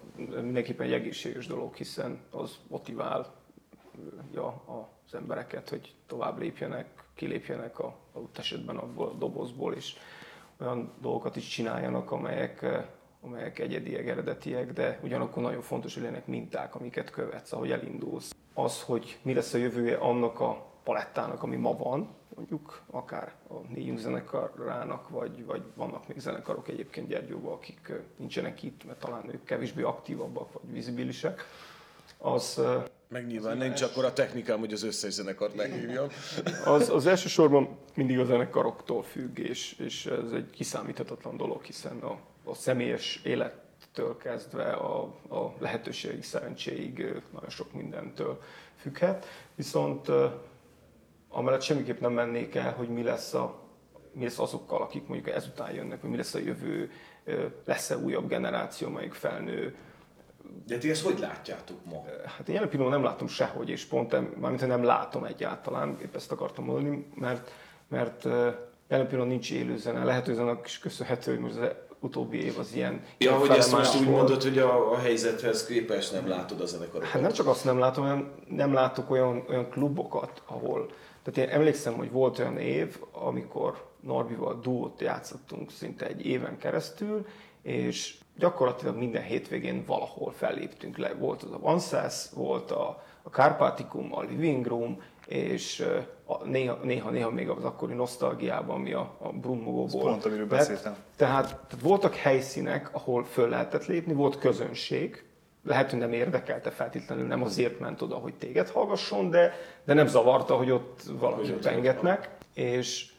mindenképpen 0.42 0.86
egy 0.86 0.94
egészséges 0.94 1.48
dolog, 1.48 1.76
hiszen 1.76 2.20
az 2.32 2.52
motiválja 2.68 3.34
az 4.66 5.14
embereket, 5.14 5.70
hogy 5.70 5.94
tovább 6.08 6.40
lépjenek, 6.40 6.86
kilépjenek 7.16 7.80
a, 7.80 7.96
a 8.14 8.20
esetben 8.36 8.76
a 8.78 9.14
dobozból, 9.20 9.74
és 9.74 9.94
olyan 10.62 10.92
dolgokat 11.02 11.36
is 11.36 11.48
csináljanak, 11.48 12.12
amelyek, 12.12 12.66
amelyek 13.22 13.60
egyediek, 13.60 14.08
eredetiek, 14.08 14.74
de 14.74 15.00
ugyanakkor 15.04 15.44
nagyon 15.44 15.62
fontos, 15.62 15.94
hogy 15.94 16.04
legyenek 16.04 16.28
minták, 16.28 16.76
amiket 16.76 17.10
követsz, 17.10 17.52
ahogy 17.52 17.72
elindulsz. 17.72 18.36
Az, 18.54 18.82
hogy 18.82 19.20
mi 19.22 19.34
lesz 19.34 19.54
a 19.54 19.58
jövője 19.58 19.98
annak 19.98 20.40
a 20.40 20.66
palettának, 20.84 21.44
ami 21.44 21.56
ma 21.56 21.78
van, 21.78 22.10
mondjuk 22.36 22.82
akár 22.92 23.34
a 23.50 23.54
négyünk 23.74 23.98
zenekarának, 23.98 25.10
vagy, 25.10 25.46
vagy 25.46 25.64
vannak 25.76 26.08
még 26.08 26.20
zenekarok 26.20 26.68
egyébként 26.68 27.08
Gyergyóban, 27.08 27.54
akik 27.54 27.92
nincsenek 28.16 28.64
itt, 28.64 28.86
mert 28.86 29.00
talán 29.00 29.30
ők 29.34 29.44
kevésbé 29.44 29.82
aktívabbak, 29.82 30.54
vagy 30.54 30.72
vizibilisek, 30.72 31.46
az... 32.18 32.62
Meg 33.12 33.28
nyilván 33.28 33.58
nincs 33.58 33.82
akkor 33.82 34.06
a 34.06 34.14
technikám, 34.14 34.60
hogy 34.60 34.74
az 34.74 34.84
összes 34.84 35.14
zenekart 35.14 35.56
meghívjam. 35.56 36.08
Az, 36.66 36.90
az 36.90 37.06
elsősorban 37.06 37.78
mindig 37.96 38.20
a 38.20 38.26
zenekaroktól 38.26 39.04
függ, 39.04 39.38
és, 39.38 39.76
és 39.80 40.06
ez 40.06 40.32
egy 40.32 40.50
kiszámíthatatlan 40.50 41.38
dolog, 41.38 41.64
hiszen 41.64 42.00
a, 42.00 42.18
a 42.44 42.56
személyes 42.56 43.22
élettől 43.24 44.18
kezdve 44.18 44.72
a, 44.72 45.02
a 45.30 45.54
lehetőségi 45.60 46.22
szerencséig 46.22 46.98
nagyon 47.34 47.50
sok 47.50 47.74
mindentől 47.74 48.42
függhet. 48.76 49.26
Viszont 49.56 50.08
amellett 51.30 51.62
semmiképp 51.62 52.00
nem 52.00 52.14
mennék 52.14 52.56
el, 52.56 52.74
hogy 52.74 52.90
mi 52.90 53.04
lesz, 53.04 53.34
a, 53.34 53.60
mi 54.14 54.24
lesz 54.24 54.40
azokkal, 54.40 54.82
akik 54.82 55.08
mondjuk 55.08 55.36
ezután 55.36 55.74
jönnek, 55.74 56.02
hogy 56.02 56.10
mi 56.10 56.18
lesz 56.18 56.34
a 56.34 56.40
jövő, 56.40 56.92
lesz-e 57.66 57.98
újabb 57.98 58.28
generáció, 58.28 58.88
amelyik 58.88 59.14
felnő. 59.14 59.76
De 60.68 60.78
ti 60.78 60.90
ezt 60.90 61.04
hogy 61.04 61.20
látjátok 61.20 61.78
ma? 61.86 62.04
Hát 62.26 62.48
én 62.48 62.56
jelen 62.56 62.70
pillanatban 62.70 63.02
nem 63.02 63.12
látom 63.12 63.28
sehogy, 63.28 63.70
és 63.70 63.86
pont, 63.86 64.40
mármint 64.40 64.68
nem 64.68 64.84
látom 64.84 65.24
egyáltalán, 65.24 65.98
épp 66.02 66.16
ezt 66.16 66.32
akartam 66.32 66.66
mondani, 66.66 67.08
mert, 67.16 67.52
mert 67.88 68.24
jelen 68.24 68.58
pillanatban 68.88 69.28
nincs 69.28 69.52
élő 69.52 69.78
zene. 69.78 70.04
Lehet, 70.04 70.26
hogy 70.26 70.38
annak 70.38 70.66
is 70.66 70.80
köszönhető, 70.80 71.32
hogy 71.32 71.40
most 71.40 71.56
az 71.56 71.68
utóbbi 72.00 72.44
év 72.44 72.60
az 72.60 72.74
ilyen... 72.74 73.04
Ja, 73.18 73.38
hogy 73.38 73.50
ezt 73.50 73.72
most 73.72 74.00
úgy 74.00 74.10
mondod, 74.10 74.44
hogy 74.44 74.58
a, 74.58 74.92
a 74.92 74.98
helyzethez 74.98 75.66
képest 75.66 76.14
nem 76.14 76.28
látod 76.28 76.62
a 76.62 76.66
zenekarokat. 76.66 77.10
Hát 77.10 77.22
nem 77.22 77.32
csak 77.32 77.48
azt 77.48 77.66
nem 77.66 77.80
látom, 77.80 78.04
hanem 78.04 78.32
nem 78.48 78.74
látok 78.74 79.12
olyan, 79.12 79.46
olyan 79.50 79.70
klubokat, 79.70 80.42
ahol, 80.46 80.92
tehát 81.24 81.50
én 81.50 81.56
emlékszem, 81.56 81.94
hogy 81.94 82.12
volt 82.12 82.40
olyan 82.40 82.58
év, 82.58 82.98
amikor 83.12 83.90
Norbival 84.00 84.60
duót 84.62 85.02
játszottunk 85.02 85.72
szinte 85.72 86.08
egy 86.08 86.26
éven 86.26 86.58
keresztül, 86.58 87.26
és 87.62 88.18
gyakorlatilag 88.42 88.98
minden 88.98 89.24
hétvégén 89.24 89.84
valahol 89.86 90.32
felléptünk 90.32 90.98
le. 90.98 91.14
Volt 91.14 91.44
az 91.44 91.52
a 91.52 91.60
Vanszász, 91.60 92.30
volt 92.36 92.72
a, 92.72 93.04
a 93.22 93.30
Carpaticum, 93.30 94.16
a 94.16 94.22
Living 94.22 94.66
Room, 94.66 95.02
és 95.28 95.86
a, 96.26 96.46
néha, 96.46 96.80
néha, 96.84 97.10
néha 97.10 97.30
még 97.30 97.50
az 97.50 97.64
akkori 97.64 97.94
nosztalgiában, 97.94 98.76
ami 98.76 98.94
a, 98.94 99.16
a 99.20 99.30
Brummogóból. 99.30 100.02
pont, 100.02 100.26
amiről 100.26 100.48
beszéltem. 100.48 100.96
Tehát, 101.16 101.46
tehát 101.46 101.76
voltak 101.82 102.16
helyszínek, 102.16 102.90
ahol 102.96 103.24
föl 103.24 103.50
lehetett 103.50 103.86
lépni, 103.86 104.14
volt 104.14 104.38
közönség, 104.38 105.24
lehet, 105.64 105.90
hogy 105.90 106.00
nem 106.00 106.14
érdekelte 106.14 106.70
feltétlenül, 106.70 107.28
nem 107.28 107.44
azért 107.44 107.80
ment 107.80 108.02
oda, 108.02 108.16
hogy 108.16 108.34
téged 108.34 108.70
hallgasson, 108.70 109.30
de, 109.30 109.54
de 109.86 109.94
nem 109.94 110.08
zavarta, 110.08 110.56
hogy 110.56 110.72
ott 110.72 111.02
valakit 111.20 111.54
pengetnek. 111.54 112.30
És 112.54 113.11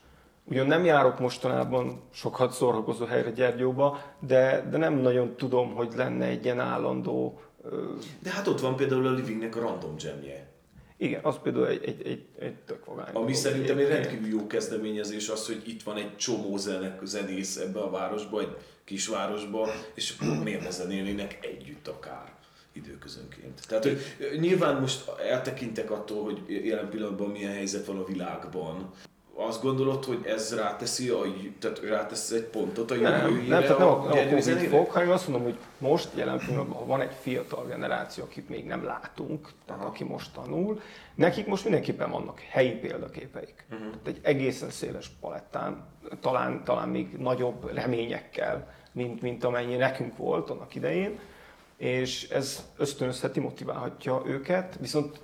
ugyan 0.45 0.67
nem 0.67 0.85
járok 0.85 1.19
mostanában 1.19 2.03
sokat 2.13 2.53
szórakozó 2.53 3.05
helyre 3.05 3.31
Gyergyóba, 3.31 4.03
de, 4.21 4.69
de 4.71 4.77
nem 4.77 4.95
nagyon 4.95 5.37
tudom, 5.37 5.75
hogy 5.75 5.93
lenne 5.97 6.27
egy 6.27 6.45
ilyen 6.45 6.61
állandó... 6.61 7.41
De 8.23 8.31
hát 8.31 8.47
ott 8.47 8.61
van 8.61 8.77
például 8.77 9.07
a 9.07 9.13
Livingnek 9.13 9.57
a 9.57 9.61
random 9.61 9.95
jamje. 9.99 10.51
Igen, 10.97 11.21
az 11.25 11.37
például 11.43 11.67
egy, 11.67 11.85
egy, 11.85 12.07
egy, 12.07 12.27
egy 12.39 12.55
tök 12.55 12.85
vagány. 12.85 13.15
Ami 13.15 13.33
szerintem 13.33 13.79
egy 13.79 13.89
rendkívül 13.89 14.29
jó 14.29 14.47
kezdeményezés 14.47 15.29
az, 15.29 15.47
hogy 15.47 15.63
itt 15.67 15.83
van 15.83 15.97
egy 15.97 16.17
csomó 16.17 16.57
zenek, 16.57 17.01
zenész 17.05 17.57
ebbe 17.57 17.81
a 17.81 17.91
városba, 17.91 18.41
egy 18.41 18.57
kisvárosba, 18.85 19.69
és 19.95 20.15
akkor 20.19 20.43
miért 20.43 20.63
ne 20.63 20.71
zenélnének 20.71 21.39
együtt 21.43 21.89
akár 21.89 22.33
időközönként. 22.73 23.67
Tehát, 23.69 23.85
hogy 23.85 24.01
nyilván 24.41 24.81
most 24.81 25.09
eltekintek 25.31 25.91
attól, 25.91 26.25
hogy 26.25 26.67
jelen 26.67 26.89
pillanatban 26.89 27.31
milyen 27.31 27.53
helyzet 27.53 27.87
van 27.87 27.99
a 27.99 28.05
világban, 28.05 28.91
azt 29.35 29.63
gondolod, 29.63 30.05
hogy 30.05 30.25
ez 30.27 30.55
ráteszi, 30.57 31.09
a, 31.09 31.21
tehát 31.59 31.79
ráteszi 31.79 32.35
egy 32.35 32.45
pontot 32.45 32.91
a 32.91 32.95
jövőjére? 32.95 33.23
Nem, 33.23 33.49
nem, 33.49 33.61
tehát 33.61 33.79
nem 33.79 33.89
a, 33.89 34.11
a 34.11 34.29
Covid 34.29 34.59
fog, 34.59 34.91
hanem 34.91 35.11
azt 35.11 35.29
mondom, 35.29 35.47
hogy 35.51 35.59
most 35.79 36.09
jelen 36.15 36.39
pillanatban, 36.39 36.77
ha 36.77 36.87
van 36.87 37.01
egy 37.01 37.15
fiatal 37.21 37.67
generáció, 37.67 38.25
akit 38.25 38.49
még 38.49 38.67
nem 38.67 38.85
látunk, 38.85 39.49
tehát 39.67 39.81
Aha. 39.81 39.91
aki 39.91 40.05
most 40.05 40.33
tanul, 40.33 40.81
nekik 41.15 41.47
most 41.47 41.63
mindenképpen 41.63 42.11
vannak 42.11 42.41
helyi 42.41 42.73
példaképeik. 42.73 43.67
Uh-huh. 43.71 43.89
Tehát 43.91 44.07
egy 44.07 44.21
egészen 44.23 44.71
széles 44.71 45.11
palettán, 45.21 45.85
talán, 46.21 46.65
talán 46.65 46.89
még 46.89 47.17
nagyobb 47.19 47.75
reményekkel, 47.75 48.75
mint, 48.93 49.23
mint 49.23 49.45
amennyi 49.45 49.77
nekünk 49.77 50.17
volt 50.17 50.51
annak 50.51 50.75
idején, 50.75 51.19
és 51.77 52.29
ez 52.29 52.65
ösztönözheti, 52.77 53.41
motiválhatja 53.41 54.23
őket, 54.27 54.77
viszont 54.81 55.21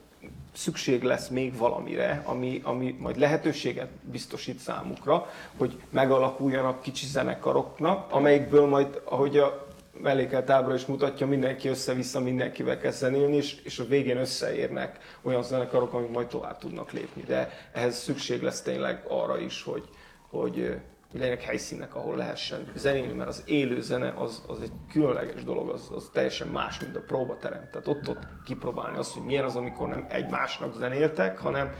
szükség 0.58 1.02
lesz 1.02 1.28
még 1.28 1.56
valamire, 1.56 2.22
ami, 2.24 2.60
ami 2.64 2.96
majd 2.98 3.18
lehetőséget 3.18 3.88
biztosít 4.02 4.58
számukra, 4.58 5.26
hogy 5.56 5.80
megalakuljanak 5.90 6.82
kicsi 6.82 7.06
zenekaroknak, 7.06 8.12
amelyikből 8.12 8.66
majd, 8.66 9.00
ahogy 9.04 9.38
a 9.38 9.66
mellékelt 10.02 10.50
ábra 10.50 10.74
is 10.74 10.86
mutatja, 10.86 11.26
mindenki 11.26 11.68
össze-vissza 11.68 12.20
mindenkivel 12.20 12.78
kezd 12.78 12.98
zenélni, 12.98 13.36
és, 13.36 13.60
és 13.64 13.78
a 13.78 13.84
végén 13.84 14.16
összeérnek 14.16 14.98
olyan 15.22 15.42
zenekarok, 15.42 15.92
amik 15.92 16.10
majd 16.10 16.26
tovább 16.26 16.58
tudnak 16.58 16.92
lépni. 16.92 17.22
De 17.22 17.50
ehhez 17.72 17.98
szükség 17.98 18.42
lesz 18.42 18.62
tényleg 18.62 19.04
arra 19.08 19.38
is, 19.38 19.62
hogy, 19.62 19.84
hogy 20.30 20.76
legyenek 21.18 21.42
helyszínek, 21.42 21.94
ahol 21.94 22.16
lehessen 22.16 22.72
zenélni, 22.74 23.12
mert 23.12 23.28
az 23.28 23.42
élő 23.46 23.80
zene 23.80 24.14
az, 24.16 24.42
az 24.46 24.60
egy 24.60 24.72
különleges 24.90 25.44
dolog, 25.44 25.68
az, 25.68 25.90
az 25.94 26.10
teljesen 26.12 26.48
más, 26.48 26.80
mint 26.80 26.96
a 26.96 27.00
próbaterem. 27.00 27.68
Tehát 27.72 27.86
ott 27.86 28.08
ott 28.08 28.26
kipróbálni 28.44 28.98
azt, 28.98 29.12
hogy 29.12 29.22
milyen 29.22 29.44
az, 29.44 29.56
amikor 29.56 29.88
nem 29.88 30.06
egymásnak 30.08 30.74
zenéltek, 30.76 31.38
hanem 31.38 31.72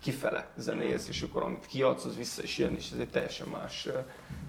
kifele 0.00 0.48
zenélsz, 0.56 1.08
és 1.08 1.22
akkor 1.22 1.42
amit 1.42 1.66
kiadsz, 1.66 2.04
az 2.04 2.16
vissza 2.16 2.42
is 2.42 2.58
jön, 2.58 2.74
és 2.74 2.90
ez 2.92 2.98
egy 2.98 3.10
teljesen 3.10 3.46
más 3.48 3.88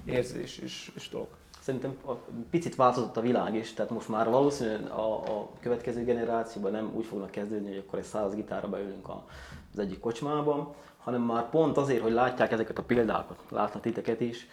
érzés 0.05 0.57
és, 0.57 0.91
és 0.95 1.09
dolog. 1.09 1.27
Szerintem 1.59 1.97
a, 2.05 2.11
picit 2.49 2.75
változott 2.75 3.17
a 3.17 3.21
világ 3.21 3.55
is, 3.55 3.73
tehát 3.73 3.91
most 3.91 4.09
már 4.09 4.29
valószínűleg 4.29 4.91
a, 4.91 5.39
a 5.39 5.49
következő 5.59 6.03
generációban 6.03 6.71
nem 6.71 6.91
úgy 6.95 7.05
fognak 7.05 7.31
kezdődni, 7.31 7.67
hogy 7.67 7.83
akkor 7.87 7.99
egy 7.99 8.05
száz 8.05 8.35
gitárra 8.35 8.67
beülünk 8.67 9.07
az 9.73 9.79
egyik 9.79 9.99
kocsmában, 9.99 10.73
hanem 11.05 11.21
már 11.21 11.49
pont 11.49 11.77
azért, 11.77 12.01
hogy 12.01 12.11
látják 12.11 12.51
ezeket 12.51 12.77
a 12.77 12.83
példákat, 12.83 13.37
látnak 13.49 13.81
titeket 13.81 14.21
is, 14.21 14.47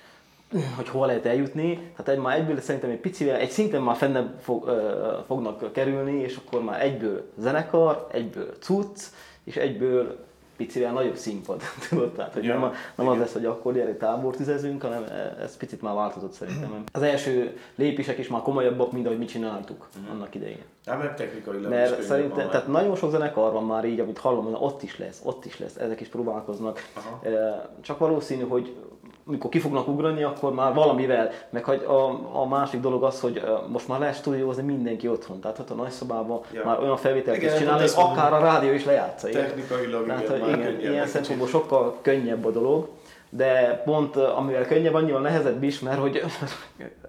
hogy 0.77 0.89
hol 0.89 1.07
lehet 1.07 1.27
eljutni. 1.27 1.77
Tehát 1.77 2.09
egy, 2.09 2.19
már 2.19 2.39
egyből 2.39 2.61
szerintem 2.61 2.91
egy 2.91 3.01
picivel, 3.01 3.37
egy 3.37 3.51
szinten 3.51 3.83
már 3.83 3.97
fennebb 3.97 4.39
fog, 4.41 4.67
ö, 4.67 5.17
fognak 5.27 5.73
kerülni, 5.73 6.21
és 6.21 6.37
akkor 6.37 6.63
már 6.63 6.83
egyből 6.83 7.33
zenekar, 7.37 8.07
egyből 8.11 8.57
cucc, 8.61 9.01
és 9.45 9.57
egyből 9.57 10.25
picivel 10.67 10.93
nagyobb 10.93 11.17
színpad, 11.17 11.63
tudod, 11.89 12.13
tehát 12.13 12.33
hogy 12.33 12.47
nem, 12.47 12.63
a, 12.63 12.73
nem 12.95 13.09
az 13.09 13.19
lesz, 13.19 13.33
hogy 13.33 13.45
akkor 13.45 13.73
gyere 13.73 13.97
tábortüzezünk, 13.97 14.83
hanem 14.83 15.05
ez 15.41 15.57
picit 15.57 15.83
már 15.83 15.95
változott 15.95 16.33
szerintem. 16.33 16.85
Az 16.93 17.03
első 17.03 17.57
lépések 17.75 18.19
is 18.19 18.29
már 18.29 18.43
komolyabbak, 18.43 18.93
mint 18.93 19.07
ahogy 19.07 19.19
mi 19.19 19.25
csináltuk 19.25 19.89
annak 20.11 20.35
idején. 20.35 20.63
Nem, 20.85 20.99
mert 20.99 21.17
technikailag 21.17 21.63
is 21.63 21.69
Mert 21.69 21.91
könnyebb 21.91 22.05
szerintem, 22.05 22.37
van 22.39 22.51
tehát 22.51 22.67
nagyon 22.67 22.97
sok 22.97 23.11
zenekar 23.11 23.53
van 23.53 23.65
már 23.65 23.85
így, 23.85 24.01
amit 24.01 24.19
hallom, 24.19 24.45
hogy 24.45 24.57
ott 24.59 24.83
is 24.83 24.99
lesz, 24.99 25.21
ott 25.25 25.45
is 25.45 25.59
lesz, 25.59 25.77
ezek 25.77 26.01
is 26.01 26.09
próbálkoznak. 26.09 26.89
Eh, 27.23 27.33
Csak 27.81 27.99
valószínű, 27.99 28.43
hogy 28.43 28.77
mikor 29.25 29.51
ki 29.51 29.59
fognak 29.59 29.89
ugrani, 29.89 30.23
akkor 30.23 30.53
már 30.55 30.75
valamivel, 30.75 31.31
meg 31.51 31.65
hogy 31.65 31.85
a, 31.85 32.09
a 32.41 32.47
másik 32.47 32.81
dolog 32.81 33.03
az, 33.05 33.21
hogy 33.21 33.43
most 33.69 33.89
már 33.89 33.99
lehet 33.99 34.17
stúdiózni 34.17 34.63
mindenki 34.63 35.09
otthon, 35.09 35.41
tehát 35.41 35.59
ott 35.59 35.71
a 35.71 35.75
nagyszobában 35.75 36.41
Ja. 36.53 36.63
már 36.65 36.81
olyan 36.81 36.97
felvételt 36.97 37.37
Igen, 37.37 37.53
is 37.53 37.59
csinálni, 37.59 37.81
hát 37.81 37.81
hogy 37.81 37.89
ezt 37.89 37.97
mondom. 37.97 38.25
akár 38.25 38.33
a 38.33 38.45
rádió 38.45 38.73
is 38.73 38.85
lejátsza. 38.85 39.29
Technikailag 39.29 40.07
Tehát, 40.07 40.23
igen, 40.23 40.41
hogy 40.41 40.51
már 40.51 40.59
igen, 40.59 40.93
ilyen 40.93 41.07
szempontból 41.07 41.49
sokkal 41.49 41.97
könnyebb 42.03 42.45
a 42.45 42.51
dolog, 42.51 42.89
de 43.31 43.83
pont 43.85 44.17
amivel 44.17 44.67
könnyebb, 44.67 44.95
annyival 44.95 45.21
nehezebb 45.21 45.63
is, 45.63 45.81
mert 45.81 45.99
hogy 45.99 46.23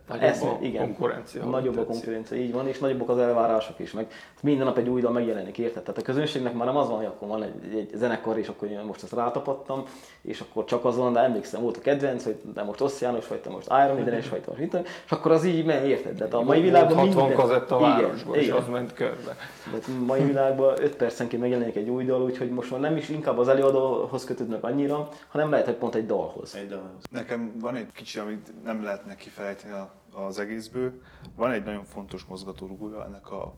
Nagyobb 0.08 0.42
a 0.42 0.58
igen, 0.62 0.84
konkurencia, 0.86 1.44
Nagyobb 1.44 1.78
a 1.78 1.86
konkurencia, 1.86 2.38
így 2.38 2.54
van, 2.54 2.68
és 2.68 2.80
nagyobbak 2.80 3.10
az 3.10 3.18
elvárások 3.18 3.80
is, 3.80 3.92
meg 3.92 4.08
minden 4.42 4.66
nap 4.66 4.78
egy 4.78 4.88
új 4.88 5.02
dal 5.02 5.12
megjelenik, 5.12 5.58
érted? 5.58 5.84
Tehát 5.84 6.02
a 6.02 6.04
közönségnek 6.04 6.54
már 6.54 6.66
nem 6.66 6.78
az 6.78 6.88
van, 6.88 6.98
hogy 6.98 7.06
akkor 7.06 7.28
van 7.28 7.44
egy, 7.44 7.76
egy 7.76 7.90
zenekar, 7.96 8.38
és 8.38 8.48
akkor 8.48 8.68
én 8.68 8.80
most 8.80 9.04
ezt 9.04 9.14
rátapadtam, 9.14 9.84
és 10.22 10.40
akkor 10.40 10.66
csak 10.66 10.86
az 10.86 10.98
van, 10.98 11.14
de 11.14 11.20
emlékszem, 11.20 11.62
volt 11.62 11.78
a 11.78 11.82
kedvenc, 11.82 12.24
hogy 12.24 12.38
de 12.54 12.64
most 12.64 12.82
Ossz 12.82 13.02
János 13.02 13.28
vagy, 13.28 13.40
te 13.40 13.50
most 13.50 13.68
Iron 13.68 13.94
Maiden-es 13.96 14.30
vagy, 14.30 14.42
te 14.42 14.50
most 14.50 14.60
mit, 14.60 14.88
és 15.06 15.12
akkor 15.12 15.32
az 15.32 15.44
így 15.46 15.66
megy, 15.66 15.88
érted? 15.88 16.18
De 16.18 16.24
hát 16.24 16.34
a 16.34 16.42
mai 16.42 16.62
világban 16.62 16.98
60 16.98 17.16
minden... 17.16 17.38
kazett 17.38 17.72
a 17.72 17.78
Igen, 17.78 17.90
városban, 17.90 18.36
és 18.36 18.44
igen. 18.46 18.58
az 18.58 18.68
ment 18.68 18.94
körbe. 18.94 19.36
De 19.72 19.78
a 19.88 20.04
mai 20.06 20.24
világban 20.24 20.74
5 20.82 20.96
percenként 20.96 21.42
megjelenik 21.42 21.76
egy 21.76 21.90
új 21.90 22.06
dal, 22.06 22.22
úgyhogy 22.22 22.50
most 22.50 22.72
már 22.72 22.80
nem 22.80 22.98
is 22.98 23.10
inkább 23.10 23.38
az 23.38 23.48
előadóhoz 23.48 24.24
kötődnek 24.24 24.64
annyira, 24.64 25.10
hanem 25.28 25.50
lehet, 25.50 25.66
hogy 25.66 25.76
pont 25.76 25.96
egy 25.96 26.06
dalhoz. 26.06 26.56
Egy 26.56 26.68
dalhoz. 26.68 27.04
Nekem 27.12 27.52
van 27.60 27.76
egy 27.76 27.92
kicsi, 27.92 28.20
amit 28.20 28.52
nem 28.64 28.84
lehetne 28.84 29.16
kifejteni 29.16 29.74
a- 29.74 29.93
az 30.14 30.40
egészből. 30.40 31.02
Van 31.36 31.52
egy 31.52 31.64
nagyon 31.64 31.84
fontos 31.84 32.24
mozgatórugója 32.24 33.06
ennek 33.06 33.32
a 33.32 33.54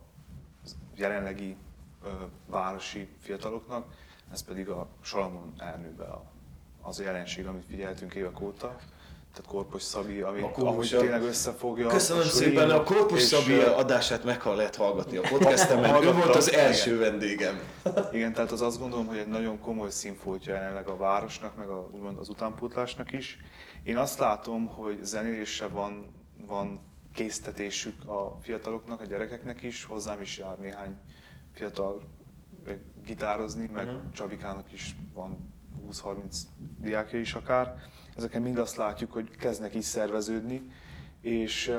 jelenlegi 0.96 1.58
ö, 2.04 2.08
városi 2.48 3.08
fiataloknak, 3.20 3.86
ez 4.32 4.44
pedig 4.44 4.70
a 4.70 4.88
Salamon 5.02 5.54
Ernőbe 5.58 6.04
a, 6.04 6.24
az 6.82 7.00
a 7.00 7.04
jelenség, 7.04 7.48
amit 7.48 7.66
figyeltünk 7.66 8.14
évek 8.14 8.42
óta. 8.42 8.76
Tehát 9.36 9.52
Korpos 9.52 9.82
Szabi, 9.82 10.22
ami 10.22 10.42
ahogy 10.42 10.96
tényleg 11.00 11.24
összefogja. 11.24 11.88
Köszönöm 11.88 12.24
a 12.24 12.26
szépen, 12.26 12.70
a 12.70 12.84
Korpus 12.84 13.20
és, 13.20 13.24
Szabi 13.24 13.60
adását 13.60 14.24
meg 14.24 14.42
ha 14.42 14.54
lehet 14.54 14.76
hallgatni 14.76 15.18
a 15.18 15.22
podcastemen. 15.32 16.04
Ő 16.04 16.12
volt 16.12 16.36
az 16.36 16.48
igen. 16.48 16.60
első 16.60 16.98
vendégem. 16.98 17.60
Igen, 18.12 18.34
tehát 18.34 18.52
az 18.52 18.62
azt 18.62 18.80
gondolom, 18.80 19.06
hogy 19.06 19.18
egy 19.18 19.28
nagyon 19.28 19.60
komoly 19.60 19.90
színfoltja 19.90 20.54
jelenleg 20.54 20.88
a 20.88 20.98
városnak, 20.98 21.56
meg 21.56 21.68
a, 21.68 21.90
úgymond 21.92 22.18
az 22.18 22.30
utánpótlásnak 22.30 23.12
is. 23.12 23.38
Én 23.84 23.98
azt 23.98 24.20
látom, 24.20 24.68
hogy 24.68 25.00
zenélésre 25.04 25.68
van, 25.68 26.06
van 26.46 26.80
késztetésük 27.14 28.10
a 28.10 28.38
fiataloknak, 28.42 29.02
a 29.02 29.06
gyerekeknek 29.06 29.62
is, 29.64 29.84
hozzám 29.84 30.22
is 30.22 30.38
jár 30.38 30.58
néhány 30.58 30.98
fiatal 31.54 32.02
gitározni, 33.06 33.70
meg 33.74 33.88
uh-huh. 33.88 34.12
Csabikának 34.12 34.72
is 34.72 34.96
van 35.14 35.54
20-30 35.92 36.38
diákja 36.80 37.20
is 37.20 37.34
akár. 37.34 37.76
Ezeken 38.16 38.42
mind 38.42 38.58
azt 38.58 38.76
látjuk, 38.76 39.12
hogy 39.12 39.30
kezdnek 39.30 39.74
is 39.76 39.86
szerveződni, 39.86 40.72
és 41.22 41.74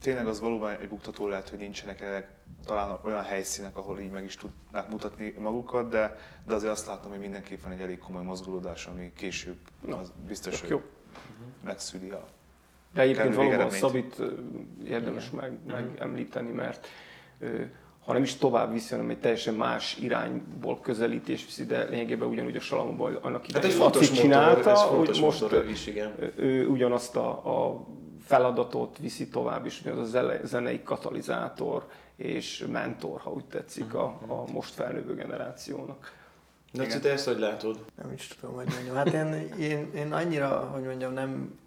tényleg 0.00 0.26
az 0.26 0.40
valóban 0.40 0.70
egy 0.70 0.88
buktató 0.88 1.28
lehet, 1.28 1.48
hogy 1.48 1.58
nincsenek 1.58 2.00
erre 2.00 2.36
talán 2.64 2.98
olyan 3.04 3.22
helyszínek, 3.22 3.76
ahol 3.76 4.00
így 4.00 4.10
meg 4.10 4.24
is 4.24 4.36
tudnák 4.36 4.88
mutatni 4.88 5.34
magukat, 5.38 5.88
de, 5.88 6.16
de 6.46 6.54
azért 6.54 6.72
azt 6.72 6.86
látom, 6.86 7.10
hogy 7.10 7.20
mindenképp 7.20 7.62
van 7.62 7.72
egy 7.72 7.80
elég 7.80 7.98
komoly 7.98 8.22
mozgulódás, 8.22 8.86
ami 8.86 9.12
később 9.12 9.58
az 9.90 10.12
biztos, 10.26 10.60
hogy 10.60 10.82
megszüli 11.64 12.10
a 12.10 12.28
De 12.92 13.02
egyébként 13.02 13.34
valóban 13.34 13.44
végeredményt. 13.44 13.82
Szabit 13.82 14.16
érdemes 14.84 15.30
meg, 15.30 15.58
megemlíteni, 15.66 16.50
mert 16.50 16.88
ha 18.08 18.12
nem 18.12 18.22
is 18.22 18.36
tovább 18.36 18.72
viszi, 18.72 18.90
hanem 18.90 19.10
egy 19.10 19.18
teljesen 19.18 19.54
más 19.54 19.96
irányból 20.00 20.80
közelítés 20.80 21.44
viszi, 21.44 21.64
de 21.64 21.84
lényegében 21.84 22.28
ugyanúgy 22.28 22.56
a 22.56 22.60
Salamóban 22.60 23.14
annak 23.14 23.40
Hát 23.40 23.48
idején 23.48 23.70
egy 23.70 23.72
fontos 23.72 24.00
Laci 24.00 24.12
motor, 24.12 24.24
csinálta, 24.24 24.70
ez 24.70 24.80
hogy 24.80 25.18
most 25.20 25.44
is, 25.70 25.86
igen. 25.86 26.14
ő 26.36 26.66
ugyanazt 26.66 27.16
a, 27.16 27.28
a 27.28 27.86
feladatot 28.24 28.98
viszi 28.98 29.28
tovább, 29.28 29.66
és 29.66 29.80
ugyanaz 29.80 30.14
a 30.14 30.40
zenei 30.44 30.82
katalizátor 30.82 31.86
és 32.16 32.64
mentor, 32.72 33.20
ha 33.20 33.30
úgy 33.30 33.44
tetszik, 33.44 33.94
a, 33.94 34.04
a 34.26 34.44
most 34.52 34.74
felnövő 34.74 35.14
generációnak. 35.14 36.12
Laci, 36.72 36.98
te 37.00 37.10
ezt 37.10 37.26
hogy 37.26 37.38
látod? 37.38 37.84
Nem 38.02 38.12
is 38.12 38.26
tudom, 38.26 38.54
hogy 38.54 38.66
mondjam. 38.74 38.94
Hát 38.94 39.12
én, 39.12 39.54
én, 39.58 39.90
én 39.94 40.12
annyira, 40.12 40.70
hogy 40.72 40.82
mondjam, 40.82 41.12
nem 41.12 41.58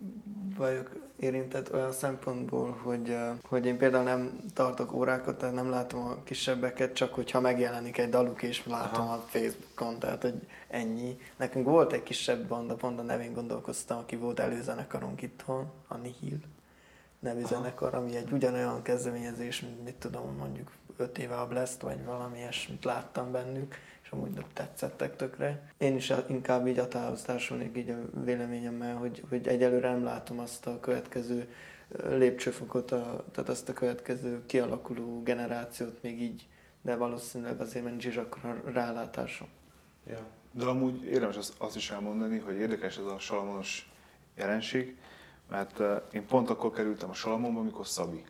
vagyok 0.57 0.89
érintett 1.21 1.73
olyan 1.73 1.91
szempontból, 1.91 2.79
hogy, 2.83 3.17
hogy 3.43 3.65
én 3.65 3.77
például 3.77 4.03
nem 4.03 4.39
tartok 4.53 4.93
órákat, 4.93 5.37
tehát 5.37 5.55
nem 5.55 5.69
látom 5.69 6.05
a 6.05 6.23
kisebbeket, 6.23 6.93
csak 6.93 7.13
hogyha 7.13 7.39
megjelenik 7.39 7.97
egy 7.97 8.09
daluk, 8.09 8.43
és 8.43 8.65
látom 8.65 9.09
a 9.09 9.23
Facebookon, 9.27 9.99
tehát 9.99 10.21
hogy 10.21 10.47
ennyi. 10.67 11.17
Nekünk 11.37 11.65
volt 11.65 11.93
egy 11.93 12.03
kisebb 12.03 12.47
banda, 12.47 12.75
pont 12.75 12.99
a 12.99 13.03
nevén 13.03 13.33
gondolkoztam, 13.33 13.97
aki 13.97 14.15
volt 14.15 14.39
előzenekarunk 14.39 15.21
itthon, 15.21 15.71
a 15.87 15.97
Nihil 15.97 16.39
nevű 17.19 17.45
zenekar, 17.45 17.93
ami 17.93 18.15
egy 18.15 18.31
ugyanolyan 18.31 18.81
kezdeményezés, 18.81 19.61
mint 19.61 19.83
mit 19.83 19.95
tudom, 19.95 20.35
mondjuk 20.37 20.71
5 20.97 21.17
éve 21.17 21.35
a 21.35 21.47
Blast, 21.47 21.81
vagy 21.81 22.05
valami 22.05 22.37
ilyesmit 22.37 22.83
láttam 22.83 23.31
bennük, 23.31 23.75
és 24.11 24.17
amúgy 24.17 24.45
tetszettek 24.53 25.15
tökre. 25.15 25.71
Én 25.77 25.95
is 25.95 26.13
inkább 26.27 26.67
így 26.67 26.79
a 26.79 26.87
tához 26.87 27.21
társulnék 27.21 27.77
így 27.77 27.89
a 27.89 28.19
véleményemmel, 28.23 28.95
hogy, 28.95 29.23
hogy 29.29 29.47
egyelőre 29.47 29.89
nem 29.91 30.03
látom 30.03 30.39
azt 30.39 30.67
a 30.67 30.79
következő 30.79 31.49
lépcsőfokot, 32.09 32.91
a, 32.91 33.25
tehát 33.31 33.49
azt 33.49 33.69
a 33.69 33.73
következő 33.73 34.45
kialakuló 34.45 35.21
generációt 35.23 36.01
még 36.01 36.21
így, 36.21 36.47
de 36.81 36.95
valószínűleg 36.95 37.61
azért 37.61 38.03
is 38.03 38.17
akkor 38.17 38.45
a 38.45 38.71
rálátásom. 38.71 39.47
Ja. 40.07 40.27
De 40.51 40.65
amúgy 40.65 41.03
érdemes 41.03 41.37
azt, 41.37 41.53
azt 41.57 41.75
is 41.75 41.91
elmondani, 41.91 42.39
hogy 42.39 42.55
érdekes 42.55 42.97
ez 42.97 43.05
a 43.05 43.19
salamonos 43.19 43.91
jelenség, 44.35 44.97
mert 45.49 45.79
én 46.13 46.25
pont 46.25 46.49
akkor 46.49 46.71
kerültem 46.71 47.09
a 47.09 47.13
Salamonba, 47.13 47.59
amikor 47.59 47.87
Szabi. 47.87 48.23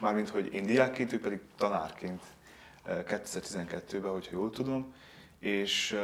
Mármint, 0.00 0.28
hogy 0.28 0.54
én 0.54 0.66
diákként, 0.66 1.12
ő 1.12 1.20
pedig 1.20 1.40
tanárként 1.56 2.22
2012-ben, 2.86 4.10
hogyha 4.10 4.36
jól 4.36 4.50
tudom, 4.50 4.94
és 5.38 5.92
eh, 5.92 6.00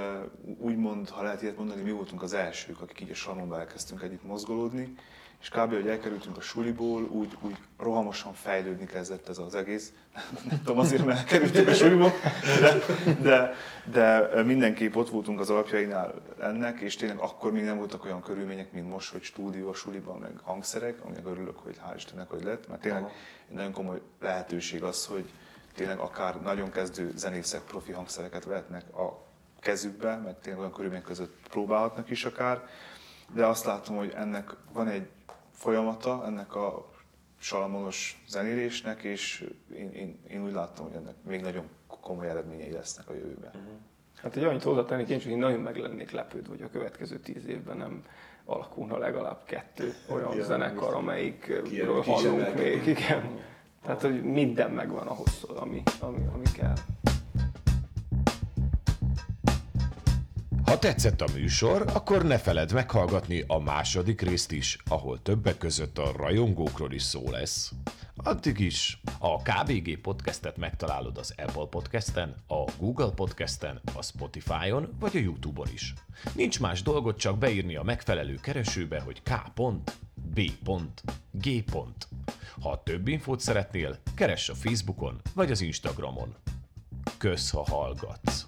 úgymond, 0.58 1.08
ha 1.08 1.22
lehet 1.22 1.42
ilyet 1.42 1.56
mondani, 1.56 1.82
mi 1.82 1.90
voltunk 1.90 2.22
az 2.22 2.34
elsők, 2.34 2.80
akik 2.80 3.00
így 3.00 3.10
a 3.10 3.14
Salamonba 3.14 3.58
elkezdtünk 3.58 4.02
együtt 4.02 4.24
mozgolódni, 4.24 4.94
és 5.40 5.48
kb. 5.48 5.72
hogy 5.72 5.88
elkerültünk 5.88 6.36
a 6.36 6.40
suliból, 6.40 7.02
úgy, 7.02 7.36
úgy 7.40 7.56
rohamosan 7.78 8.32
fejlődni 8.34 8.86
kezdett 8.86 9.28
ez 9.28 9.38
az 9.38 9.54
egész. 9.54 9.92
Nem 10.48 10.62
tudom 10.64 10.78
azért, 10.78 11.04
mert 11.04 11.18
elkerültünk 11.18 11.68
a 11.68 11.74
suliból, 11.74 12.12
de, 12.62 12.80
de, 13.20 13.54
de 13.90 14.42
mindenképp 14.42 14.94
ott 14.94 15.10
voltunk 15.10 15.40
az 15.40 15.50
alapjainál 15.50 16.14
ennek, 16.40 16.80
és 16.80 16.96
tényleg 16.96 17.18
akkor 17.18 17.52
még 17.52 17.64
nem 17.64 17.76
voltak 17.76 18.04
olyan 18.04 18.22
körülmények, 18.22 18.72
mint 18.72 18.88
most, 18.88 19.12
hogy 19.12 19.22
stúdió, 19.22 19.72
suliban, 19.72 20.18
meg 20.18 20.32
hangszerek, 20.42 21.04
aminek 21.04 21.26
örülök, 21.26 21.56
hogy 21.56 21.80
hál' 21.86 21.96
Istennek, 21.96 22.30
hogy 22.30 22.42
lett, 22.42 22.68
mert 22.68 22.80
tényleg 22.80 23.04
egy 23.48 23.54
nagyon 23.54 23.72
komoly 23.72 24.00
lehetőség 24.20 24.82
az, 24.82 25.06
hogy 25.06 25.24
tényleg 25.76 25.98
akár 25.98 26.40
nagyon 26.40 26.70
kezdő 26.70 27.12
zenészek 27.14 27.60
profi 27.62 27.92
hangszereket 27.92 28.44
vehetnek 28.44 28.96
a 28.96 29.24
kezükbe, 29.60 30.16
meg 30.16 30.38
tényleg 30.40 30.60
olyan 30.60 30.72
körülmények 30.72 31.04
között 31.04 31.36
próbálhatnak 31.48 32.10
is 32.10 32.24
akár, 32.24 32.68
de 33.34 33.46
azt 33.46 33.64
látom, 33.64 33.96
hogy 33.96 34.12
ennek 34.16 34.54
van 34.72 34.88
egy 34.88 35.08
folyamata, 35.52 36.22
ennek 36.26 36.54
a 36.54 36.90
salamonos 37.38 38.24
zenélésnek, 38.28 39.02
és 39.02 39.50
én, 39.74 39.90
én, 39.92 40.18
én 40.28 40.44
úgy 40.44 40.52
láttam, 40.52 40.84
hogy 40.84 40.94
ennek 40.94 41.14
még 41.22 41.40
nagyon 41.40 41.68
komoly 42.00 42.28
eredményei 42.28 42.72
lesznek 42.72 43.08
a 43.08 43.14
jövőben. 43.14 43.50
Hát 44.22 44.36
egy 44.36 44.44
annyit 44.44 44.62
hozzátennék, 44.62 45.08
én 45.08 45.18
csak 45.18 45.30
én 45.30 45.38
nagyon 45.38 45.60
meg 45.60 45.76
lennék 45.76 46.10
lepődve, 46.10 46.48
hogy 46.48 46.62
a 46.62 46.70
következő 46.70 47.18
tíz 47.18 47.46
évben 47.46 47.76
nem 47.76 48.04
alakulna 48.44 48.98
legalább 48.98 49.44
kettő 49.44 49.94
olyan 50.08 50.36
Ja, 50.36 50.44
zenekar, 50.44 50.94
amelyikről 50.94 52.02
hallunk 52.02 52.54
még, 52.54 52.86
igen. 52.86 53.40
Tehát, 53.86 54.00
hogy 54.00 54.22
minden 54.22 54.70
megvan 54.70 55.06
ahhoz, 55.06 55.42
ami, 55.56 55.82
ami, 56.00 56.26
ami 56.34 56.44
kell. 56.52 56.74
Ha 60.64 60.78
tetszett 60.78 61.20
a 61.20 61.26
műsor, 61.34 61.84
akkor 61.94 62.24
ne 62.24 62.38
feledd 62.38 62.74
meghallgatni 62.74 63.44
a 63.46 63.58
második 63.58 64.20
részt 64.20 64.52
is, 64.52 64.78
ahol 64.88 65.22
többek 65.22 65.58
között 65.58 65.98
a 65.98 66.12
rajongókról 66.16 66.92
is 66.92 67.02
szó 67.02 67.30
lesz. 67.30 67.72
Addig 68.22 68.58
is 68.58 69.00
a 69.18 69.42
KBG 69.42 70.00
podcastet 70.00 70.56
megtalálod 70.56 71.18
az 71.18 71.34
Apple 71.36 71.66
podcasten, 71.70 72.34
a 72.46 72.64
Google 72.78 73.10
podcasten, 73.10 73.80
a 73.94 74.02
Spotify-on 74.02 74.96
vagy 74.98 75.16
a 75.16 75.18
YouTube-on 75.18 75.68
is. 75.72 75.94
Nincs 76.34 76.60
más 76.60 76.82
dolgot 76.82 77.18
csak 77.18 77.38
beírni 77.38 77.76
a 77.76 77.82
megfelelő 77.82 78.34
keresőbe, 78.34 79.00
hogy 79.00 79.22
k.b.g. 79.22 80.64
Ha 82.60 82.82
több 82.82 83.08
infót 83.08 83.40
szeretnél, 83.40 83.98
keress 84.14 84.48
a 84.48 84.54
Facebookon 84.54 85.20
vagy 85.34 85.50
az 85.50 85.60
Instagramon. 85.60 86.34
Kösz, 87.18 87.50
ha 87.50 87.64
hallgatsz! 87.64 88.46